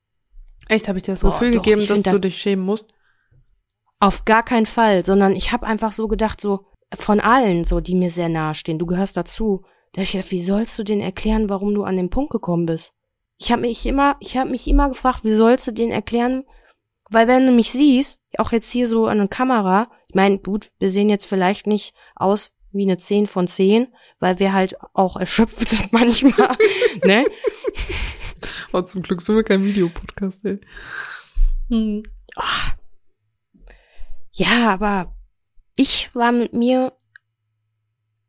Echt, 0.67 0.87
habe 0.87 0.97
ich 0.97 1.03
dir 1.03 1.13
das 1.13 1.21
Gefühl 1.21 1.53
doch, 1.53 1.61
gegeben, 1.61 1.85
dass 1.87 2.03
du 2.03 2.19
dich 2.19 2.37
schämen 2.37 2.65
musst? 2.65 2.87
Auf 3.99 4.25
gar 4.25 4.43
keinen 4.43 4.65
Fall, 4.65 5.05
sondern 5.05 5.35
ich 5.35 5.51
habe 5.51 5.65
einfach 5.65 5.91
so 5.91 6.07
gedacht, 6.07 6.41
so 6.41 6.65
von 6.95 7.19
allen, 7.19 7.63
so 7.63 7.79
die 7.79 7.95
mir 7.95 8.11
sehr 8.11 8.29
nahe 8.29 8.53
stehen, 8.53 8.79
du 8.79 8.85
gehörst 8.85 9.17
dazu. 9.17 9.63
Da 9.93 10.01
hab 10.01 10.05
ich 10.05 10.11
gedacht, 10.13 10.31
wie 10.31 10.41
sollst 10.41 10.77
du 10.79 10.83
denen 10.83 11.01
erklären, 11.01 11.49
warum 11.49 11.73
du 11.73 11.83
an 11.83 11.97
den 11.97 12.09
Punkt 12.09 12.31
gekommen 12.31 12.65
bist? 12.65 12.93
Ich 13.37 13.51
habe 13.51 13.61
mich 13.61 13.85
immer, 13.85 14.15
ich 14.19 14.37
habe 14.37 14.49
mich 14.49 14.67
immer 14.67 14.89
gefragt, 14.89 15.23
wie 15.23 15.33
sollst 15.33 15.67
du 15.67 15.71
denen 15.71 15.91
erklären, 15.91 16.45
weil 17.09 17.27
wenn 17.27 17.45
du 17.45 17.51
mich 17.51 17.71
siehst, 17.71 18.21
auch 18.37 18.51
jetzt 18.51 18.71
hier 18.71 18.87
so 18.87 19.07
an 19.07 19.19
der 19.19 19.27
Kamera, 19.27 19.89
ich 20.07 20.15
meine, 20.15 20.39
gut, 20.39 20.71
wir 20.79 20.89
sehen 20.89 21.09
jetzt 21.09 21.25
vielleicht 21.25 21.67
nicht 21.67 21.93
aus 22.15 22.53
wie 22.71 22.83
eine 22.83 22.97
10 22.97 23.27
von 23.27 23.47
10, 23.47 23.87
weil 24.19 24.39
wir 24.39 24.53
halt 24.53 24.75
auch 24.93 25.17
erschöpft 25.17 25.67
sind 25.69 25.93
manchmal, 25.93 26.57
ne? 27.03 27.25
Oh, 28.71 28.81
zum 28.81 29.03
Glück 29.03 29.21
sind 29.21 29.35
wir 29.35 29.43
kein 29.43 29.63
Videopodcast, 29.63 30.43
ey. 30.45 30.59
Hm. 31.69 32.03
Oh. 32.35 33.63
Ja, 34.31 34.71
aber 34.71 35.13
ich 35.75 36.13
war 36.15 36.31
mit 36.31 36.53
mir 36.53 36.93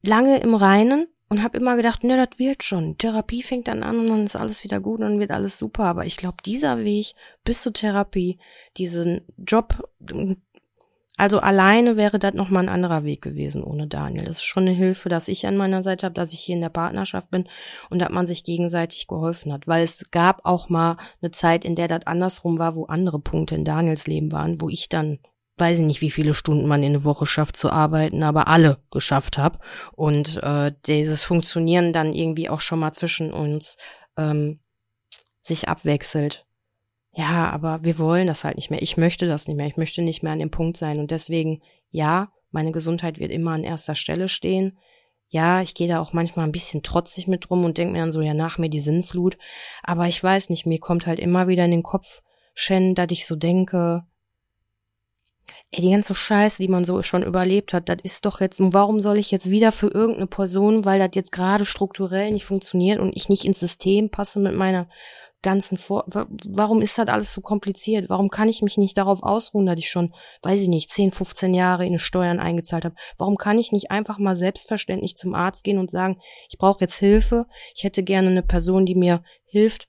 lange 0.03 0.39
im 0.39 0.55
Reinen 0.55 1.09
und 1.29 1.43
habe 1.43 1.59
immer 1.59 1.77
gedacht, 1.77 2.05
ne, 2.05 2.17
das 2.17 2.39
wird 2.39 2.63
schon. 2.63 2.99
Therapie 2.99 3.43
fängt 3.43 3.69
dann 3.69 3.83
an 3.83 3.99
und 3.99 4.09
dann 4.09 4.25
ist 4.25 4.37
alles 4.37 4.63
wieder 4.65 4.81
gut 4.81 5.01
und 5.01 5.07
dann 5.07 5.21
wird 5.21 5.31
alles 5.31 5.59
super. 5.59 5.85
Aber 5.85 6.05
ich 6.07 6.17
glaube, 6.17 6.37
dieser 6.45 6.85
Weg 6.85 7.15
bis 7.45 7.63
zur 7.63 7.73
Therapie, 7.73 8.39
diesen 8.77 9.23
Job 9.39 9.89
also 11.17 11.39
alleine 11.39 11.97
wäre 11.97 12.19
das 12.19 12.35
nochmal 12.35 12.65
ein 12.65 12.69
anderer 12.69 13.05
Weg 13.05 13.23
gewesen 13.23 13.63
ohne 13.63 13.87
Daniel. 13.87 14.25
Das 14.25 14.39
ist 14.39 14.45
schon 14.45 14.65
eine 14.65 14.73
Hilfe, 14.73 15.09
dass 15.09 15.29
ich 15.29 15.47
an 15.47 15.57
meiner 15.57 15.83
Seite 15.83 16.07
habe, 16.07 16.15
dass 16.15 16.33
ich 16.33 16.41
hier 16.41 16.57
in 16.57 16.61
der 16.61 16.71
Partnerschaft 16.71 17.31
bin 17.31 17.49
und 17.89 18.01
dass 18.01 18.11
man 18.11 18.27
sich 18.27 18.43
gegenseitig 18.43 19.07
geholfen 19.07 19.53
hat. 19.53 19.69
Weil 19.69 19.85
es 19.85 20.11
gab 20.11 20.41
auch 20.45 20.69
mal 20.69 20.97
eine 21.23 21.31
Zeit, 21.31 21.65
in 21.65 21.77
der 21.77 21.87
das 21.87 22.07
andersrum 22.07 22.59
war, 22.59 22.75
wo 22.75 22.87
andere 22.87 23.21
Punkte 23.21 23.55
in 23.55 23.65
Daniels 23.65 24.09
Leben 24.09 24.33
waren, 24.33 24.61
wo 24.61 24.69
ich 24.69 24.89
dann 24.89 25.21
weiß 25.59 25.79
ich 25.79 25.85
nicht, 25.85 26.01
wie 26.01 26.11
viele 26.11 26.35
Stunden 26.35 26.67
man 26.67 26.83
in 26.83 26.93
der 26.95 27.05
Woche 27.05 27.27
schafft 27.27 27.57
zu 27.57 27.71
arbeiten, 27.71 28.23
aber 28.23 28.49
alle 28.49 28.79
geschafft 28.91 29.39
habe. 29.39 29.59
Und 29.93 30.43
äh, 30.43 30.73
dieses 30.87 31.25
Funktionieren 31.25 31.93
dann 31.93 32.13
irgendwie 32.13 32.49
auch 32.49 32.61
schon 32.61 32.81
mal 32.81 32.93
zwischen 32.93 33.33
uns 33.33 33.77
ähm, 34.17 34.61
sich 35.41 35.69
abwechselt 35.69 36.45
ja, 37.17 37.49
aber 37.51 37.85
wir 37.85 37.99
wollen 37.99 38.27
das 38.27 38.43
halt 38.43 38.57
nicht 38.57 38.71
mehr. 38.71 38.83
Ich 38.83 38.97
möchte 38.97 39.29
das 39.29 39.47
nicht 39.47 39.57
mehr. 39.57 39.69
Ich 39.69 39.77
möchte 39.77 40.03
nicht 40.03 40.23
mehr 40.23 40.33
an 40.33 40.41
dem 40.41 40.51
Punkt 40.51 40.77
sein. 40.77 40.99
Und 40.99 41.13
deswegen, 41.13 41.63
ja, 41.91 42.33
meine 42.51 42.73
Gesundheit 42.73 43.21
wird 43.21 43.31
immer 43.31 43.53
an 43.53 43.63
erster 43.63 43.95
Stelle 43.95 44.29
stehen. 44.29 44.77
Ja, 45.29 45.63
ich 45.63 45.75
gehe 45.75 45.89
da 45.89 46.01
auch 46.01 46.13
manchmal 46.13 46.45
ein 46.45 46.53
bisschen 46.53 46.83
trotzig 46.83 47.29
mit 47.29 47.51
rum 47.51 47.65
und 47.65 47.79
denke 47.79 47.93
mir 47.93 48.01
dann 48.01 48.11
so, 48.11 48.21
ja, 48.21 48.35
nach 48.35 48.59
mir 48.59 48.69
die 48.69 48.81
Sinnflut. 48.81 49.39
Aber 49.83 50.09
ich 50.09 50.23
weiß 50.23 50.51
nicht, 50.51 50.67
mir 50.67 50.81
kommt 50.81 51.07
halt 51.07 51.21
immer 51.21 51.47
wieder 51.47 51.65
in 51.65 51.71
den 51.71 51.83
Kopf, 51.85 52.23
Shen, 52.53 52.95
dass 52.95 53.11
ich 53.11 53.27
so 53.27 53.37
denke, 53.37 54.05
ey, 55.71 55.83
die 55.83 55.91
ganze 55.91 56.15
Scheiße, 56.15 56.63
die 56.63 56.69
man 56.69 56.85
so 56.85 57.03
schon 57.03 57.23
überlebt 57.23 57.73
hat, 57.73 57.89
das 57.89 57.99
ist 58.03 58.25
doch 58.27 58.41
jetzt, 58.41 58.61
warum 58.61 59.01
soll 59.01 59.19
ich 59.19 59.31
jetzt 59.31 59.51
wieder 59.51 59.73
für 59.73 59.89
irgendeine 59.89 60.27
Person, 60.27 60.85
weil 60.85 60.99
das 60.99 61.11
jetzt 61.15 61.33
gerade 61.33 61.65
strukturell 61.65 62.31
nicht 62.31 62.45
funktioniert 62.45 63.01
und 63.01 63.17
ich 63.17 63.29
nicht 63.29 63.45
ins 63.45 63.61
System 63.61 64.11
passe 64.11 64.41
mit 64.41 64.55
meiner 64.55 64.89
ganzen 65.45 65.77
Vor 65.77 66.05
warum 66.09 66.81
ist 66.81 66.99
das 66.99 67.07
alles 67.07 67.33
so 67.33 67.41
kompliziert? 67.41 68.09
Warum 68.09 68.31
kann 68.31 68.49
ich 68.49 68.63
mich 68.63 68.79
nicht 68.79 68.97
darauf 68.97 69.23
ausruhen, 69.23 69.67
dass 69.67 69.79
ich 69.79 69.91
schon, 69.91 70.13
weiß 70.43 70.61
ich 70.63 70.69
nicht, 70.69 70.91
10, 70.91 71.13
15 71.13 71.55
Jahre 71.55 71.87
in 71.87 71.99
Steuern 71.99 72.41
eingezahlt 72.41 72.85
habe? 72.85 72.97
Warum 73.19 73.37
kann 73.37 73.59
ich 73.59 73.71
nicht 73.71 73.93
einfach 73.93 74.19
mal 74.19 74.35
selbstverständlich 74.35 75.17
zum 75.17 75.35
Arzt 75.35 75.63
gehen 75.63 75.79
und 75.79 75.91
sagen, 75.91 76.19
ich 76.49 76.59
brauche 76.59 76.81
jetzt 76.81 76.97
Hilfe, 76.97 77.47
ich 77.77 77.85
hätte 77.85 78.03
gerne 78.03 78.31
eine 78.31 78.43
Person, 78.43 78.87
die 78.87 78.97
mir 78.97 79.23
hilft, 79.45 79.87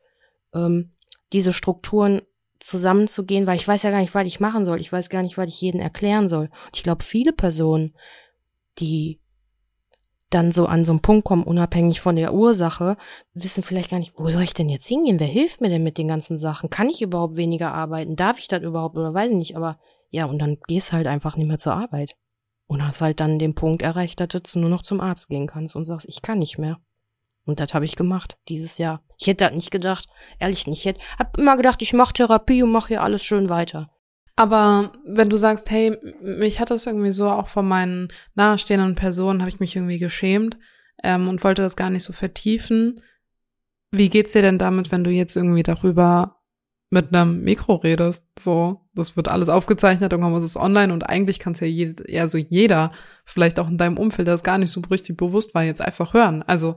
ähm, 0.54 0.94
diese 1.32 1.54
Strukturen 1.54 2.22
zusammenzugehen, 2.66 3.46
weil 3.48 3.58
ich 3.58 3.68
weiß 3.68 3.84
ja 3.84 3.92
gar 3.92 4.00
nicht, 4.00 4.16
was 4.16 4.26
ich 4.26 4.40
machen 4.40 4.66
soll. 4.66 4.80
Ich 4.82 4.92
weiß 4.92 5.10
gar 5.10 5.22
nicht, 5.22 5.38
was 5.38 5.48
ich 5.48 5.62
jedem 5.62 5.80
erklären 5.80 6.28
soll. 6.28 6.46
Und 6.46 6.76
ich 6.76 6.84
glaube, 6.84 7.04
viele 7.04 7.32
Personen, 7.32 7.94
die 8.80 9.20
dann 10.32 10.52
so 10.52 10.66
an 10.66 10.84
so 10.84 10.92
einen 10.92 11.02
Punkt 11.02 11.26
kommen, 11.26 11.44
unabhängig 11.44 12.02
von 12.02 12.16
der 12.16 12.34
Ursache, 12.34 12.98
wissen 13.34 13.64
vielleicht 13.64 13.92
gar 13.92 14.00
nicht, 14.00 14.14
wo 14.18 14.30
soll 14.32 14.42
ich 14.42 14.56
denn 14.56 14.70
jetzt 14.70 14.88
hingehen? 14.88 15.20
Wer 15.20 15.28
hilft 15.28 15.62
mir 15.62 15.70
denn 15.70 15.84
mit 15.84 15.98
den 16.00 16.08
ganzen 16.08 16.40
Sachen? 16.40 16.72
Kann 16.72 16.90
ich 16.90 17.02
überhaupt 17.02 17.38
weniger 17.38 17.72
arbeiten? 17.74 18.16
Darf 18.16 18.40
ich 18.40 18.48
das 18.48 18.64
überhaupt 18.64 18.98
oder 18.98 19.14
weiß 19.14 19.30
ich 19.30 19.38
nicht? 19.38 19.56
Aber 19.56 19.80
ja, 20.10 20.26
und 20.26 20.40
dann 20.40 20.58
gehst 20.68 20.92
halt 20.92 21.08
einfach 21.08 21.38
nicht 21.38 21.48
mehr 21.48 21.60
zur 21.60 21.74
Arbeit. 21.74 22.16
Und 22.68 22.86
hast 22.86 23.02
halt 23.02 23.20
dann 23.20 23.38
den 23.38 23.54
Punkt 23.54 23.84
erreicht, 23.84 24.20
dass 24.20 24.52
du 24.52 24.60
nur 24.60 24.72
noch 24.72 24.82
zum 24.82 25.00
Arzt 25.00 25.30
gehen 25.30 25.46
kannst 25.46 25.76
und 25.76 25.86
sagst, 25.86 26.10
ich 26.10 26.24
kann 26.24 26.40
nicht 26.40 26.58
mehr. 26.58 26.80
Und 27.46 27.60
das 27.60 27.74
habe 27.74 27.86
ich 27.86 27.96
gemacht 27.96 28.38
dieses 28.50 28.78
Jahr. 28.78 29.04
Ich 29.18 29.28
hätte 29.28 29.46
das 29.46 29.54
nicht 29.54 29.72
gedacht, 29.72 30.08
ehrlich 30.40 30.68
nicht. 30.68 30.80
Ich 30.80 30.86
hätte, 30.86 31.00
hab 31.18 31.38
immer 31.38 31.58
gedacht, 31.58 31.82
ich 31.82 31.94
mache 31.94 32.14
Therapie 32.14 32.64
und 32.64 32.72
mache 32.72 32.90
hier 32.90 33.04
alles 33.04 33.24
schön 33.24 33.50
weiter. 33.50 33.90
Aber 34.36 34.92
wenn 35.06 35.30
du 35.30 35.38
sagst, 35.38 35.72
hey, 35.72 35.98
mich 36.22 36.60
hat 36.60 36.70
das 36.70 36.86
irgendwie 36.86 37.14
so 37.14 37.30
auch 37.30 37.48
von 37.48 37.68
meinen 37.68 38.10
nahestehenden 38.34 38.96
Personen, 38.96 39.42
habe 39.42 39.50
ich 39.50 39.60
mich 39.60 39.76
irgendwie 39.76 40.00
geschämt 40.00 40.58
ähm, 41.04 41.30
und 41.30 41.44
wollte 41.44 41.62
das 41.62 41.76
gar 41.76 41.90
nicht 41.90 42.04
so 42.04 42.12
vertiefen. 42.12 43.02
Wie 43.92 44.10
geht's 44.10 44.34
dir 44.34 44.42
denn 44.42 44.58
damit, 44.58 44.92
wenn 44.92 45.06
du 45.06 45.12
jetzt 45.12 45.38
irgendwie 45.38 45.64
darüber 45.64 46.42
mit 46.90 47.16
einem 47.16 47.42
Mikro 47.44 47.76
redest? 47.76 48.28
So, 48.38 48.82
das 48.94 49.16
wird 49.16 49.30
alles 49.30 49.48
aufgezeichnet, 49.48 50.12
irgendwann 50.12 50.34
muss 50.34 50.44
es 50.44 50.58
online 50.58 50.92
und 50.92 51.04
eigentlich 51.04 51.40
kann 51.40 51.54
es 51.54 51.62
ja, 51.62 51.68
jed 51.68 52.04
ja 52.10 52.28
so 52.28 52.38
jeder, 52.38 52.92
vielleicht 53.24 53.58
auch 53.58 53.70
in 53.70 53.78
deinem 53.78 53.98
Umfeld, 53.98 54.28
das 54.28 54.44
gar 54.44 54.58
nicht 54.58 54.72
so 54.72 54.82
richtig 54.92 55.16
bewusst 55.16 55.56
war, 55.56 55.64
jetzt 55.64 55.82
einfach 55.82 56.14
hören. 56.14 56.44
Also 56.44 56.76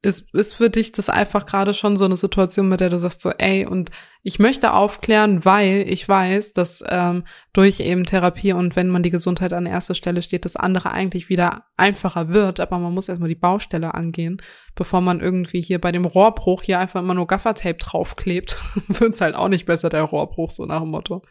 ist, 0.00 0.32
ist 0.32 0.54
für 0.54 0.70
dich 0.70 0.92
das 0.92 1.08
einfach 1.08 1.44
gerade 1.44 1.74
schon 1.74 1.96
so 1.96 2.04
eine 2.04 2.16
Situation, 2.16 2.68
mit 2.68 2.80
der 2.80 2.88
du 2.88 3.00
sagst 3.00 3.20
so, 3.20 3.30
ey, 3.30 3.66
und 3.66 3.90
ich 4.22 4.38
möchte 4.38 4.72
aufklären, 4.72 5.44
weil 5.44 5.84
ich 5.88 6.08
weiß, 6.08 6.52
dass 6.52 6.84
ähm, 6.88 7.24
durch 7.52 7.80
eben 7.80 8.04
Therapie 8.04 8.52
und 8.52 8.76
wenn 8.76 8.90
man 8.90 9.02
die 9.02 9.10
Gesundheit 9.10 9.52
an 9.52 9.66
erster 9.66 9.96
Stelle 9.96 10.22
steht, 10.22 10.44
das 10.44 10.54
andere 10.54 10.92
eigentlich 10.92 11.28
wieder 11.28 11.64
einfacher 11.76 12.28
wird, 12.28 12.60
aber 12.60 12.78
man 12.78 12.94
muss 12.94 13.08
erstmal 13.08 13.28
die 13.28 13.34
Baustelle 13.34 13.94
angehen, 13.94 14.40
bevor 14.76 15.00
man 15.00 15.20
irgendwie 15.20 15.60
hier 15.60 15.80
bei 15.80 15.90
dem 15.90 16.04
Rohrbruch 16.04 16.62
hier 16.62 16.78
einfach 16.78 17.00
immer 17.00 17.14
nur 17.14 17.26
Gaffertape 17.26 17.78
draufklebt, 17.78 18.56
wird's 18.88 19.20
halt 19.20 19.34
auch 19.34 19.48
nicht 19.48 19.66
besser, 19.66 19.88
der 19.88 20.02
Rohrbruch, 20.02 20.52
so 20.52 20.64
nach 20.64 20.80
dem 20.80 20.90
Motto. 20.90 21.22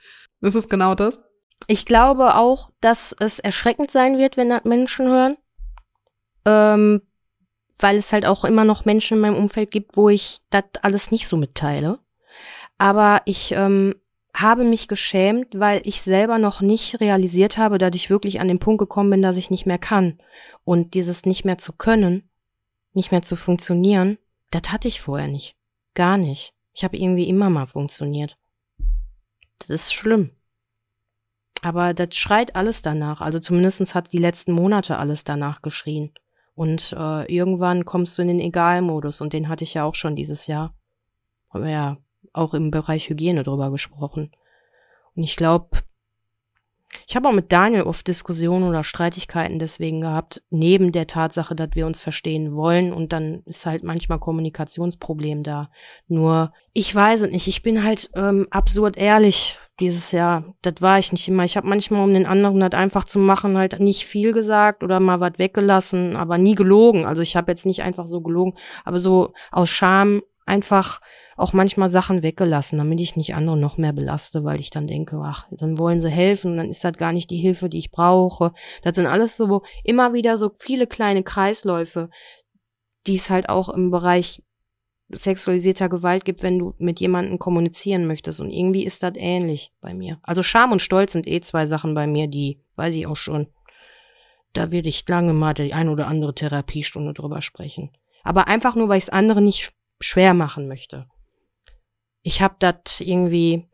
Das 0.41 0.55
ist 0.55 0.69
genau 0.69 0.93
das. 0.93 1.21
Ich 1.67 1.85
glaube 1.85 2.35
auch, 2.35 2.69
dass 2.81 3.15
es 3.17 3.39
erschreckend 3.39 3.91
sein 3.91 4.17
wird, 4.17 4.35
wenn 4.35 4.49
das 4.49 4.65
Menschen 4.65 5.07
hören. 5.07 5.37
Ähm, 6.45 7.01
weil 7.79 7.97
es 7.97 8.11
halt 8.13 8.25
auch 8.25 8.43
immer 8.43 8.65
noch 8.65 8.85
Menschen 8.85 9.17
in 9.17 9.21
meinem 9.21 9.35
Umfeld 9.35 9.71
gibt, 9.71 9.97
wo 9.97 10.09
ich 10.09 10.39
das 10.49 10.63
alles 10.81 11.11
nicht 11.11 11.27
so 11.27 11.37
mitteile. 11.37 11.99
Aber 12.77 13.21
ich 13.25 13.51
ähm, 13.53 13.95
habe 14.35 14.63
mich 14.63 14.87
geschämt, 14.87 15.59
weil 15.59 15.81
ich 15.83 16.01
selber 16.01 16.37
noch 16.37 16.61
nicht 16.61 16.99
realisiert 17.01 17.57
habe, 17.57 17.77
dass 17.77 17.95
ich 17.95 18.09
wirklich 18.09 18.39
an 18.39 18.47
den 18.47 18.59
Punkt 18.59 18.79
gekommen 18.79 19.09
bin, 19.09 19.21
dass 19.21 19.37
ich 19.37 19.49
nicht 19.49 19.65
mehr 19.65 19.79
kann. 19.79 20.19
Und 20.63 20.93
dieses 20.93 21.25
nicht 21.25 21.45
mehr 21.45 21.57
zu 21.57 21.73
können, 21.73 22.29
nicht 22.93 23.11
mehr 23.11 23.21
zu 23.21 23.35
funktionieren, 23.35 24.17
das 24.51 24.71
hatte 24.71 24.87
ich 24.87 25.01
vorher 25.01 25.27
nicht. 25.27 25.55
Gar 25.93 26.17
nicht. 26.17 26.53
Ich 26.73 26.83
habe 26.83 26.97
irgendwie 26.97 27.27
immer 27.27 27.49
mal 27.49 27.65
funktioniert. 27.65 28.37
Das 29.59 29.69
ist 29.69 29.93
schlimm. 29.93 30.31
Aber 31.63 31.95
das 31.95 32.15
schreit 32.15 32.55
alles 32.55 32.83
danach. 32.83 33.21
Also 33.21 33.39
zumindestens 33.39 33.95
hat 33.95 34.13
die 34.13 34.19
letzten 34.19 34.51
Monate 34.51 34.99
alles 34.99 35.23
danach 35.23 35.63
geschrien. 35.63 36.11
Und 36.57 36.95
äh, 36.97 37.31
irgendwann 37.31 37.85
kommst 37.85 38.17
du 38.17 38.23
in 38.23 38.29
den 38.29 38.39
Egalmodus 38.39 39.21
und 39.21 39.31
den 39.31 39.47
hatte 39.47 39.63
ich 39.63 39.75
ja 39.75 39.83
auch 39.83 39.93
schon 39.93 40.15
dieses 40.15 40.47
Jahr. 40.47 40.73
Haben 41.51 41.65
wir 41.65 41.69
ja 41.69 41.97
auch 42.33 42.55
im 42.55 42.71
Bereich 42.71 43.11
Hygiene 43.11 43.43
drüber 43.43 43.69
gesprochen. 43.69 44.31
Und 45.15 45.21
ich 45.21 45.35
glaube, 45.35 45.69
ich 47.05 47.15
habe 47.15 47.27
auch 47.27 47.33
mit 47.33 47.51
Daniel 47.51 47.83
oft 47.83 48.07
Diskussionen 48.07 48.67
oder 48.67 48.83
Streitigkeiten 48.83 49.59
deswegen 49.59 50.01
gehabt, 50.01 50.41
neben 50.49 50.91
der 50.91 51.07
Tatsache, 51.07 51.55
dass 51.55 51.69
wir 51.73 51.85
uns 51.85 51.99
verstehen 51.99 52.55
wollen 52.55 52.93
und 52.93 53.11
dann 53.11 53.43
ist 53.45 53.65
halt 53.65 53.83
manchmal 53.83 54.19
Kommunikationsproblem 54.19 55.43
da. 55.43 55.69
Nur, 56.07 56.53
ich 56.73 56.93
weiß 56.93 57.23
es 57.23 57.31
nicht, 57.31 57.47
ich 57.47 57.61
bin 57.61 57.83
halt 57.83 58.09
ähm, 58.15 58.47
absurd 58.51 58.97
ehrlich 58.97 59.59
dieses 59.79 60.11
Jahr. 60.11 60.55
Das 60.61 60.81
war 60.81 60.97
ich 60.97 61.11
nicht 61.11 61.27
immer. 61.27 61.43
Ich 61.43 61.57
habe 61.57 61.67
manchmal, 61.67 62.03
um 62.03 62.13
den 62.13 62.25
anderen 62.25 62.59
das 62.59 62.71
einfach 62.71 63.03
zu 63.03 63.19
machen, 63.19 63.57
halt 63.57 63.79
nicht 63.79 64.05
viel 64.05 64.33
gesagt 64.33 64.83
oder 64.83 64.99
mal 64.99 65.19
was 65.19 65.37
weggelassen, 65.37 66.15
aber 66.15 66.37
nie 66.37 66.55
gelogen. 66.55 67.05
Also 67.05 67.21
ich 67.21 67.35
habe 67.35 67.51
jetzt 67.51 67.65
nicht 67.65 67.83
einfach 67.83 68.07
so 68.07 68.21
gelogen, 68.21 68.57
aber 68.85 68.99
so 68.99 69.33
aus 69.51 69.69
Scham 69.69 70.21
einfach 70.45 71.01
auch 71.37 71.53
manchmal 71.53 71.87
Sachen 71.87 72.23
weggelassen, 72.23 72.79
damit 72.79 72.99
ich 72.99 73.15
nicht 73.15 73.35
andere 73.35 73.55
noch 73.55 73.77
mehr 73.77 73.93
belaste, 73.93 74.43
weil 74.43 74.59
ich 74.59 74.71
dann 74.71 74.87
denke, 74.87 75.21
ach, 75.23 75.47
dann 75.51 75.77
wollen 75.77 75.99
sie 75.99 76.09
helfen 76.09 76.57
dann 76.57 76.69
ist 76.69 76.83
das 76.83 76.97
gar 76.97 77.13
nicht 77.13 77.29
die 77.29 77.37
Hilfe, 77.37 77.69
die 77.69 77.77
ich 77.77 77.91
brauche. 77.91 78.53
Das 78.81 78.95
sind 78.95 79.05
alles 79.05 79.37
so 79.37 79.61
immer 79.83 80.13
wieder 80.13 80.37
so 80.37 80.51
viele 80.57 80.87
kleine 80.87 81.23
Kreisläufe, 81.23 82.09
die 83.05 83.15
es 83.15 83.29
halt 83.29 83.49
auch 83.49 83.69
im 83.69 83.91
Bereich 83.91 84.41
sexualisierter 85.09 85.89
Gewalt 85.89 86.25
gibt, 86.25 86.43
wenn 86.43 86.59
du 86.59 86.73
mit 86.79 86.99
jemandem 86.99 87.37
kommunizieren 87.39 88.07
möchtest. 88.07 88.41
Und 88.41 88.49
irgendwie 88.49 88.83
ist 88.83 89.03
das 89.03 89.13
ähnlich 89.15 89.71
bei 89.79 89.93
mir. 89.93 90.19
Also 90.23 90.41
Scham 90.43 90.71
und 90.71 90.81
Stolz 90.81 91.13
sind 91.13 91.27
eh 91.27 91.39
zwei 91.39 91.65
Sachen 91.67 91.93
bei 91.93 92.07
mir, 92.07 92.27
die 92.27 92.59
weiß 92.75 92.95
ich 92.95 93.07
auch 93.07 93.15
schon. 93.15 93.47
Da 94.53 94.71
werde 94.71 94.89
ich 94.89 95.07
lange 95.07 95.33
mal 95.33 95.53
die 95.53 95.73
ein 95.73 95.87
oder 95.87 96.07
andere 96.07 96.33
Therapiestunde 96.33 97.13
drüber 97.13 97.41
sprechen. 97.41 97.91
Aber 98.23 98.47
einfach 98.47 98.75
nur, 98.75 98.89
weil 98.89 98.97
ich 98.97 99.05
es 99.05 99.09
andere 99.09 99.41
nicht 99.41 99.71
schwer 99.99 100.33
machen 100.33 100.67
möchte. 100.67 101.07
Ich 102.27 102.41
habe 102.41 102.57
das 102.59 102.99
irgendwie, 102.99 103.69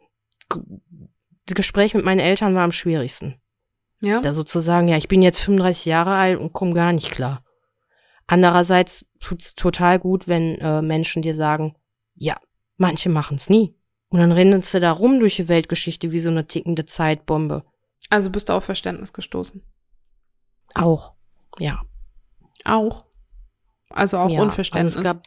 das 0.47 1.55
Gespräch 1.55 1.95
mit 1.95 2.05
meinen 2.05 2.19
Eltern 2.19 2.53
war 2.53 2.63
am 2.63 2.71
schwierigsten. 2.71 3.41
Ja. 3.99 4.21
Da 4.21 4.31
sozusagen, 4.31 4.87
ja, 4.87 4.95
ich 4.95 5.07
bin 5.07 5.23
jetzt 5.23 5.39
35 5.39 5.85
Jahre 5.85 6.13
alt 6.13 6.39
und 6.39 6.53
komme 6.53 6.75
gar 6.75 6.93
nicht 6.93 7.09
klar. 7.09 7.43
Andererseits 8.27 9.07
tut's 9.19 9.55
total 9.55 9.97
gut, 9.97 10.27
wenn 10.27 10.59
äh, 10.59 10.83
Menschen 10.83 11.23
dir 11.23 11.33
sagen, 11.33 11.75
ja, 12.13 12.37
manche 12.77 13.09
machen's 13.09 13.49
nie. 13.49 13.75
Und 14.09 14.19
dann 14.19 14.31
rennen 14.31 14.61
sie 14.61 14.79
da 14.79 14.91
rum 14.91 15.19
durch 15.19 15.37
die 15.37 15.49
Weltgeschichte 15.49 16.11
wie 16.11 16.19
so 16.19 16.29
eine 16.29 16.45
tickende 16.45 16.85
Zeitbombe. 16.85 17.63
Also 18.11 18.29
bist 18.29 18.49
du 18.49 18.53
auf 18.53 18.65
Verständnis 18.65 19.13
gestoßen? 19.13 19.63
Auch, 20.75 21.15
ja. 21.57 21.81
Auch? 22.65 23.05
Also 23.89 24.19
auch 24.19 24.29
ja, 24.29 24.43
Unverständnis? 24.43 24.95
Also 24.95 25.09
es, 25.09 25.11
gab, 25.15 25.23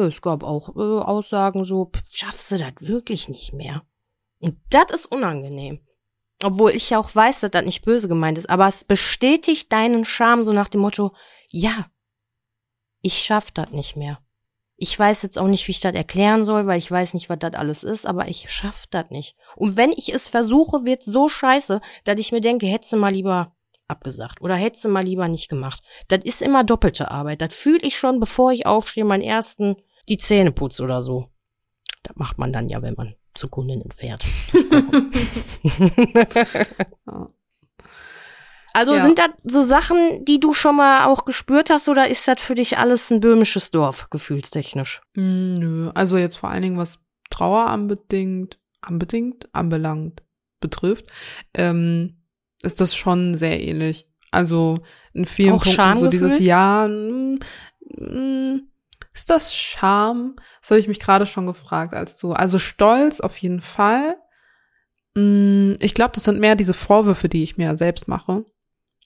es 0.00 0.22
gab 0.22 0.42
auch 0.42 0.76
äh, 0.76 0.80
Aussagen 0.80 1.64
so, 1.64 1.90
schaffst 2.12 2.50
du 2.52 2.58
das 2.58 2.72
wirklich 2.80 3.28
nicht 3.28 3.52
mehr? 3.52 3.82
Und 4.40 4.58
das 4.70 4.90
ist 4.90 5.06
unangenehm. 5.06 5.80
Obwohl 6.42 6.72
ich 6.72 6.90
ja 6.90 6.98
auch 6.98 7.14
weiß, 7.14 7.40
dass 7.40 7.50
das 7.52 7.64
nicht 7.64 7.84
böse 7.84 8.08
gemeint 8.08 8.36
ist, 8.36 8.50
aber 8.50 8.66
es 8.66 8.84
bestätigt 8.84 9.72
deinen 9.72 10.04
Charme 10.04 10.44
so 10.44 10.52
nach 10.52 10.68
dem 10.68 10.80
Motto, 10.80 11.14
ja, 11.50 11.86
ich 13.00 13.22
schaff 13.22 13.50
das 13.50 13.70
nicht 13.70 13.96
mehr. 13.96 14.18
Ich 14.76 14.98
weiß 14.98 15.22
jetzt 15.22 15.38
auch 15.38 15.46
nicht, 15.46 15.66
wie 15.68 15.72
ich 15.72 15.80
das 15.80 15.94
erklären 15.94 16.44
soll, 16.44 16.66
weil 16.66 16.78
ich 16.78 16.90
weiß 16.90 17.14
nicht, 17.14 17.30
was 17.30 17.38
das 17.38 17.54
alles 17.54 17.84
ist, 17.84 18.06
aber 18.06 18.28
ich 18.28 18.50
schaff 18.50 18.86
das 18.90 19.08
nicht. 19.10 19.36
Und 19.54 19.76
wenn 19.76 19.92
ich 19.92 20.12
es 20.12 20.28
versuche, 20.28 20.84
wird 20.84 21.02
so 21.02 21.28
scheiße, 21.28 21.80
dass 22.02 22.18
ich 22.18 22.32
mir 22.32 22.40
denke, 22.40 22.66
hättest 22.66 22.92
du 22.92 22.96
mal 22.96 23.12
lieber 23.12 23.54
abgesagt 23.88 24.40
oder 24.40 24.56
hättest 24.56 24.84
du 24.84 24.88
mal 24.88 25.04
lieber 25.04 25.28
nicht 25.28 25.48
gemacht. 25.48 25.82
Das 26.08 26.20
ist 26.24 26.42
immer 26.42 26.64
doppelte 26.64 27.10
Arbeit. 27.10 27.40
Das 27.40 27.54
fühle 27.54 27.82
ich 27.82 27.98
schon, 27.98 28.20
bevor 28.20 28.52
ich 28.52 28.66
aufstehe, 28.66 29.04
meinen 29.04 29.22
ersten 29.22 29.76
die 30.08 30.18
Zähne 30.18 30.52
putze 30.52 30.82
oder 30.82 31.02
so. 31.02 31.30
Das 32.02 32.16
macht 32.16 32.38
man 32.38 32.52
dann 32.52 32.68
ja, 32.68 32.82
wenn 32.82 32.94
man 32.94 33.14
zu 33.34 33.48
Kundinnen 33.48 33.92
fährt. 33.92 34.24
Also 38.76 38.94
ja. 38.94 39.00
sind 39.00 39.20
das 39.20 39.28
so 39.44 39.62
Sachen, 39.62 40.24
die 40.24 40.40
du 40.40 40.52
schon 40.52 40.76
mal 40.76 41.06
auch 41.06 41.24
gespürt 41.24 41.70
hast 41.70 41.88
oder 41.88 42.08
ist 42.08 42.26
das 42.26 42.40
für 42.40 42.56
dich 42.56 42.76
alles 42.76 43.08
ein 43.12 43.20
böhmisches 43.20 43.70
Dorf, 43.70 44.10
gefühlstechnisch? 44.10 45.00
Mm, 45.14 45.58
nö, 45.58 45.90
also 45.94 46.18
jetzt 46.18 46.34
vor 46.34 46.50
allen 46.50 46.62
Dingen, 46.62 46.76
was 46.76 46.98
Trauer 47.30 47.66
anbedingt, 47.66 48.58
anbedingt, 48.80 49.48
anbelangt, 49.54 50.24
betrifft, 50.58 51.06
ähm, 51.54 52.23
ist 52.64 52.80
das 52.80 52.94
schon 52.94 53.34
sehr 53.34 53.62
ähnlich. 53.62 54.08
Also 54.30 54.78
in 55.12 55.26
vielen 55.26 55.54
auch 55.54 55.64
Punkten 55.64 55.98
so 55.98 56.08
dieses 56.08 56.38
Jahr, 56.40 56.88
mm, 56.88 57.38
mm, 57.98 58.68
ist 59.12 59.30
das 59.30 59.54
Scham? 59.54 60.34
Das 60.60 60.70
habe 60.70 60.80
ich 60.80 60.88
mich 60.88 60.98
gerade 60.98 61.26
schon 61.26 61.46
gefragt, 61.46 61.94
als 61.94 62.16
du, 62.16 62.32
also 62.32 62.58
Stolz 62.58 63.20
auf 63.20 63.36
jeden 63.38 63.60
Fall. 63.60 64.16
Mm, 65.14 65.72
ich 65.78 65.94
glaube, 65.94 66.12
das 66.14 66.24
sind 66.24 66.40
mehr 66.40 66.56
diese 66.56 66.74
Vorwürfe, 66.74 67.28
die 67.28 67.44
ich 67.44 67.56
mir 67.56 67.76
selbst 67.76 68.08
mache. 68.08 68.44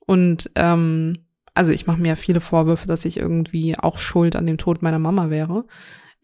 Und 0.07 0.51
ähm, 0.55 1.27
also 1.53 1.73
ich 1.73 1.87
mache 1.87 2.01
mir 2.01 2.09
ja 2.09 2.17
viele 2.17 2.41
Vorwürfe, 2.41 2.87
dass 2.87 3.05
ich 3.05 3.19
irgendwie 3.19 3.79
auch 3.79 3.99
schuld 3.99 4.37
an 4.37 4.47
dem 4.47 4.59
Tod 4.59 4.81
meiner 4.81 4.99
Mama 4.99 5.29
wäre. 5.29 5.67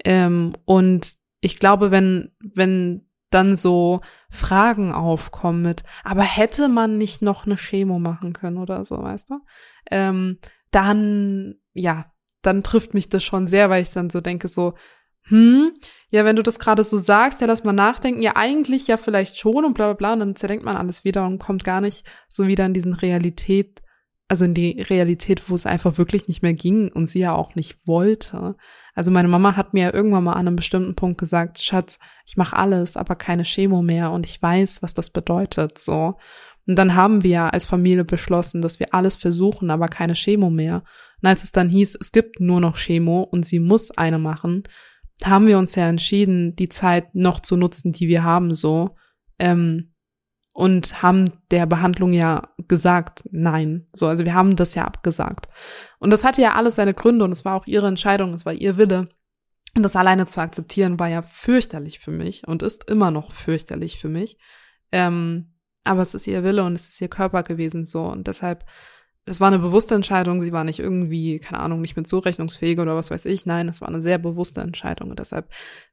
Ähm, 0.05 0.55
und 0.65 1.17
ich 1.41 1.59
glaube, 1.59 1.91
wenn, 1.91 2.31
wenn 2.41 3.07
dann 3.35 3.57
so 3.57 4.01
Fragen 4.31 4.93
aufkommen 4.93 5.63
mit, 5.63 5.83
aber 6.05 6.23
hätte 6.23 6.69
man 6.69 6.97
nicht 6.97 7.23
noch 7.23 7.47
eine 7.47 7.57
Chemo 7.57 7.99
machen 7.99 8.33
können 8.33 8.59
oder 8.59 8.85
so, 8.85 9.03
weißt 9.03 9.31
du? 9.31 9.41
Ähm, 9.91 10.39
dann, 10.71 11.57
ja, 11.73 12.07
dann 12.43 12.63
trifft 12.63 12.95
mich 12.95 13.09
das 13.09 13.25
schon 13.25 13.47
sehr, 13.47 13.71
weil 13.71 13.83
ich 13.83 13.91
dann 13.91 14.11
so 14.11 14.21
denke, 14.21 14.49
so, 14.49 14.75
hm, 15.27 15.73
ja, 16.11 16.25
wenn 16.25 16.37
du 16.37 16.43
das 16.43 16.59
gerade 16.59 16.85
so 16.85 16.99
sagst, 16.99 17.41
ja, 17.41 17.47
lass 17.47 17.65
mal 17.65 17.73
nachdenken, 17.73 18.23
ja, 18.23 18.33
eigentlich 18.37 18.87
ja 18.87 18.97
vielleicht 18.97 19.39
schon 19.39 19.65
und 19.65 19.75
bla 19.75 19.87
bla 19.87 19.95
bla, 19.95 20.13
und 20.13 20.21
dann 20.21 20.37
zerdenkt 20.37 20.65
man 20.65 20.77
alles 20.77 21.05
wieder 21.05 21.27
und 21.27 21.39
kommt 21.39 21.65
gar 21.65 21.81
nicht 21.81 22.07
so 22.29 22.47
wieder 22.47 22.67
in 22.67 22.75
diesen 22.75 22.93
Realität, 22.93 23.83
also 24.35 24.47
in 24.47 24.55
die 24.55 24.83
Realität, 24.83 25.49
wo 25.49 25.55
es 25.55 25.65
einfach 25.65 25.97
wirklich 25.97 26.27
nicht 26.27 26.43
mehr 26.43 26.55
ging 26.55 26.91
und 26.91 27.09
sie 27.09 27.21
ja 27.21 27.37
auch 27.37 27.55
nicht 27.55 27.87
wollte. 27.87 28.57
Also 28.93 29.13
meine 29.13 29.29
Mama 29.29 29.55
hat 29.55 29.75
mir 29.75 29.95
irgendwann 29.95 30.25
mal 30.25 30.33
an 30.33 30.49
einem 30.49 30.57
bestimmten 30.57 30.97
Punkt 30.97 31.19
gesagt, 31.19 31.63
Schatz, 31.63 32.01
ich 32.27 32.37
mache 32.37 32.57
alles, 32.57 32.97
aber 32.97 33.15
keine 33.15 33.45
Chemo 33.45 33.81
mehr 33.81 34.11
und 34.11 34.27
ich 34.27 34.43
weiß, 34.43 34.83
was 34.83 34.93
das 34.93 35.11
bedeutet, 35.11 35.79
so. 35.79 36.17
Und 36.67 36.77
dann 36.77 36.97
haben 36.97 37.23
wir 37.23 37.55
als 37.55 37.65
Familie 37.65 38.05
beschlossen, 38.05 38.61
dass 38.61 38.81
wir 38.81 38.93
alles 38.93 39.15
versuchen, 39.15 39.71
aber 39.71 39.87
keine 39.87 40.15
Chemo 40.15 40.51
mehr. 40.51 40.83
Und 41.23 41.29
als 41.29 41.45
es 41.45 41.53
dann 41.53 41.69
hieß, 41.69 41.97
es 42.01 42.11
gibt 42.11 42.41
nur 42.41 42.59
noch 42.59 42.77
Chemo 42.77 43.23
und 43.23 43.47
sie 43.47 43.61
muss 43.61 43.93
eine 43.93 44.19
machen, 44.19 44.65
haben 45.23 45.47
wir 45.47 45.59
uns 45.59 45.77
ja 45.77 45.89
entschieden, 45.89 46.57
die 46.57 46.69
Zeit 46.69 47.15
noch 47.15 47.39
zu 47.39 47.57
nutzen, 47.57 47.93
die 47.93 48.09
wir 48.09 48.25
haben, 48.25 48.53
so. 48.53 48.97
Ähm, 49.39 49.94
und 50.55 51.03
haben 51.03 51.25
der 51.51 51.67
Behandlung 51.67 52.13
ja 52.13 52.49
gesagt, 52.69 53.25
nein. 53.33 53.89
So, 53.93 54.07
also 54.07 54.25
wir 54.25 54.35
haben 54.35 54.55
das 54.55 54.77
ja 54.77 54.85
abgesagt. 54.85 55.47
Und 55.99 56.11
das 56.11 56.23
hatte 56.23 56.41
ja 56.41 56.55
alles 56.55 56.77
seine 56.77 56.95
Gründe 56.95 57.25
und 57.25 57.33
es 57.33 57.45
war 57.45 57.57
auch 57.57 57.67
ihre 57.67 57.89
Entscheidung, 57.89 58.33
es 58.33 58.47
war 58.47 58.53
ihr 58.53 58.77
Wille. 58.77 59.09
Und 59.77 59.83
das 59.83 59.97
alleine 59.97 60.27
zu 60.27 60.41
akzeptieren 60.41 61.01
war 61.01 61.09
ja 61.09 61.23
fürchterlich 61.23 61.99
für 61.99 62.13
mich 62.13 62.47
und 62.47 62.63
ist 62.63 62.89
immer 62.89 63.11
noch 63.11 63.33
fürchterlich 63.33 63.99
für 63.99 64.09
mich. 64.09 64.39
Ähm, 64.93 65.57
aber 65.83 66.03
es 66.03 66.15
ist 66.15 66.29
ihr 66.29 66.45
Wille 66.45 66.63
und 66.63 66.75
es 66.75 66.89
ist 66.89 67.01
ihr 67.01 67.09
Körper 67.09 67.43
gewesen 67.43 67.85
so. 67.85 68.05
Und 68.05 68.29
deshalb 68.29 68.65
es 69.27 69.41
war 69.41 69.49
eine 69.49 69.59
bewusste 69.59 69.95
Entscheidung, 69.95 70.41
sie 70.41 70.53
war 70.53 70.65
nicht 70.65 70.79
irgendwie, 70.79 71.39
keine 71.39 71.61
Ahnung, 71.61 71.81
nicht 71.81 71.97
mit 71.97 72.07
zurechnungsfähig 72.07 72.79
oder 72.79 72.95
was 72.95 73.11
weiß 73.11 73.25
ich. 73.25 73.47
Nein, 73.47 73.69
es 73.69 73.81
war 73.81 73.89
eine 73.89 74.03
sehr 74.03 74.19
bewusste 74.19 74.61
Entscheidung. 74.61 75.11
Und 75.11 75.19
deshalb 75.19 75.49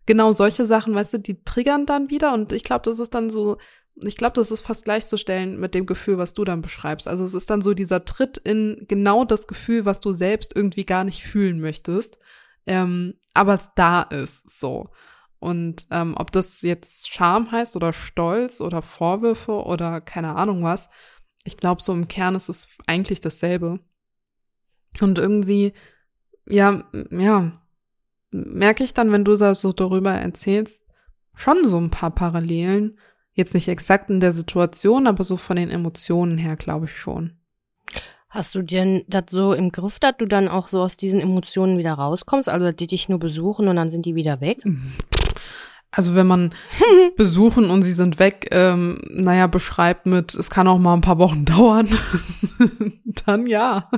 genau 0.06 0.34
solche 0.34 0.66
Sachen, 0.66 0.94
weißt 0.94 1.14
du, 1.14 1.18
die 1.20 1.42
triggern 1.44 1.86
dann 1.86 2.10
wieder. 2.10 2.34
Und 2.34 2.52
ich 2.52 2.64
glaube, 2.64 2.84
das 2.84 3.00
ist 3.00 3.14
dann 3.14 3.30
so, 3.30 3.58
ich 3.96 4.18
glaube, 4.18 4.34
das 4.34 4.52
ist 4.52 4.62
fast 4.62 4.86
gleichzustellen 4.86 5.60
mit 5.60 5.76
dem 5.76 5.86
Gefühl, 5.86 6.18
was 6.18 6.34
du 6.34 6.44
dann 6.44 6.62
beschreibst. 6.62 7.08
Also 7.08 7.24
es 7.24 7.34
ist 7.34 7.50
dann 7.50 7.62
so 7.62 7.74
dieser 7.74 8.06
Tritt 8.06 8.38
in 8.38 8.86
genau 8.88 9.26
das 9.26 9.48
Gefühl, 9.48 9.86
was 9.86 10.00
du 10.00 10.12
selbst 10.14 10.56
irgendwie 10.56 10.86
gar 10.86 11.04
nicht 11.04 11.24
fühlen 11.24 11.60
möchtest, 11.60 12.18
ähm, 12.66 13.16
aber 13.34 13.54
es 13.54 13.72
da 13.76 14.02
ist 14.02 14.50
so. 14.50 14.90
Und 15.40 15.88
ähm, 15.90 16.16
ob 16.18 16.32
das 16.32 16.62
jetzt 16.62 17.12
Scham 17.12 17.52
heißt 17.52 17.76
oder 17.76 17.94
Stolz 17.94 18.62
oder 18.62 18.82
Vorwürfe 18.82 19.54
oder 19.64 20.00
keine 20.00 20.36
Ahnung 20.36 20.64
was, 20.64 20.90
ich 21.44 21.58
glaube, 21.58 21.82
so 21.82 21.94
im 21.94 22.08
Kern 22.08 22.36
ist 22.36 22.50
es 22.50 22.68
eigentlich 22.86 23.22
dasselbe. 23.22 23.80
Und 25.00 25.18
irgendwie, 25.18 25.74
ja, 26.46 26.84
ja, 27.10 27.62
merke 28.32 28.84
ich 28.84 28.94
dann, 28.94 29.12
wenn 29.12 29.26
du 29.26 29.36
so 29.36 29.74
darüber 29.74 30.12
erzählst, 30.12 30.84
schon 31.34 31.68
so 31.68 31.78
ein 31.78 31.90
paar 31.90 32.12
Parallelen. 32.12 33.00
Jetzt 33.34 33.54
nicht 33.54 33.68
exakt 33.68 34.10
in 34.10 34.20
der 34.20 34.34
Situation, 34.34 35.08
aber 35.08 35.24
so 35.24 35.38
von 35.38 35.56
den 35.56 35.70
Emotionen 35.70 36.38
her, 36.38 36.56
glaube 36.56 36.86
ich 36.86 36.98
schon. 36.98 37.38
Hast 38.30 38.56
du 38.56 38.62
denn 38.62 39.04
das 39.08 39.26
so 39.30 39.54
im 39.54 39.72
Griff, 39.72 40.00
dass 40.00 40.16
du 40.18 40.26
dann 40.26 40.48
auch 40.48 40.70
so 40.70 40.82
aus 40.82 40.96
diesen 40.96 41.20
Emotionen 41.20 41.78
wieder 41.78 41.94
rauskommst? 41.94 42.48
Also, 42.48 42.66
dass 42.66 42.76
die 42.78 42.88
dich 42.88 43.10
nur 43.10 43.20
besuchen 43.20 43.68
und 43.68 43.76
dann 43.76 43.90
sind 43.90 44.06
die 44.06 44.16
wieder 44.16 44.40
weg? 44.40 44.60
Also 45.92 46.16
wenn 46.16 46.28
man 46.28 46.54
besuchen 47.18 47.70
und 47.70 47.82
sie 47.82 47.92
sind 47.92 48.18
weg, 48.18 48.48
ähm, 48.52 49.00
naja, 49.10 49.48
beschreibt 49.48 50.06
mit, 50.06 50.34
es 50.34 50.50
kann 50.50 50.68
auch 50.68 50.80
mal 50.80 50.94
ein 50.94 51.02
paar 51.02 51.18
Wochen 51.18 51.44
dauern, 51.46 51.90
dann 53.26 53.46
ja. 53.46 53.90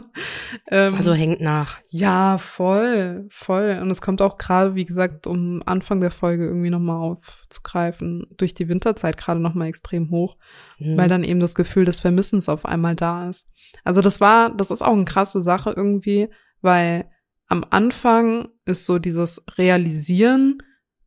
Ähm, 0.71 0.95
also 0.95 1.13
hängt 1.13 1.39
nach. 1.39 1.81
Ja, 1.89 2.39
voll, 2.39 3.27
voll. 3.29 3.79
Und 3.79 3.91
es 3.91 4.01
kommt 4.01 4.23
auch 4.23 4.37
gerade, 4.39 4.73
wie 4.73 4.85
gesagt, 4.85 5.27
um 5.27 5.61
Anfang 5.67 6.01
der 6.01 6.11
Folge 6.11 6.45
irgendwie 6.45 6.71
nochmal 6.71 6.97
aufzugreifen, 6.97 8.25
durch 8.37 8.55
die 8.55 8.69
Winterzeit 8.69 9.17
gerade 9.17 9.39
nochmal 9.39 9.67
extrem 9.67 10.09
hoch, 10.09 10.37
mhm. 10.79 10.97
weil 10.97 11.09
dann 11.09 11.23
eben 11.23 11.39
das 11.39 11.53
Gefühl 11.53 11.85
des 11.85 11.99
Vermissens 11.99 12.49
auf 12.49 12.65
einmal 12.65 12.95
da 12.95 13.29
ist. 13.29 13.45
Also 13.83 14.01
das 14.01 14.19
war, 14.19 14.49
das 14.55 14.71
ist 14.71 14.81
auch 14.81 14.93
eine 14.93 15.05
krasse 15.05 15.43
Sache 15.43 15.71
irgendwie, 15.75 16.29
weil 16.61 17.07
am 17.47 17.63
Anfang 17.69 18.47
ist 18.65 18.87
so 18.87 18.97
dieses 18.97 19.43
Realisieren, 19.59 20.57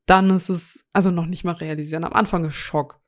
dann 0.07 0.31
ist 0.31 0.49
es, 0.49 0.85
also 0.93 1.11
noch 1.11 1.27
nicht 1.27 1.45
mal 1.45 1.53
realisieren. 1.53 2.05
Am 2.05 2.13
Anfang 2.13 2.45
ist 2.45 2.55
Schock. 2.55 3.01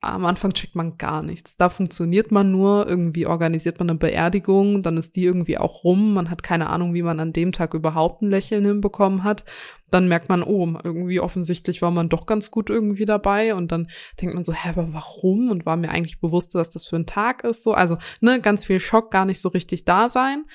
Am 0.00 0.24
Anfang 0.24 0.52
checkt 0.52 0.74
man 0.74 0.98
gar 0.98 1.22
nichts. 1.22 1.56
Da 1.56 1.68
funktioniert 1.68 2.32
man 2.32 2.50
nur, 2.50 2.88
irgendwie 2.88 3.26
organisiert 3.26 3.78
man 3.78 3.88
eine 3.88 3.98
Beerdigung, 4.00 4.82
dann 4.82 4.96
ist 4.96 5.14
die 5.14 5.22
irgendwie 5.22 5.58
auch 5.58 5.84
rum. 5.84 6.12
Man 6.12 6.28
hat 6.28 6.42
keine 6.42 6.68
Ahnung, 6.70 6.92
wie 6.92 7.02
man 7.02 7.20
an 7.20 7.32
dem 7.32 7.52
Tag 7.52 7.72
überhaupt 7.72 8.20
ein 8.20 8.28
Lächeln 8.30 8.64
hinbekommen 8.64 9.22
hat. 9.22 9.44
Dann 9.92 10.08
merkt 10.08 10.28
man, 10.28 10.42
oh, 10.42 10.66
irgendwie 10.82 11.20
offensichtlich 11.20 11.82
war 11.82 11.92
man 11.92 12.08
doch 12.08 12.26
ganz 12.26 12.50
gut 12.50 12.68
irgendwie 12.68 13.04
dabei. 13.04 13.54
Und 13.54 13.70
dann 13.70 13.86
denkt 14.20 14.34
man 14.34 14.42
so, 14.42 14.52
hä, 14.52 14.70
aber 14.70 14.92
warum? 14.92 15.52
Und 15.52 15.66
war 15.66 15.76
mir 15.76 15.90
eigentlich 15.90 16.18
bewusst, 16.18 16.56
dass 16.56 16.70
das 16.70 16.84
für 16.84 16.96
ein 16.96 17.06
Tag 17.06 17.44
ist. 17.44 17.62
So, 17.62 17.72
also, 17.72 17.96
ne, 18.20 18.40
ganz 18.40 18.64
viel 18.64 18.80
Schock, 18.80 19.12
gar 19.12 19.24
nicht 19.24 19.40
so 19.40 19.50
richtig 19.50 19.84
da 19.84 20.08
sein. 20.08 20.46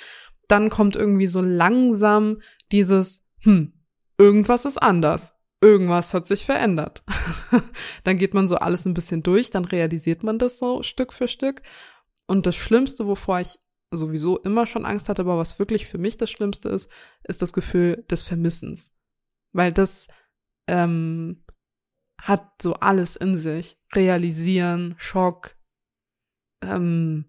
Dann 0.49 0.69
kommt 0.69 0.97
irgendwie 0.97 1.27
so 1.27 1.39
langsam 1.39 2.41
dieses, 2.73 3.25
hm, 3.43 3.71
irgendwas 4.17 4.65
ist 4.65 4.81
anders 4.81 5.36
irgendwas 5.61 6.13
hat 6.13 6.27
sich 6.27 6.45
verändert. 6.45 7.03
dann 8.03 8.17
geht 8.17 8.33
man 8.33 8.47
so 8.47 8.57
alles 8.57 8.85
ein 8.85 8.93
bisschen 8.93 9.23
durch, 9.23 9.49
dann 9.49 9.65
realisiert 9.65 10.23
man 10.23 10.39
das 10.39 10.59
so 10.59 10.83
Stück 10.83 11.13
für 11.13 11.27
Stück. 11.27 11.61
Und 12.27 12.45
das 12.45 12.55
Schlimmste, 12.55 13.07
wovor 13.07 13.39
ich 13.39 13.57
sowieso 13.91 14.37
immer 14.39 14.65
schon 14.65 14.85
Angst 14.85 15.09
hatte, 15.09 15.21
aber 15.21 15.37
was 15.37 15.59
wirklich 15.59 15.87
für 15.87 15.97
mich 15.97 16.17
das 16.17 16.29
Schlimmste 16.29 16.69
ist, 16.69 16.91
ist 17.23 17.41
das 17.41 17.53
Gefühl 17.53 18.05
des 18.09 18.23
Vermissens. 18.23 18.91
Weil 19.53 19.71
das 19.71 20.07
ähm, 20.67 21.45
hat 22.21 22.61
so 22.61 22.75
alles 22.75 23.15
in 23.15 23.37
sich. 23.37 23.79
Realisieren, 23.95 24.95
Schock, 24.97 25.55
ähm, 26.61 27.25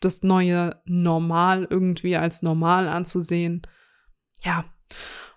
das 0.00 0.22
neue 0.22 0.80
Normal 0.84 1.66
irgendwie 1.68 2.16
als 2.16 2.42
normal 2.42 2.86
anzusehen. 2.86 3.62
Ja. 4.42 4.64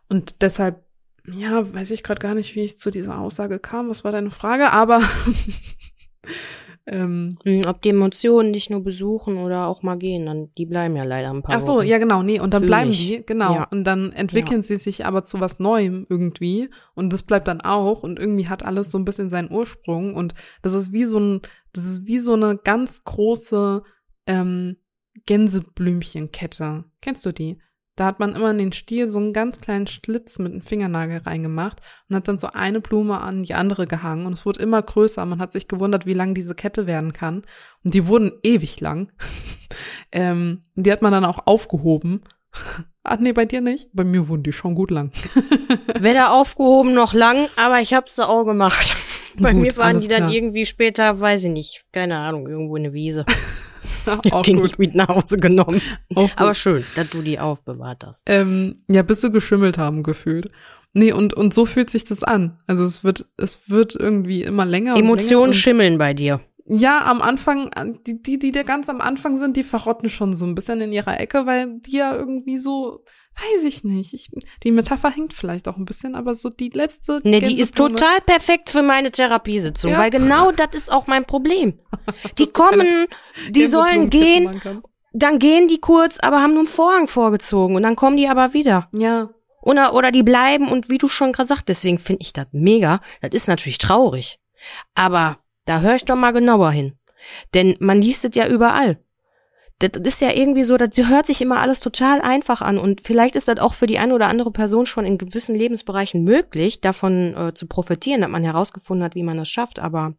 Und 0.09 0.41
deshalb 0.41 0.88
ja, 1.33 1.73
weiß 1.73 1.91
ich 1.91 2.03
gerade 2.03 2.19
gar 2.19 2.35
nicht, 2.35 2.55
wie 2.55 2.63
ich 2.63 2.77
zu 2.77 2.91
dieser 2.91 3.19
Aussage 3.19 3.59
kam. 3.59 3.89
Was 3.89 4.03
war 4.03 4.11
deine 4.11 4.31
Frage? 4.31 4.71
Aber 4.71 5.01
ähm, 6.87 7.37
hm, 7.43 7.65
ob 7.65 7.81
die 7.81 7.89
Emotionen 7.89 8.51
nicht 8.51 8.69
nur 8.69 8.83
besuchen 8.83 9.37
oder 9.37 9.67
auch 9.67 9.83
mal 9.83 9.97
gehen, 9.97 10.25
dann 10.25 10.51
die 10.57 10.65
bleiben 10.65 10.95
ja 10.95 11.03
leider 11.03 11.29
ein 11.29 11.43
paar 11.43 11.57
Ach 11.57 11.61
so, 11.61 11.75
Wochen. 11.75 11.87
ja 11.87 11.97
genau, 11.97 12.23
nee, 12.23 12.39
und 12.39 12.53
dann 12.53 12.61
Fühl 12.61 12.67
bleiben 12.67 12.91
ich. 12.91 13.07
die, 13.07 13.25
genau, 13.25 13.53
ja. 13.53 13.63
und 13.71 13.83
dann 13.83 14.11
entwickeln 14.11 14.61
ja. 14.61 14.63
sie 14.63 14.77
sich 14.77 15.05
aber 15.05 15.23
zu 15.23 15.39
was 15.39 15.59
Neuem 15.59 16.07
irgendwie 16.09 16.69
und 16.95 17.13
das 17.13 17.23
bleibt 17.23 17.47
dann 17.47 17.61
auch 17.61 18.03
und 18.03 18.17
irgendwie 18.17 18.47
hat 18.47 18.65
alles 18.65 18.91
so 18.91 18.97
ein 18.97 19.05
bisschen 19.05 19.29
seinen 19.29 19.51
Ursprung 19.51 20.15
und 20.15 20.33
das 20.61 20.73
ist 20.73 20.91
wie 20.91 21.05
so 21.05 21.19
ein, 21.19 21.41
das 21.73 21.85
ist 21.85 22.07
wie 22.07 22.19
so 22.19 22.33
eine 22.33 22.57
ganz 22.57 23.03
große 23.03 23.83
ähm, 24.25 24.77
Gänseblümchenkette. 25.25 26.85
Kennst 27.01 27.25
du 27.25 27.31
die? 27.31 27.59
Da 27.99 28.05
hat 28.05 28.19
man 28.19 28.33
immer 28.33 28.51
in 28.51 28.57
den 28.57 28.71
Stiel 28.71 29.09
so 29.09 29.19
einen 29.19 29.33
ganz 29.33 29.59
kleinen 29.59 29.85
Schlitz 29.85 30.39
mit 30.39 30.53
einem 30.53 30.61
Fingernagel 30.61 31.17
reingemacht 31.17 31.81
und 32.07 32.15
hat 32.15 32.29
dann 32.29 32.39
so 32.39 32.47
eine 32.47 32.79
Blume 32.79 33.19
an 33.19 33.43
die 33.43 33.55
andere 33.55 33.87
gehangen 33.87 34.25
und 34.25 34.31
es 34.31 34.45
wurde 34.45 34.61
immer 34.61 34.81
größer. 34.81 35.25
Man 35.25 35.41
hat 35.41 35.51
sich 35.51 35.67
gewundert, 35.67 36.05
wie 36.05 36.13
lang 36.13 36.33
diese 36.33 36.55
Kette 36.55 36.87
werden 36.87 37.11
kann. 37.11 37.43
Und 37.83 37.93
die 37.93 38.07
wurden 38.07 38.31
ewig 38.41 38.79
lang. 38.79 39.11
ähm, 40.13 40.63
die 40.75 40.93
hat 40.93 41.01
man 41.01 41.11
dann 41.11 41.25
auch 41.25 41.45
aufgehoben. 41.45 42.21
Ach 43.03 43.17
nee, 43.19 43.33
bei 43.33 43.43
dir 43.43 43.59
nicht? 43.59 43.89
Bei 43.91 44.05
mir 44.05 44.29
wurden 44.29 44.43
die 44.43 44.53
schon 44.53 44.75
gut 44.75 44.91
lang. 44.91 45.11
Weder 45.99 46.31
aufgehoben 46.31 46.93
noch 46.93 47.13
lang, 47.13 47.49
aber 47.57 47.81
ich 47.81 47.93
hab's 47.93 48.17
auch 48.17 48.45
gemacht. 48.45 48.95
Bei 49.37 49.53
gut, 49.53 49.61
mir 49.61 49.77
waren 49.77 49.99
die 49.99 50.07
dann 50.07 50.23
klar. 50.23 50.33
irgendwie 50.33 50.65
später, 50.65 51.19
weiß 51.19 51.45
ich 51.45 51.51
nicht, 51.51 51.85
keine 51.91 52.17
Ahnung, 52.17 52.47
irgendwo 52.47 52.75
in 52.75 52.83
der 52.83 52.93
Wiese. 52.93 53.25
auch 54.31 54.43
die 54.43 54.53
gut. 54.53 54.63
nicht 54.63 54.79
mit 54.79 54.95
nach 54.95 55.09
Hause 55.09 55.37
genommen. 55.37 55.81
Aber 56.35 56.53
schön, 56.53 56.83
dass 56.95 57.09
du 57.09 57.21
die 57.21 57.39
aufbewahrt 57.39 58.03
hast. 58.05 58.23
Ähm, 58.25 58.83
ja, 58.87 59.01
bis 59.03 59.21
sie 59.21 59.31
geschimmelt 59.31 59.77
haben 59.77 60.03
gefühlt. 60.03 60.49
Nee, 60.93 61.11
und, 61.11 61.33
und 61.33 61.53
so 61.53 61.65
fühlt 61.65 61.89
sich 61.89 62.03
das 62.03 62.23
an. 62.23 62.57
Also 62.65 62.83
es 62.83 63.03
wird, 63.03 63.25
es 63.37 63.59
wird 63.67 63.95
irgendwie 63.95 64.41
immer 64.41 64.65
länger. 64.65 64.95
Emotionen 64.95 65.51
länger 65.51 65.53
schimmeln 65.53 65.97
bei 65.97 66.13
dir. 66.13 66.41
Ja, 66.65 67.05
am 67.05 67.21
Anfang, 67.21 67.71
die, 68.05 68.21
die, 68.21 68.37
die 68.37 68.51
da 68.51 68.63
ganz 68.63 68.89
am 68.89 69.01
Anfang 69.01 69.39
sind, 69.39 69.57
die 69.57 69.63
verrotten 69.63 70.09
schon 70.09 70.35
so 70.35 70.45
ein 70.45 70.55
bisschen 70.55 70.81
in 70.81 70.91
ihrer 70.91 71.19
Ecke, 71.19 71.45
weil 71.45 71.79
die 71.79 71.97
ja 71.97 72.15
irgendwie 72.15 72.59
so, 72.59 73.03
weiß 73.39 73.63
ich 73.63 73.83
nicht. 73.83 74.13
Ich, 74.13 74.29
die 74.63 74.71
Metapher 74.71 75.11
hängt 75.11 75.33
vielleicht 75.33 75.67
auch 75.67 75.77
ein 75.77 75.85
bisschen, 75.85 76.15
aber 76.15 76.35
so 76.35 76.49
die 76.49 76.69
letzte. 76.69 77.21
Nee, 77.23 77.39
die 77.39 77.59
ist 77.59 77.75
total 77.75 78.21
perfekt 78.25 78.69
für 78.69 78.83
meine 78.83 79.11
Therapiesitzung, 79.11 79.91
ja. 79.91 79.99
weil 79.99 80.11
genau 80.11 80.51
das 80.51 80.69
ist 80.73 80.91
auch 80.91 81.07
mein 81.07 81.25
Problem. 81.25 81.79
Die 82.37 82.47
kommen, 82.47 83.07
die 83.49 83.65
sollen 83.65 84.09
gehen, 84.09 84.61
dann 85.13 85.39
gehen 85.39 85.67
die 85.67 85.79
kurz, 85.79 86.19
aber 86.19 86.41
haben 86.41 86.51
nur 86.53 86.61
einen 86.61 86.67
Vorhang 86.67 87.07
vorgezogen 87.07 87.75
und 87.75 87.83
dann 87.83 87.95
kommen 87.95 88.17
die 88.17 88.27
aber 88.27 88.53
wieder. 88.53 88.89
Ja. 88.91 89.29
Oder, 89.61 89.93
oder 89.93 90.11
die 90.11 90.23
bleiben 90.23 90.69
und 90.69 90.89
wie 90.89 90.97
du 90.97 91.07
schon 91.07 91.33
gerade 91.33 91.47
sagst, 91.47 91.67
deswegen 91.67 91.99
finde 91.99 92.21
ich 92.21 92.33
das 92.33 92.47
mega. 92.51 93.01
Das 93.21 93.31
ist 93.33 93.47
natürlich 93.47 93.77
traurig. 93.77 94.39
Aber 94.95 95.39
da 95.65 95.81
höre 95.81 95.95
ich 95.95 96.05
doch 96.05 96.15
mal 96.15 96.31
genauer 96.31 96.71
hin. 96.71 96.97
Denn 97.53 97.75
man 97.79 98.01
liest 98.01 98.25
es 98.25 98.35
ja 98.35 98.47
überall 98.47 98.99
das 99.79 99.91
ist 100.03 100.21
ja 100.21 100.31
irgendwie 100.31 100.63
so, 100.63 100.77
das 100.77 100.97
hört 100.97 101.25
sich 101.25 101.41
immer 101.41 101.61
alles 101.61 101.79
total 101.79 102.21
einfach 102.21 102.61
an 102.61 102.77
und 102.77 103.01
vielleicht 103.01 103.35
ist 103.35 103.47
das 103.47 103.59
auch 103.59 103.73
für 103.73 103.87
die 103.87 103.97
eine 103.97 104.13
oder 104.13 104.27
andere 104.27 104.51
Person 104.51 104.85
schon 104.85 105.05
in 105.05 105.17
gewissen 105.17 105.55
Lebensbereichen 105.55 106.23
möglich, 106.23 106.81
davon 106.81 107.35
äh, 107.35 107.53
zu 107.53 107.65
profitieren, 107.67 108.21
dass 108.21 108.29
man 108.29 108.43
herausgefunden 108.43 109.03
hat, 109.03 109.15
wie 109.15 109.23
man 109.23 109.37
das 109.37 109.49
schafft, 109.49 109.79
aber 109.79 110.15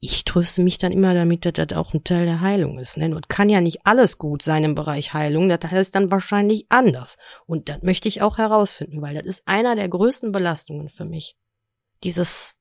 ich 0.00 0.24
tröste 0.24 0.62
mich 0.62 0.78
dann 0.78 0.92
immer 0.92 1.12
damit, 1.12 1.44
dass 1.44 1.54
das 1.54 1.76
auch 1.76 1.92
ein 1.92 2.04
Teil 2.04 2.24
der 2.24 2.40
Heilung 2.40 2.78
ist. 2.78 2.98
Ne? 2.98 3.14
Und 3.14 3.28
kann 3.28 3.48
ja 3.48 3.60
nicht 3.60 3.80
alles 3.84 4.16
gut 4.16 4.42
sein 4.42 4.62
im 4.62 4.74
Bereich 4.76 5.12
Heilung, 5.12 5.48
das 5.48 5.70
heißt 5.70 5.94
dann 5.94 6.10
wahrscheinlich 6.10 6.66
anders. 6.68 7.16
Und 7.46 7.68
das 7.68 7.82
möchte 7.82 8.06
ich 8.06 8.22
auch 8.22 8.38
herausfinden, 8.38 9.02
weil 9.02 9.14
das 9.14 9.26
ist 9.26 9.42
einer 9.46 9.74
der 9.74 9.88
größten 9.88 10.30
Belastungen 10.30 10.88
für 10.88 11.04
mich. 11.04 11.36
Dieses, 12.04 12.54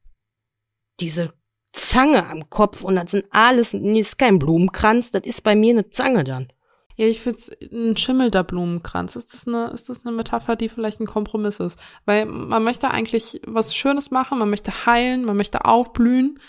diese 1.00 1.32
Zange 1.78 2.28
am 2.28 2.50
Kopf 2.50 2.84
und 2.84 2.96
das 2.96 3.12
sind 3.12 3.26
alles, 3.30 3.74
nee, 3.74 4.00
ist 4.00 4.18
kein 4.18 4.40
Blumenkranz, 4.40 5.12
das 5.12 5.24
ist 5.24 5.44
bei 5.44 5.56
mir 5.56 5.74
eine 5.74 5.90
Zange 5.90 6.24
dann. 6.24 6.48
Ja, 6.96 7.06
ich 7.06 7.22
finde 7.22 7.40
ein 7.72 7.96
schimmelnder 7.96 8.44
Blumenkranz. 8.44 9.16
Ist 9.16 9.32
das 9.32 9.48
eine, 9.48 9.68
ist 9.68 9.88
das 9.88 10.04
eine 10.04 10.16
Metapher, 10.16 10.56
die 10.56 10.68
vielleicht 10.68 11.00
ein 11.00 11.06
Kompromiss 11.06 11.60
ist? 11.60 11.78
Weil 12.06 12.26
man 12.26 12.64
möchte 12.64 12.90
eigentlich 12.90 13.40
was 13.46 13.76
Schönes 13.76 14.10
machen, 14.10 14.40
man 14.40 14.50
möchte 14.50 14.88
heilen, 14.88 15.24
man 15.24 15.38
möchte 15.38 15.66
aufblühen. 15.66 16.40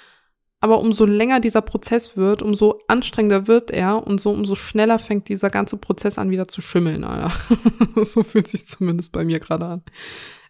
Aber 0.60 0.80
umso 0.80 1.04
länger 1.04 1.40
dieser 1.40 1.60
Prozess 1.60 2.16
wird, 2.16 2.40
umso 2.40 2.78
anstrengender 2.88 3.46
wird 3.46 3.70
er 3.70 4.06
und 4.06 4.22
so 4.22 4.30
umso 4.30 4.54
schneller 4.54 4.98
fängt 4.98 5.28
dieser 5.28 5.50
ganze 5.50 5.76
Prozess 5.76 6.18
an, 6.18 6.30
wieder 6.30 6.48
zu 6.48 6.62
schimmeln, 6.62 7.04
Alter. 7.04 7.30
so 8.06 8.22
fühlt 8.22 8.48
sich 8.48 8.66
zumindest 8.66 9.12
bei 9.12 9.26
mir 9.26 9.40
gerade 9.40 9.66
an. 9.66 9.82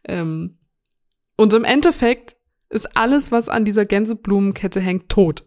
Ähm, 0.04 0.58
und 1.36 1.52
im 1.52 1.64
Endeffekt 1.64 2.37
ist 2.70 2.96
alles, 2.96 3.32
was 3.32 3.48
an 3.48 3.64
dieser 3.64 3.84
Gänseblumenkette 3.84 4.80
hängt, 4.80 5.08
tot. 5.08 5.44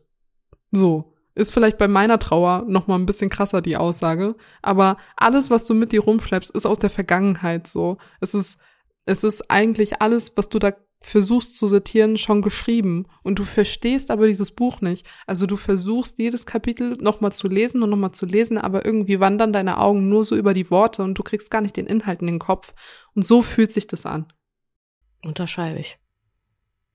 So. 0.72 1.14
Ist 1.34 1.54
vielleicht 1.54 1.78
bei 1.78 1.88
meiner 1.88 2.20
Trauer 2.20 2.66
noch 2.68 2.88
mal 2.88 2.96
ein 2.96 3.06
bisschen 3.06 3.30
krasser 3.30 3.62
die 3.62 3.78
Aussage, 3.78 4.36
aber 4.62 4.98
alles, 5.16 5.50
was 5.50 5.66
du 5.66 5.74
mit 5.74 5.94
dir 5.94 6.02
rumschleppst, 6.02 6.52
ist 6.52 6.66
aus 6.66 6.78
der 6.78 6.90
Vergangenheit 6.90 7.68
so. 7.68 7.98
Es 8.20 8.34
ist 8.34 8.58
es 9.06 9.24
ist 9.24 9.50
eigentlich 9.50 10.02
alles, 10.02 10.34
was 10.36 10.50
du 10.50 10.60
da 10.60 10.74
versuchst 11.04 11.58
zu 11.58 11.68
sortieren, 11.68 12.18
schon 12.20 12.44
geschrieben 12.44 13.08
und 13.24 13.40
du 13.40 13.44
verstehst 13.44 14.12
aber 14.12 14.28
dieses 14.28 14.52
Buch 14.52 14.82
nicht. 14.82 15.08
Also 15.26 15.48
du 15.48 15.58
versuchst 15.58 16.20
jedes 16.20 16.46
Kapitel 16.46 16.94
nochmal 17.02 17.34
zu 17.34 17.48
lesen 17.48 17.82
und 17.82 17.90
nochmal 17.90 18.12
zu 18.12 18.28
lesen, 18.28 18.60
aber 18.60 18.86
irgendwie 18.86 19.20
wandern 19.20 19.52
deine 19.52 19.80
Augen 19.80 20.10
nur 20.10 20.24
so 20.24 20.36
über 20.36 20.54
die 20.54 20.70
Worte 20.70 21.02
und 21.02 21.16
du 21.18 21.24
kriegst 21.24 21.50
gar 21.50 21.62
nicht 21.62 21.76
den 21.76 21.88
Inhalt 21.88 22.22
in 22.22 22.28
den 22.28 22.40
Kopf. 22.40 22.76
Und 23.16 23.26
so 23.26 23.42
fühlt 23.42 23.74
sich 23.74 23.88
das 23.88 24.06
an. 24.06 24.32
Unterschreibe 25.24 25.80
ich. 25.80 25.98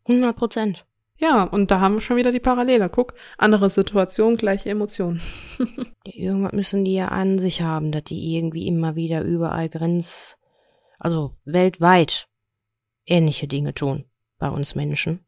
100 0.09 0.37
Prozent. 0.37 0.87
Ja, 1.19 1.45
und 1.45 1.71
da 1.71 1.81
haben 1.81 1.95
wir 1.95 2.01
schon 2.01 2.19
wieder 2.19 2.31
die 2.31 2.41
Parallele. 2.41 2.91
Guck, 2.91 3.15
andere 3.39 3.71
Situation, 3.71 4.37
gleiche 4.37 4.69
Emotionen. 4.69 5.21
Irgendwas 6.05 6.53
müssen 6.53 6.85
die 6.85 6.95
ja 6.95 7.09
an 7.09 7.39
sich 7.39 7.63
haben, 7.63 7.91
dass 7.91 8.05
die 8.05 8.37
irgendwie 8.37 8.67
immer 8.67 8.97
wieder 8.97 9.23
überall 9.23 9.69
Grenz, 9.69 10.37
also 10.99 11.35
weltweit 11.45 12.29
ähnliche 13.07 13.47
Dinge 13.47 13.73
tun 13.73 14.05
bei 14.39 14.51
uns 14.51 14.75
Menschen. 14.75 15.25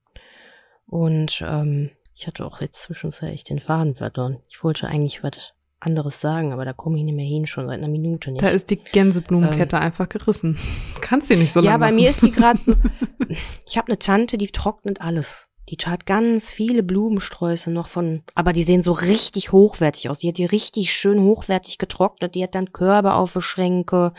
Und 0.87 1.43
ähm, 1.47 1.91
ich 2.14 2.26
hatte 2.26 2.45
auch 2.45 2.61
jetzt 2.61 2.83
zwischenzeitlich 2.83 3.45
den 3.45 3.61
Faden 3.61 3.95
verloren. 3.95 4.43
Ich 4.49 4.62
wollte 4.62 4.89
eigentlich 4.89 5.22
was 5.22 5.55
anderes 5.81 6.20
sagen, 6.20 6.53
aber 6.53 6.64
da 6.64 6.72
komme 6.72 6.99
ich 6.99 7.05
nicht 7.05 7.14
mehr 7.14 7.26
hin, 7.26 7.47
schon 7.47 7.66
seit 7.66 7.79
einer 7.79 7.89
Minute 7.89 8.31
nicht. 8.31 8.43
Da 8.43 8.49
ist 8.49 8.70
die 8.70 8.76
Gänseblumenkette 8.76 9.76
ähm, 9.76 9.83
einfach 9.83 10.09
gerissen. 10.09 10.59
Kannst 11.01 11.31
die 11.31 11.37
nicht 11.37 11.53
so 11.53 11.61
lange 11.61 11.70
Ja, 11.70 11.79
bei 11.79 11.87
machen. 11.87 11.97
mir 11.97 12.11
ist 12.11 12.22
die 12.22 12.33
gerade 12.33 12.59
so. 12.59 12.74
ich 13.66 13.79
habe 13.79 13.89
eine 13.89 13.99
Tante, 13.99 14.39
die 14.39 14.49
trocknet 14.49 15.01
alles. 15.01 15.49
Die 15.68 15.76
tat 15.76 16.07
ganz 16.07 16.51
viele 16.51 16.83
Blumensträuße 16.83 17.70
noch 17.70 17.89
von, 17.89 18.22
aber 18.35 18.55
die 18.55 18.62
sehen 18.62 18.83
so 18.83 18.93
richtig 18.93 19.53
hochwertig 19.53 20.09
aus. 20.09 20.20
Die 20.20 20.29
hat 20.29 20.39
die 20.39 20.47
richtig 20.47 20.93
schön 20.95 21.20
hochwertig 21.20 21.76
getrocknet. 21.76 22.35
Die 22.35 22.43
hat 22.43 22.55
dann 22.55 22.72
Körbe 22.72 23.12
auf 23.12 23.35
der 23.35 23.43
Schränke 23.43 24.14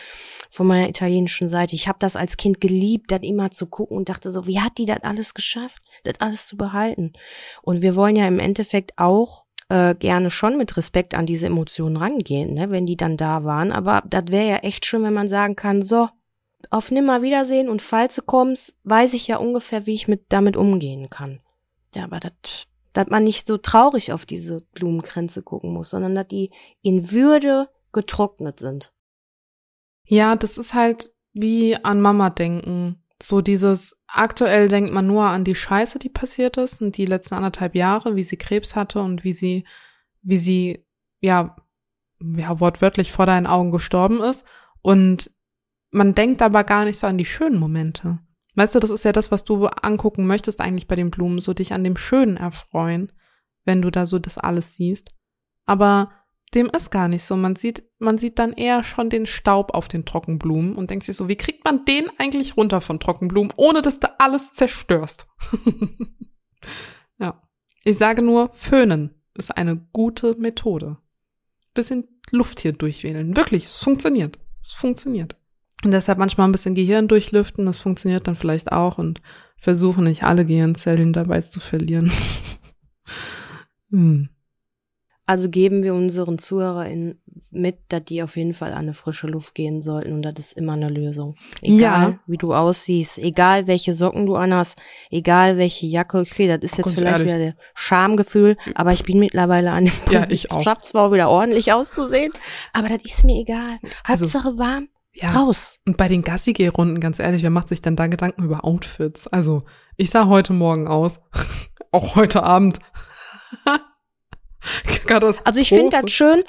von 0.51 0.68
meiner 0.68 0.88
italienischen 0.88 1.47
Seite. 1.47 1.76
Ich 1.76 1.88
habe 1.88 1.97
das 1.99 2.16
als 2.16 2.38
Kind 2.38 2.62
geliebt, 2.62 3.12
das 3.12 3.22
immer 3.24 3.49
zu 3.49 3.66
gucken 3.66 3.97
und 3.97 4.10
dachte 4.10 4.30
so, 4.30 4.45
wie 4.45 4.60
hat 4.60 4.78
die 4.78 4.86
das 4.86 5.01
alles 5.01 5.34
geschafft, 5.34 5.82
das 6.03 6.20
alles 6.20 6.45
zu 6.45 6.55
behalten? 6.55 7.14
Und 7.64 7.82
wir 7.82 7.95
wollen 7.95 8.16
ja 8.16 8.28
im 8.28 8.39
Endeffekt 8.39 8.99
auch 8.99 9.45
äh, 9.70 9.95
gerne 9.95 10.30
schon 10.30 10.57
mit 10.57 10.76
Respekt 10.78 11.13
an 11.13 11.26
diese 11.26 11.47
Emotionen 11.47 11.97
rangehen, 11.97 12.53
ne, 12.53 12.70
wenn 12.70 12.86
die 12.86 12.97
dann 12.97 13.17
da 13.17 13.43
waren. 13.43 13.72
Aber 13.72 14.03
das 14.07 14.26
wäre 14.28 14.49
ja 14.49 14.57
echt 14.57 14.86
schön, 14.86 15.03
wenn 15.03 15.13
man 15.13 15.30
sagen 15.30 15.55
kann, 15.55 15.82
so, 15.82 16.09
auf 16.70 16.91
Nimmerwiedersehen 16.91 17.70
und 17.70 17.82
falls 17.82 18.15
du 18.15 18.22
kommst, 18.22 18.78
weiß 18.84 19.13
ich 19.13 19.28
ja 19.28 19.38
ungefähr, 19.38 19.86
wie 19.86 19.93
ich 19.93 20.07
mit 20.07 20.26
damit 20.30 20.57
umgehen 20.57 21.09
kann. 21.09 21.39
Ja, 21.95 22.03
aber 22.03 22.20
das, 22.20 22.34
dass 22.93 23.07
man 23.07 23.24
nicht 23.24 23.47
so 23.47 23.57
traurig 23.57 24.11
auf 24.11 24.26
diese 24.26 24.61
Blumenkränze 24.74 25.41
gucken 25.41 25.72
muss, 25.72 25.91
sondern 25.91 26.15
dass 26.15 26.28
die 26.28 26.51
in 26.82 27.11
Würde 27.11 27.70
getrocknet 27.93 28.59
sind. 28.59 28.91
Ja, 30.05 30.36
das 30.36 30.57
ist 30.57 30.74
halt 30.74 31.13
wie 31.34 31.76
an 31.78 32.01
Mama 32.01 32.30
denken. 32.30 33.01
So 33.22 33.41
dieses, 33.41 33.95
aktuell 34.12 34.68
denkt 34.68 34.91
man 34.91 35.07
nur 35.07 35.26
an 35.26 35.43
die 35.43 35.55
Scheiße, 35.55 35.99
die 35.99 36.10
passiert 36.10 36.57
ist 36.57 36.82
und 36.82 36.97
die 36.97 37.05
letzten 37.05 37.36
anderthalb 37.36 37.76
Jahre, 37.76 38.16
wie 38.16 38.24
sie 38.24 38.38
Krebs 38.38 38.76
hatte 38.76 39.01
und 39.01 39.24
wie 39.24 39.34
sie, 39.34 39.66
wie 40.22 40.38
sie, 40.38 40.86
ja, 41.20 41.55
ja, 42.20 42.60
wortwörtlich 42.60 43.12
vor 43.12 43.26
deinen 43.26 43.47
Augen 43.47 43.72
gestorben 43.72 44.22
ist. 44.22 44.45
Und 44.82 45.32
man 45.91 46.16
denkt 46.16 46.41
aber 46.41 46.64
gar 46.64 46.86
nicht 46.86 46.99
so 46.99 47.07
an 47.07 47.18
die 47.18 47.26
schönen 47.26 47.60
Momente. 47.60 48.20
Weißt 48.55 48.76
du, 48.76 48.80
das 48.80 48.89
ist 48.89 49.05
ja 49.05 49.12
das, 49.12 49.32
was 49.32 49.45
du 49.45 49.68
angucken 49.68 50.28
möchtest 50.28 50.60
eigentlich 50.60 50.88
bei 50.88 50.95
den 50.95 51.12
Blumen, 51.12 51.39
so 51.39 51.53
dich 51.53 51.74
an 51.74 51.84
dem 51.84 51.95
Schönen 51.95 52.38
erfreuen, 52.38 53.12
wenn 53.64 53.82
du 53.82 53.89
da 53.89 54.05
so 54.05 54.20
das 54.20 54.38
alles 54.38 54.76
siehst. 54.76 55.14
Aber 55.66 56.12
dem 56.54 56.68
ist 56.68 56.89
gar 56.89 57.08
nicht 57.08 57.24
so. 57.24 57.36
Man 57.36 57.56
sieht, 57.56 57.84
man 58.00 58.18
sieht 58.18 58.39
dann 58.39 58.54
eher 58.54 58.84
schon 58.84 59.10
den 59.10 59.26
Staub 59.26 59.74
auf 59.74 59.88
den 59.88 60.06
Trockenblumen 60.06 60.76
und 60.76 60.89
denkt 60.89 61.06
sich 61.06 61.16
so, 61.16 61.28
wie 61.28 61.36
kriegt 61.36 61.64
man 61.64 61.86
den 61.86 62.10
eigentlich 62.18 62.58
runter 62.58 62.82
von 62.82 63.00
Trockenblumen, 63.00 63.54
ohne 63.56 63.82
dass 63.82 64.00
du 64.00 64.08
alles 64.20 64.54
zerstörst? 64.54 65.28
ja. 67.20 67.41
Ich 67.84 67.97
sage 67.97 68.22
nur, 68.22 68.52
föhnen 68.54 69.16
ist 69.36 69.56
eine 69.56 69.78
gute 69.93 70.36
Methode. 70.38 70.97
Bisschen 71.74 72.08
Luft 72.32 72.60
hier 72.60 72.74
durchwählen. 72.74 73.36
Wirklich, 73.36 73.66
es 73.66 73.78
funktioniert. 73.78 74.39
Es 74.62 74.72
funktioniert. 74.74 75.36
Und 75.86 75.91
deshalb 75.91 76.18
manchmal 76.18 76.47
ein 76.47 76.52
bisschen 76.52 76.76
Gehirn 76.76 77.08
durchlüften, 77.08 77.66
das 77.66 77.80
funktioniert 77.80 78.28
dann 78.28 78.36
vielleicht 78.36 78.72
auch 78.72 78.97
und 78.97 79.22
versuchen 79.58 80.04
nicht 80.04 80.24
alle 80.24 80.45
Gehirnzellen 80.45 81.14
dabei 81.14 81.41
zu 81.41 81.60
verlieren. 81.60 82.12
hm. 83.91 84.30
Also 85.30 85.48
geben 85.48 85.84
wir 85.84 85.94
unseren 85.94 86.40
ZuhörerInnen 86.40 87.22
mit, 87.52 87.78
dass 87.90 88.04
die 88.06 88.24
auf 88.24 88.36
jeden 88.36 88.56
Fall 88.56 88.72
an 88.72 88.80
eine 88.80 88.96
frische 88.96 89.28
Luft 89.28 89.54
gehen 89.54 89.84
sollten 89.84 90.12
und 90.14 90.24
das 90.24 90.40
ist 90.40 90.54
immer 90.58 90.74
eine 90.74 90.90
Lösung. 90.90 91.36
Egal, 91.62 92.12
Ja. 92.14 92.20
wie 92.26 92.38
du 92.38 92.52
aussiehst, 92.56 93.20
egal 93.20 93.68
welche 93.68 93.94
Socken 93.94 94.26
du 94.26 94.36
anhast, 94.36 94.80
egal 95.12 95.58
welche 95.58 95.86
Jacke, 95.86 96.18
okay, 96.18 96.48
das 96.48 96.64
ist 96.72 96.80
jetzt 96.80 96.94
vielleicht 96.96 97.12
ehrlich. 97.12 97.28
wieder 97.28 97.38
der 97.38 97.56
Schamgefühl, 97.76 98.58
aber 98.74 98.92
ich 98.92 99.04
bin 99.04 99.20
mittlerweile 99.20 99.70
an 99.72 99.86
dem 99.86 99.94
Punkt, 99.94 100.12
Ja, 100.14 100.26
ich 100.32 100.52
auch. 100.52 100.64
schaff 100.64 100.82
zwar 100.82 101.12
wieder 101.12 101.30
ordentlich 101.30 101.72
auszusehen, 101.74 102.32
aber 102.74 102.90
das 102.90 103.04
ist 103.04 103.24
mir 103.24 103.40
egal. 103.40 103.78
Also- 104.06 104.26
Hauptsache 104.26 104.58
warm, 104.58 104.88
Ja. 105.14 105.30
raus. 105.30 105.78
Und 105.86 105.98
bei 105.98 106.08
den 106.08 106.24
Gassi-Geh-Runden, 106.24 107.00
ganz 107.00 107.20
ehrlich, 107.20 107.44
wer 107.44 107.52
macht 107.52 107.68
sich 107.70 107.84
dann 107.84 107.96
da 107.96 108.08
Gedanken 108.08 108.42
über 108.46 108.66
Outfits? 108.66 109.28
Also, 109.28 109.62
ich 109.96 110.10
sah 110.10 110.26
heute 110.26 110.54
Morgen 110.54 110.88
aus. 110.88 111.20
auch 111.92 112.16
heute 112.16 112.42
Abend. 112.42 112.80
Also 115.45 115.60
ich 115.60 115.70
finde 115.70 116.01
das 116.01 116.12
schön. 116.12 116.43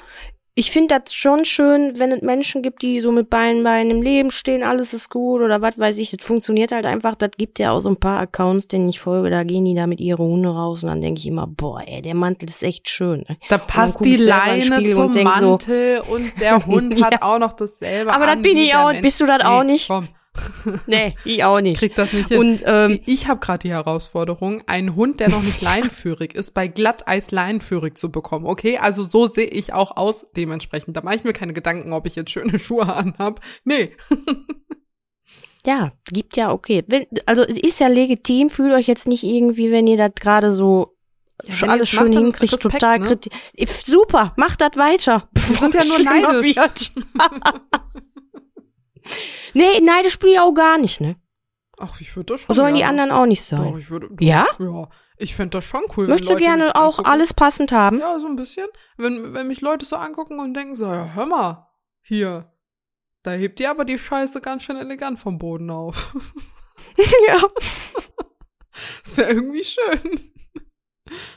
Ich 0.53 0.69
finde 0.69 0.99
das 0.99 1.13
schon 1.13 1.45
schön, 1.45 1.97
wenn 1.97 2.11
es 2.11 2.21
Menschen 2.21 2.61
gibt, 2.61 2.81
die 2.81 2.99
so 2.99 3.09
mit 3.13 3.29
beiden 3.29 3.63
Beinen 3.63 3.89
im 3.89 4.01
Leben 4.01 4.31
stehen, 4.31 4.63
alles 4.63 4.91
ist 4.93 5.09
gut 5.09 5.39
oder 5.41 5.61
was 5.61 5.79
weiß 5.79 5.97
ich. 5.97 6.11
Das 6.11 6.25
funktioniert 6.25 6.73
halt 6.73 6.85
einfach. 6.85 7.15
Das 7.15 7.31
gibt 7.37 7.57
ja 7.57 7.71
auch 7.71 7.79
so 7.79 7.87
ein 7.89 7.95
paar 7.95 8.19
Accounts, 8.19 8.67
denen 8.67 8.89
ich 8.89 8.99
folge, 8.99 9.29
da 9.29 9.43
gehen 9.43 9.63
die 9.63 9.75
da 9.75 9.87
mit 9.87 10.01
ihre 10.01 10.21
Hunde 10.21 10.49
raus 10.49 10.83
und 10.83 10.89
dann 10.89 11.01
denke 11.01 11.19
ich 11.19 11.27
immer, 11.27 11.47
boah, 11.47 11.81
ey, 11.87 12.01
der 12.01 12.15
Mantel 12.15 12.49
ist 12.49 12.63
echt 12.63 12.89
schön. 12.89 13.23
ne? 13.29 13.37
Da 13.47 13.57
passt 13.59 14.03
die 14.03 14.17
Leine 14.17 14.83
zum 14.91 15.05
und 15.05 15.15
denk 15.15 15.33
so- 15.35 15.51
Mantel 15.51 16.01
und 16.11 16.39
der 16.41 16.65
Hund 16.65 17.01
hat 17.01 17.21
auch 17.21 17.39
noch 17.39 17.53
dasselbe 17.53 18.13
Aber 18.13 18.25
das 18.25 18.41
bin 18.41 18.57
ich 18.57 18.75
auch. 18.75 18.91
Bist 19.01 19.21
du 19.21 19.25
das 19.25 19.45
auch 19.45 19.63
nicht? 19.63 19.87
Komm, 19.87 20.09
Nee, 20.85 21.15
ich 21.25 21.43
auch 21.43 21.59
nicht. 21.59 21.79
krieg 21.79 21.95
das 21.95 22.13
nicht 22.13 22.29
hin. 22.29 22.39
Und 22.39 22.63
ähm, 22.65 22.99
ich 23.05 23.27
habe 23.27 23.39
gerade 23.39 23.59
die 23.59 23.71
Herausforderung, 23.71 24.63
einen 24.67 24.95
Hund, 24.95 25.19
der 25.19 25.29
noch 25.29 25.41
nicht 25.41 25.61
leinenführig 25.61 26.35
ist, 26.35 26.53
bei 26.53 26.67
Glatteis 26.67 27.31
leinenführig 27.31 27.97
zu 27.97 28.11
bekommen. 28.11 28.45
Okay, 28.45 28.77
also 28.77 29.03
so 29.03 29.27
sehe 29.27 29.47
ich 29.47 29.73
auch 29.73 29.97
aus 29.97 30.25
dementsprechend. 30.35 30.95
Da 30.95 31.01
mache 31.01 31.15
ich 31.15 31.23
mir 31.23 31.33
keine 31.33 31.53
Gedanken, 31.53 31.91
ob 31.93 32.05
ich 32.05 32.15
jetzt 32.15 32.31
schöne 32.31 32.59
Schuhe 32.59 32.93
anhab. 32.93 33.41
Nee. 33.65 33.95
ja, 35.65 35.91
gibt 36.05 36.37
ja 36.37 36.51
okay. 36.51 36.83
Wenn, 36.87 37.07
also 37.25 37.41
es 37.41 37.57
ist 37.57 37.79
ja 37.79 37.87
legitim, 37.87 38.49
fühlt 38.49 38.73
euch 38.73 38.87
jetzt 38.87 39.07
nicht 39.07 39.23
irgendwie, 39.23 39.71
wenn 39.71 39.87
ihr 39.87 39.97
das 39.97 40.13
gerade 40.15 40.51
so 40.51 40.95
Ja, 41.45 41.67
alles 41.67 41.89
es 41.89 41.95
macht, 41.95 42.05
schön 42.05 42.11
dann 42.13 42.23
hinkriegt, 42.23 42.53
Respekt, 42.53 42.73
total 42.73 42.99
ne? 42.99 43.07
kritisch. 43.07 43.33
Super, 43.85 44.33
macht 44.37 44.61
das 44.61 44.77
weiter. 44.77 45.27
Wir 45.33 45.57
sind 45.57 45.73
ja 45.73 45.83
nur 45.83 45.99
neidisch. 45.99 46.91
Nee, 49.53 49.79
neidisch 49.81 50.19
bin 50.19 50.29
ich 50.29 50.39
auch 50.39 50.53
gar 50.53 50.77
nicht, 50.77 51.01
ne? 51.01 51.15
Ach, 51.79 51.99
ich 51.99 52.15
würde 52.15 52.33
das 52.33 52.41
schon. 52.41 52.55
Sollen 52.55 52.75
die 52.75 52.83
anderen 52.83 53.11
auch 53.11 53.25
nicht 53.25 53.41
Doch, 53.51 53.57
sein. 53.57 53.77
ich 53.77 53.89
würde. 53.89 54.09
Ja? 54.19 54.47
Ja. 54.59 54.89
Ich 55.17 55.35
fände 55.35 55.51
das 55.51 55.65
schon 55.65 55.83
cool. 55.95 56.07
Möchtest 56.07 56.31
du 56.31 56.35
gerne 56.35 56.75
auch 56.75 56.97
angucken. 56.97 57.05
alles 57.09 57.33
passend 57.33 57.71
haben? 57.71 57.99
Ja, 57.99 58.19
so 58.19 58.27
ein 58.27 58.35
bisschen. 58.35 58.67
Wenn, 58.97 59.33
wenn 59.33 59.47
mich 59.47 59.61
Leute 59.61 59.85
so 59.85 59.95
angucken 59.95 60.39
und 60.39 60.53
denken 60.55 60.75
so, 60.75 60.85
ja, 60.85 61.11
hör 61.13 61.25
mal, 61.25 61.67
hier, 62.01 62.51
da 63.23 63.31
hebt 63.31 63.59
ihr 63.59 63.69
aber 63.69 63.85
die 63.85 63.99
Scheiße 63.99 64.41
ganz 64.41 64.63
schön 64.63 64.77
elegant 64.77 65.19
vom 65.19 65.37
Boden 65.37 65.69
auf. 65.69 66.15
ja. 67.27 67.37
Das 69.03 69.17
wäre 69.17 69.31
irgendwie 69.31 69.63
schön. 69.63 70.31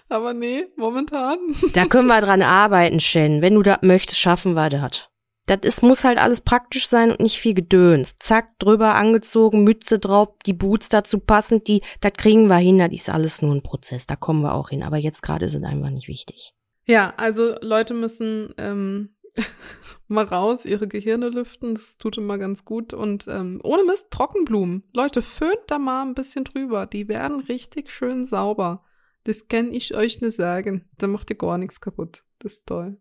Aber 0.09 0.33
nee, 0.33 0.67
momentan. 0.77 1.39
Da 1.75 1.85
können 1.87 2.07
wir 2.07 2.21
dran 2.21 2.43
arbeiten, 2.43 3.01
Shen. 3.01 3.43
Wenn 3.43 3.55
du 3.55 3.62
das 3.62 3.79
möchtest, 3.83 4.21
schaffen 4.21 4.55
wir 4.55 4.71
das. 4.71 5.11
Das 5.47 5.61
ist, 5.63 5.83
muss 5.83 6.05
halt 6.05 6.19
alles 6.19 6.41
praktisch 6.41 6.89
sein 6.89 7.11
und 7.11 7.21
nicht 7.21 7.39
viel 7.39 7.55
Gedöns. 7.55 8.17
Zack, 8.19 8.59
drüber 8.59 8.95
angezogen, 8.95 9.65
Mütze 9.65 9.99
drauf, 9.99 10.29
die 10.47 10.55
Boots 10.55 10.89
dazu 10.89 11.19
passend, 11.19 11.69
die, 11.69 11.83
das 12.01 12.15
kriegen 12.15 12.49
wir 12.49 12.57
hin, 12.57 12.79
das 12.79 12.93
ist 12.93 13.11
alles 13.11 13.43
nur 13.43 13.55
ein 13.55 13.63
Prozess, 13.63 14.07
da 14.07 14.17
kommen 14.17 14.43
wir 14.43 14.55
auch 14.55 14.71
hin. 14.71 14.83
Aber 14.83 14.97
jetzt 14.97 15.23
gerade 15.23 15.45
es 15.45 15.55
einfach 15.55 15.91
nicht 15.91 16.09
wichtig. 16.09 16.55
Ja, 16.87 17.15
also 17.17 17.57
Leute 17.61 17.95
müssen 17.95 18.55
ähm, 18.59 19.17
mal 20.09 20.25
raus, 20.25 20.65
ihre 20.65 20.89
Gehirne 20.89 21.29
lüften, 21.29 21.75
das 21.75 21.97
tut 21.97 22.19
immer 22.19 22.39
ganz 22.39 22.65
gut. 22.65 22.95
Und 22.95 23.27
ähm, 23.29 23.61
ohne 23.63 23.85
Mist, 23.85 24.11
Trockenblumen. 24.11 24.85
Leute, 24.93 25.23
föhnt 25.23 25.63
da 25.67 25.79
mal 25.79 26.03
ein 26.03 26.15
bisschen 26.15 26.45
drüber. 26.45 26.87
Die 26.87 27.09
werden 27.09 27.41
richtig 27.41 27.91
schön 27.91 28.27
sauber. 28.27 28.85
Das 29.25 29.49
kann 29.49 29.73
ich 29.73 29.95
euch 29.95 30.21
nur 30.21 30.31
sagen. 30.31 30.89
Da 30.99 31.07
macht 31.07 31.31
ihr 31.31 31.37
gar 31.37 31.59
nichts 31.59 31.81
kaputt. 31.81 32.25
Das 32.39 32.55
ist 32.55 32.67
toll. 32.67 32.99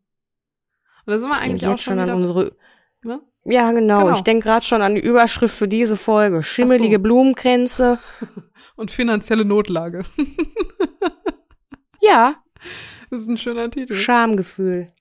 Und 1.06 1.14
da 1.14 1.20
sind 1.20 1.30
wir 1.30 1.36
Ich 1.36 1.42
eigentlich 1.44 1.68
auch 1.68 1.80
schon 1.80 1.98
schon 1.98 2.00
an 2.00 2.12
unsere. 2.12 2.54
Ne? 3.04 3.22
Ja, 3.46 3.72
genau. 3.72 4.00
Genau. 4.06 4.16
Ich 4.16 4.22
denke 4.22 4.46
gerade 4.46 4.66
schon 4.66 4.82
an 4.82 4.96
die 4.96 5.02
Überschrift 5.02 5.56
für 5.56 5.68
diese 5.68 5.98
Folge. 5.98 6.42
Schimmelige 6.44 6.96
so. 6.96 7.02
Blumenkränze. 7.04 8.00
Und 8.76 8.90
finanzielle 8.92 9.46
Notlage. 9.46 10.06
Ja, 12.02 12.36
Das 13.10 13.22
ist 13.22 13.28
ein 13.28 13.38
schöner 13.38 13.70
Titel. 13.70 13.96
Schamgefühl. 13.96 14.92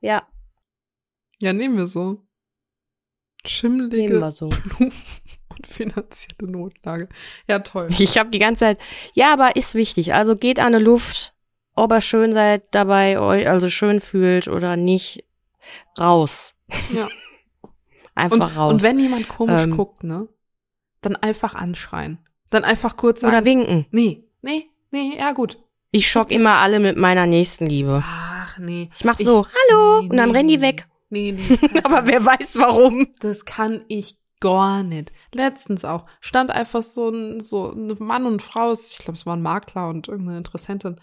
Ja, 0.00 0.26
Ja, 1.38 1.52
nehmen 1.52 1.76
wir 1.76 1.86
so. 1.86 2.22
Schimmelige 3.46 3.96
nehmen 3.96 4.20
wir 4.20 4.30
so. 4.30 4.48
Blumen 4.48 4.92
und 5.48 5.66
finanzielle 5.66 6.50
Notlage. 6.50 7.08
Ja, 7.48 7.60
toll. 7.60 7.88
Ich 7.98 8.18
habe 8.18 8.30
die 8.30 8.38
ganze 8.38 8.60
Zeit, 8.60 8.78
ja, 9.14 9.32
aber 9.32 9.56
ist 9.56 9.74
wichtig. 9.74 10.12
Also 10.14 10.36
geht 10.36 10.58
an 10.58 10.72
die 10.72 10.78
Luft, 10.78 11.34
ob 11.74 11.92
ihr 11.92 12.00
schön 12.00 12.32
seid 12.32 12.64
dabei, 12.74 13.18
euch 13.18 13.48
also 13.48 13.70
schön 13.70 14.00
fühlt 14.00 14.48
oder 14.48 14.76
nicht, 14.76 15.24
raus. 15.98 16.54
Ja. 16.92 17.08
Einfach 18.14 18.34
Und, 18.36 18.56
raus. 18.56 18.72
und 18.72 18.82
wenn 18.82 18.98
jemand 18.98 19.28
komisch 19.28 19.62
Ähm. 19.62 19.76
guckt, 19.76 20.04
ne, 20.04 20.28
dann 21.00 21.16
einfach 21.16 21.54
anschreien. 21.54 22.18
Dann 22.50 22.64
einfach 22.64 22.96
kurz 22.96 23.20
sagen, 23.20 23.34
oder 23.34 23.44
winken. 23.44 23.86
nee, 23.92 24.28
nee, 24.42 24.66
nee, 24.90 25.16
ja 25.16 25.32
gut. 25.32 25.58
Ich 25.92 26.10
schock 26.10 26.30
immer 26.30 26.56
alle 26.56 26.80
mit 26.80 26.96
meiner 26.98 27.26
Nächstenliebe. 27.26 28.02
Ach, 28.04 28.58
nee. 28.58 28.90
Ich 28.94 29.04
mach 29.04 29.18
so, 29.18 29.46
hallo, 29.46 30.02
nee, 30.02 30.08
und 30.10 30.16
dann 30.16 30.30
nee, 30.30 30.36
rennen 30.36 30.48
die 30.48 30.60
weg. 30.60 30.86
Nee, 31.08 31.32
nee. 31.32 31.58
Aber 31.84 32.06
wer 32.06 32.24
weiß 32.24 32.58
warum. 32.58 33.08
Das 33.20 33.44
kann 33.44 33.84
ich 33.88 34.16
gar 34.40 34.82
nicht. 34.82 35.12
Letztens 35.32 35.84
auch 35.84 36.06
stand 36.20 36.50
einfach 36.50 36.82
so 36.82 37.08
ein, 37.08 37.40
so 37.40 37.70
ein 37.70 37.96
Mann 37.98 38.26
und 38.26 38.42
Frau, 38.42 38.72
ich 38.72 38.98
glaube, 38.98 39.14
es 39.14 39.26
war 39.26 39.36
ein 39.36 39.42
Makler 39.42 39.88
und 39.88 40.08
irgendeine 40.08 40.38
Interessentin. 40.38 41.00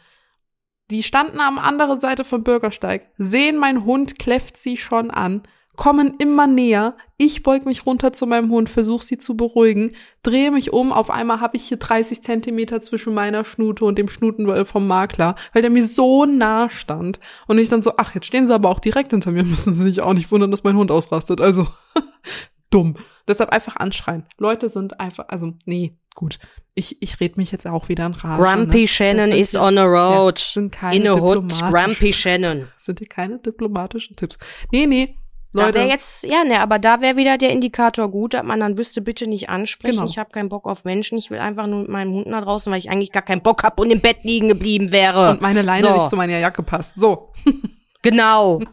Die 0.89 1.03
standen 1.03 1.39
am 1.39 1.57
anderen 1.57 1.99
Seite 1.99 2.23
vom 2.23 2.43
Bürgersteig, 2.43 3.09
sehen 3.17 3.57
mein 3.57 3.83
Hund, 3.83 4.19
kläfft 4.19 4.57
sie 4.57 4.77
schon 4.77 5.11
an, 5.11 5.43
kommen 5.75 6.15
immer 6.17 6.47
näher. 6.47 6.95
Ich 7.17 7.43
beug 7.43 7.65
mich 7.65 7.85
runter 7.85 8.13
zu 8.13 8.25
meinem 8.25 8.49
Hund, 8.49 8.69
versuche 8.69 9.03
sie 9.03 9.17
zu 9.17 9.35
beruhigen, 9.35 9.91
drehe 10.23 10.49
mich 10.49 10.71
um. 10.71 10.93
Auf 10.93 11.09
einmal 11.09 11.41
habe 11.41 11.57
ich 11.57 11.63
hier 11.63 11.77
30 11.77 12.23
Zentimeter 12.23 12.81
zwischen 12.81 13.13
meiner 13.13 13.43
Schnute 13.43 13.83
und 13.85 13.97
dem 13.97 14.07
Schnuten 14.07 14.65
vom 14.65 14.87
Makler, 14.87 15.35
weil 15.53 15.61
der 15.61 15.71
mir 15.71 15.85
so 15.85 16.25
nah 16.25 16.69
stand. 16.69 17.19
Und 17.47 17.59
ich 17.59 17.69
dann 17.69 17.81
so, 17.81 17.93
ach, 17.97 18.15
jetzt 18.15 18.25
stehen 18.25 18.47
sie 18.47 18.53
aber 18.53 18.69
auch 18.69 18.79
direkt 18.79 19.11
hinter 19.11 19.31
mir, 19.31 19.43
müssen 19.45 19.73
sie 19.73 19.83
sich 19.83 20.01
auch 20.01 20.13
nicht 20.13 20.31
wundern, 20.31 20.51
dass 20.51 20.63
mein 20.63 20.77
Hund 20.77 20.89
ausrastet. 20.89 21.41
Also, 21.41 21.67
dumm. 22.69 22.95
Deshalb 23.27 23.51
einfach 23.51 23.75
anschreien. 23.75 24.25
Leute 24.37 24.69
sind 24.69 24.99
einfach, 24.99 25.25
also, 25.27 25.53
nee, 25.65 25.97
gut. 26.15 26.39
Ich, 26.75 27.01
ich 27.01 27.19
red 27.19 27.37
mich 27.37 27.51
jetzt 27.51 27.65
auch 27.65 27.89
wieder 27.89 28.05
in 28.05 28.13
Rage. 28.13 28.41
Grumpy 28.41 28.81
ne? 28.81 28.87
Shannon 28.87 29.31
is 29.31 29.53
ja- 29.53 29.63
on 29.63 29.75
the 29.75 29.81
road. 29.81 30.39
Ja, 30.39 30.45
sind 30.53 30.71
keine 30.71 30.95
In 30.95 31.07
a 31.07 31.13
hood, 31.19 31.49
Grumpy 31.71 32.13
Shannon. 32.13 32.67
Sind 32.77 32.99
hier 32.99 33.07
keine 33.07 33.39
diplomatischen 33.39 34.15
Tipps. 34.15 34.37
Nee, 34.71 34.85
nee. 34.85 35.15
Da 35.53 35.67
Leute, 35.67 35.79
wäre 35.79 35.87
jetzt, 35.89 36.23
ja, 36.23 36.43
ne, 36.43 36.59
aber 36.59 36.77
da 36.77 37.01
wäre 37.01 37.15
wieder 37.15 37.37
der 37.37 37.51
Indikator 37.51 38.11
gut, 38.11 38.33
dass 38.33 38.43
man 38.43 38.59
dann 38.59 38.77
wüsste, 38.77 39.01
bitte 39.01 39.27
nicht 39.27 39.49
ansprechen. 39.49 39.95
Genau. 39.95 40.07
Ich 40.07 40.17
habe 40.17 40.29
keinen 40.29 40.49
Bock 40.49 40.67
auf 40.67 40.83
Menschen. 40.83 41.17
Ich 41.17 41.31
will 41.31 41.39
einfach 41.39 41.65
nur 41.67 41.79
mit 41.79 41.89
meinem 41.89 42.13
Hund 42.13 42.27
nach 42.27 42.43
draußen, 42.43 42.71
weil 42.71 42.79
ich 42.79 42.89
eigentlich 42.91 43.11
gar 43.11 43.23
keinen 43.23 43.41
Bock 43.41 43.63
hab 43.63 43.79
und 43.79 43.89
im 43.89 44.01
Bett 44.01 44.23
liegen 44.23 44.49
geblieben 44.49 44.91
wäre. 44.91 45.31
und 45.31 45.41
meine 45.41 45.61
Leine 45.61 45.87
So. 45.87 45.93
nicht 45.93 46.09
zu 46.09 46.15
meiner 46.15 46.37
Jacke 46.37 46.63
passt. 46.63 46.99
So. 46.99 47.31
genau. 48.03 48.59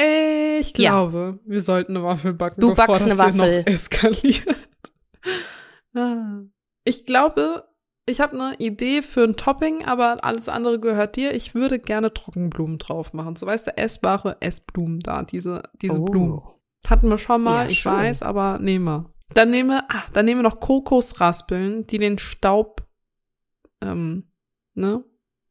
Ich 0.00 0.76
Ja. 0.78 0.90
glaube, 0.92 1.38
wir 1.44 1.60
sollten 1.60 1.96
eine 1.96 2.04
Waffel 2.04 2.34
backen, 2.34 2.60
Du 2.60 2.68
bevor 2.70 2.86
backst 2.86 3.06
das 3.06 3.18
eine 3.20 3.32
hier 3.32 3.38
Waffel. 3.40 3.58
noch 3.60 3.66
eskaliert. 3.66 4.56
Ah. 5.94 6.42
Ich 6.84 7.06
glaube, 7.06 7.64
ich 8.06 8.20
habe 8.20 8.38
eine 8.38 8.54
Idee 8.58 9.02
für 9.02 9.24
ein 9.24 9.36
Topping, 9.36 9.84
aber 9.84 10.22
alles 10.24 10.48
andere 10.48 10.78
gehört 10.78 11.16
dir. 11.16 11.34
Ich 11.34 11.54
würde 11.54 11.78
gerne 11.78 12.12
Trockenblumen 12.14 12.78
drauf 12.78 13.12
machen. 13.14 13.34
So 13.36 13.46
weißt 13.46 13.66
du, 13.66 13.76
essbare 13.76 14.36
Essblumen 14.40 15.00
da, 15.00 15.22
diese, 15.24 15.62
diese 15.82 16.00
Oh. 16.00 16.04
Blumen. 16.04 16.42
Hatten 16.86 17.08
wir 17.08 17.18
schon 17.18 17.42
mal, 17.42 17.64
Ja, 17.64 17.70
ich 17.70 17.80
schön. 17.80 17.92
weiß, 17.92 18.22
aber 18.22 18.58
nehmen 18.58 18.84
wir. 18.84 19.12
Dann 19.34 19.50
nehmen 19.50 19.70
wir, 19.70 19.84
ah, 19.90 20.04
dann 20.12 20.24
nehmen 20.26 20.40
wir 20.40 20.48
noch 20.48 20.60
Kokosraspeln, 20.60 21.86
die 21.86 21.98
den 21.98 22.18
Staub, 22.18 22.86
ähm, 23.82 24.30
ne, 24.74 25.02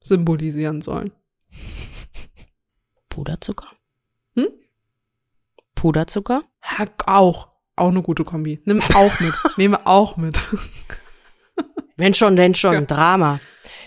symbolisieren 0.02 0.82
sollen. 0.82 1.12
Puderzucker? 3.10 3.68
Hm? 4.38 4.48
Puderzucker? 5.76 6.44
Ja, 6.78 6.86
auch. 7.06 7.50
Auch 7.76 7.90
eine 7.90 8.02
gute 8.02 8.24
Kombi. 8.24 8.62
Nimm 8.66 8.82
auch 8.96 9.20
mit. 9.20 9.34
Nehme 9.58 9.86
auch 9.86 10.18
mit. 10.18 10.40
Wenn 11.96 12.14
schon, 12.14 12.36
denn 12.36 12.56
schon. 12.56 12.74
Ja. 12.74 12.82
Drama. 12.82 13.40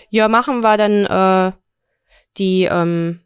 Ja, 0.09 0.27
machen 0.27 0.61
wir 0.61 0.77
dann 0.77 1.05
äh, 1.05 1.51
die 2.37 2.63
ähm, 2.63 3.21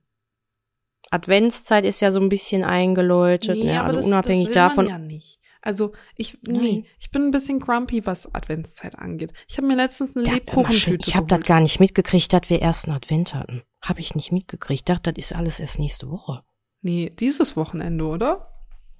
Adventszeit 1.11 1.85
ist 1.85 2.01
ja 2.01 2.11
so 2.11 2.19
ein 2.19 2.29
bisschen 2.29 2.63
eingeläutet, 2.63 3.57
ne? 3.57 3.83
also 3.83 4.01
unabhängig 4.01 4.47
will 4.47 4.53
davon. 4.53 4.87
Ja 4.87 4.97
nicht. 4.97 5.39
Also 5.61 5.93
ich, 6.15 6.37
Nein. 6.43 6.61
nee, 6.61 6.85
ich 6.99 7.09
bin 7.09 7.23
ein 7.23 7.31
bisschen 7.31 7.59
grumpy, 7.59 8.05
was 8.05 8.33
Adventszeit 8.35 8.99
angeht. 8.99 9.33
Ich 9.47 9.57
habe 9.57 9.67
mir 9.67 9.75
letztens 9.75 10.15
eine 10.15 10.25
Ja, 10.25 10.33
Lebkuchentüte. 10.33 11.07
Ich 11.07 11.15
habe 11.15 11.25
das 11.25 11.41
gar 11.41 11.59
nicht 11.59 11.79
mitgekriegt, 11.79 12.31
dass 12.31 12.49
wir 12.49 12.61
ersten 12.61 12.91
Advent 12.91 13.33
hatten. 13.33 13.63
Habe 13.81 13.99
ich 13.99 14.13
nicht 14.13 14.31
mitgekriegt. 14.31 14.81
Ich 14.81 14.85
dachte, 14.85 15.11
das 15.11 15.25
ist 15.25 15.33
alles 15.35 15.59
erst 15.59 15.79
nächste 15.79 16.09
Woche. 16.11 16.43
Nee, 16.85 17.11
dieses 17.19 17.57
Wochenende, 17.57 18.05
oder? 18.05 18.51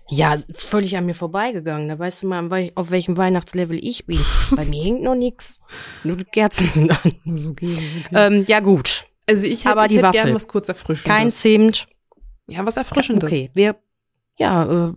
Ja, 0.09 0.35
völlig 0.57 0.97
an 0.97 1.05
mir 1.05 1.13
vorbeigegangen. 1.13 1.87
Da 1.87 1.99
weißt 1.99 2.23
du 2.23 2.27
mal, 2.27 2.71
auf 2.73 2.89
welchem 2.89 3.15
Weihnachtslevel 3.15 3.77
ich 3.77 4.07
bin. 4.07 4.19
Bei 4.55 4.65
mir 4.65 4.83
hängt 4.83 5.03
noch 5.03 5.13
nix. 5.13 5.59
Nur 6.03 6.15
die 6.15 6.23
Kerzen 6.23 6.67
sind 6.67 6.89
an. 6.89 7.11
Ist 7.35 7.47
okay, 7.47 7.73
ist 7.75 8.07
okay. 8.07 8.15
Ähm, 8.15 8.45
ja 8.47 8.59
gut. 8.59 9.05
also 9.29 9.45
ich 9.45 9.65
hätte, 9.65 9.71
aber 9.71 9.85
ich 9.85 9.89
die 9.91 9.97
hätte 9.99 10.09
gern 10.13 10.33
was 10.33 10.47
kurz 10.47 10.67
Erfrischendes. 10.67 11.15
Kein 11.15 11.29
Zimt. 11.29 11.87
ja, 12.47 12.65
was 12.65 12.75
Erfrischendes. 12.77 13.29
Okay, 13.29 13.51
wir, 13.53 13.75
ja, 14.39 14.87
äh, 14.87 14.93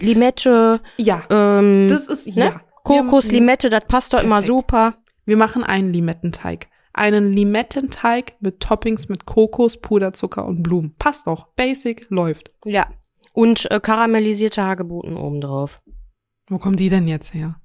Limette, 0.00 0.80
Ja, 0.96 1.24
ähm, 1.28 1.88
das 1.90 2.08
ist, 2.08 2.26
ne? 2.28 2.44
ja. 2.46 2.60
Kokos, 2.84 3.30
Limette, 3.32 3.68
das 3.68 3.84
passt 3.86 4.14
doch 4.14 4.22
immer 4.22 4.40
Perfekt. 4.40 4.60
super. 4.60 4.94
Wir 5.26 5.36
machen 5.36 5.62
einen 5.62 5.92
Limettenteig. 5.92 6.68
Einen 6.94 7.32
Limettenteig 7.32 8.36
mit 8.40 8.60
Toppings 8.60 9.08
mit 9.08 9.26
Kokos, 9.26 9.76
Puderzucker 9.80 10.46
und 10.46 10.62
Blumen. 10.62 10.94
Passt 10.96 11.26
doch. 11.26 11.48
Basic 11.56 12.08
läuft. 12.08 12.52
Ja. 12.64 12.88
Und 13.32 13.70
äh, 13.70 13.80
karamellisierte 13.80 14.62
Hagebutten 14.62 15.16
obendrauf. 15.16 15.82
Wo 16.48 16.58
kommen 16.58 16.76
die 16.76 16.88
denn 16.88 17.08
jetzt 17.08 17.34
her? 17.34 17.60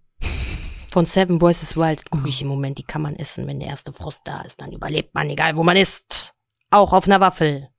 Von 0.92 1.06
Seven 1.06 1.38
Boys 1.38 1.62
is 1.62 1.78
Wild 1.78 2.10
gucke 2.10 2.28
ich 2.28 2.42
im 2.42 2.48
Moment, 2.48 2.80
die 2.80 2.84
kann 2.84 3.04
man 3.04 3.16
essen, 3.16 3.46
wenn 3.46 3.60
der 3.60 3.70
erste 3.70 3.94
Frost 3.94 4.24
da 4.26 4.42
ist. 4.42 4.60
Dann 4.60 4.72
überlebt 4.72 5.14
man, 5.14 5.30
egal 5.30 5.56
wo 5.56 5.64
man 5.64 5.78
ist. 5.78 6.34
Auch 6.72 6.94
auf 6.94 7.06
einer 7.06 7.20
Waffel. 7.20 7.70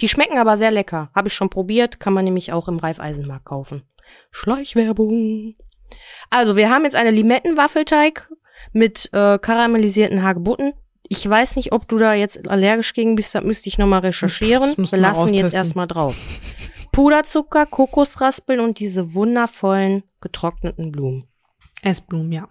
Die 0.00 0.08
schmecken 0.08 0.36
aber 0.36 0.58
sehr 0.58 0.70
lecker. 0.70 1.10
Habe 1.14 1.28
ich 1.28 1.34
schon 1.34 1.48
probiert, 1.48 1.98
kann 2.00 2.12
man 2.12 2.24
nämlich 2.24 2.52
auch 2.52 2.68
im 2.68 2.78
Reifeisenmarkt 2.78 3.46
kaufen. 3.46 3.82
Schleichwerbung. 4.30 5.56
Also, 6.28 6.56
wir 6.56 6.68
haben 6.68 6.84
jetzt 6.84 6.96
eine 6.96 7.10
Limettenwaffelteig 7.10 8.28
mit 8.72 9.08
äh, 9.12 9.38
karamellisierten 9.38 10.22
Hagebutten. 10.22 10.74
Ich 11.08 11.28
weiß 11.28 11.56
nicht, 11.56 11.72
ob 11.72 11.88
du 11.88 11.96
da 11.98 12.12
jetzt 12.14 12.48
allergisch 12.50 12.92
gegen 12.92 13.14
bist, 13.14 13.34
das 13.34 13.42
müsste 13.42 13.68
ich 13.68 13.78
nochmal 13.78 14.00
recherchieren. 14.00 14.62
Das 14.68 14.76
müssen 14.76 14.92
Wir 14.92 15.00
lassen 15.00 15.32
jetzt 15.34 15.54
erstmal 15.54 15.86
drauf. 15.86 16.16
Puderzucker, 16.92 17.66
Kokosraspeln 17.66 18.60
und 18.60 18.78
diese 18.78 19.14
wundervollen 19.14 20.02
getrockneten 20.20 20.92
Blumen. 20.92 21.24
Essblumen, 21.82 22.32
ja. 22.32 22.48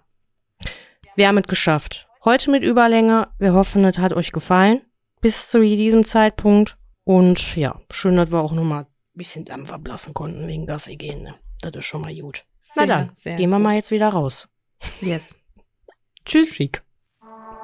Wir 1.16 1.28
haben 1.28 1.38
es 1.38 1.46
geschafft. 1.46 2.08
Heute 2.24 2.50
mit 2.50 2.62
Überlänge. 2.62 3.28
Wir 3.38 3.52
hoffen, 3.52 3.84
es 3.84 3.98
hat 3.98 4.12
euch 4.12 4.32
gefallen. 4.32 4.82
Bis 5.20 5.50
zu 5.50 5.60
diesem 5.60 6.04
Zeitpunkt. 6.04 6.76
Und 7.04 7.56
ja, 7.56 7.80
schön, 7.90 8.16
dass 8.16 8.32
wir 8.32 8.40
auch 8.40 8.52
nochmal 8.52 8.82
ein 8.84 8.86
bisschen 9.14 9.44
Dampf 9.44 9.72
ablassen 9.72 10.14
konnten 10.14 10.46
wegen 10.46 10.66
Gassi 10.66 10.96
gehen. 10.96 11.22
Ne? 11.22 11.34
Das 11.60 11.74
ist 11.74 11.84
schon 11.84 12.02
mal 12.02 12.14
gut. 12.14 12.44
Na 12.76 12.82
Sehr, 12.82 12.86
dann, 12.86 13.10
sehr 13.14 13.36
gehen 13.36 13.50
wir 13.50 13.56
gut. 13.56 13.64
mal 13.64 13.74
jetzt 13.74 13.90
wieder 13.90 14.08
raus. 14.08 14.48
Yes. 15.00 15.36
Tschüss. 16.24 16.54
Schick. 16.54 16.82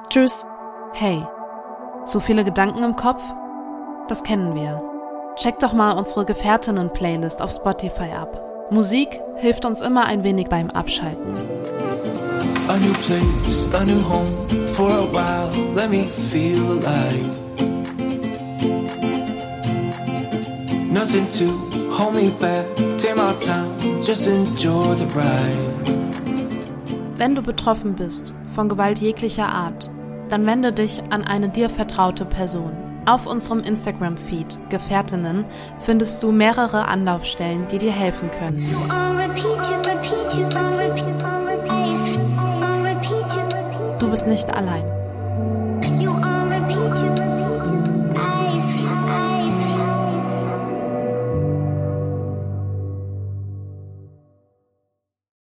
Tschüss. 0.09 0.45
Hey, 0.97 1.27
zu 2.05 2.21
viele 2.21 2.45
Gedanken 2.45 2.81
im 2.81 2.95
Kopf? 2.95 3.21
Das 4.07 4.23
kennen 4.23 4.55
wir. 4.55 4.81
Check 5.35 5.59
doch 5.59 5.73
mal 5.73 5.91
unsere 5.91 6.23
Gefährtinnen-Playlist 6.23 7.41
auf 7.41 7.51
Spotify 7.51 8.13
ab. 8.17 8.69
Musik 8.71 9.19
hilft 9.35 9.65
uns 9.65 9.81
immer 9.81 10.05
ein 10.05 10.23
wenig 10.23 10.47
beim 10.47 10.69
Abschalten. 10.69 11.35
A 12.69 12.77
new 12.77 12.93
place, 13.05 13.67
a 13.75 13.83
new 13.83 13.99
home 14.09 14.31
for 14.67 14.89
a 14.89 15.03
while. 15.11 15.51
Let 15.75 15.89
me 15.89 16.03
feel 16.03 16.63
alive. 16.63 17.29
Nothing 20.93 21.27
to 21.27 21.91
hold 21.91 22.15
me 22.15 22.29
back. 22.39 22.65
Take 22.97 23.17
my 23.17 23.33
time, 23.41 24.01
just 24.01 24.29
enjoy 24.29 24.95
the 24.95 25.07
ride. 25.13 26.05
Wenn 27.17 27.35
du 27.35 27.41
betroffen 27.41 27.95
bist 27.95 28.33
von 28.53 28.69
Gewalt 28.69 28.99
jeglicher 28.99 29.49
Art, 29.49 29.89
dann 30.29 30.45
wende 30.45 30.71
dich 30.71 31.01
an 31.09 31.23
eine 31.23 31.49
dir 31.49 31.69
vertraute 31.69 32.25
Person. 32.25 32.71
Auf 33.05 33.27
unserem 33.27 33.59
Instagram-Feed 33.59 34.69
Gefährtinnen 34.69 35.45
findest 35.79 36.23
du 36.23 36.31
mehrere 36.31 36.87
Anlaufstellen, 36.87 37.67
die 37.71 37.77
dir 37.77 37.91
helfen 37.91 38.31
können. 38.31 38.75
Du 43.99 44.09
bist 44.09 44.27
nicht 44.27 44.51
allein. 44.53 44.94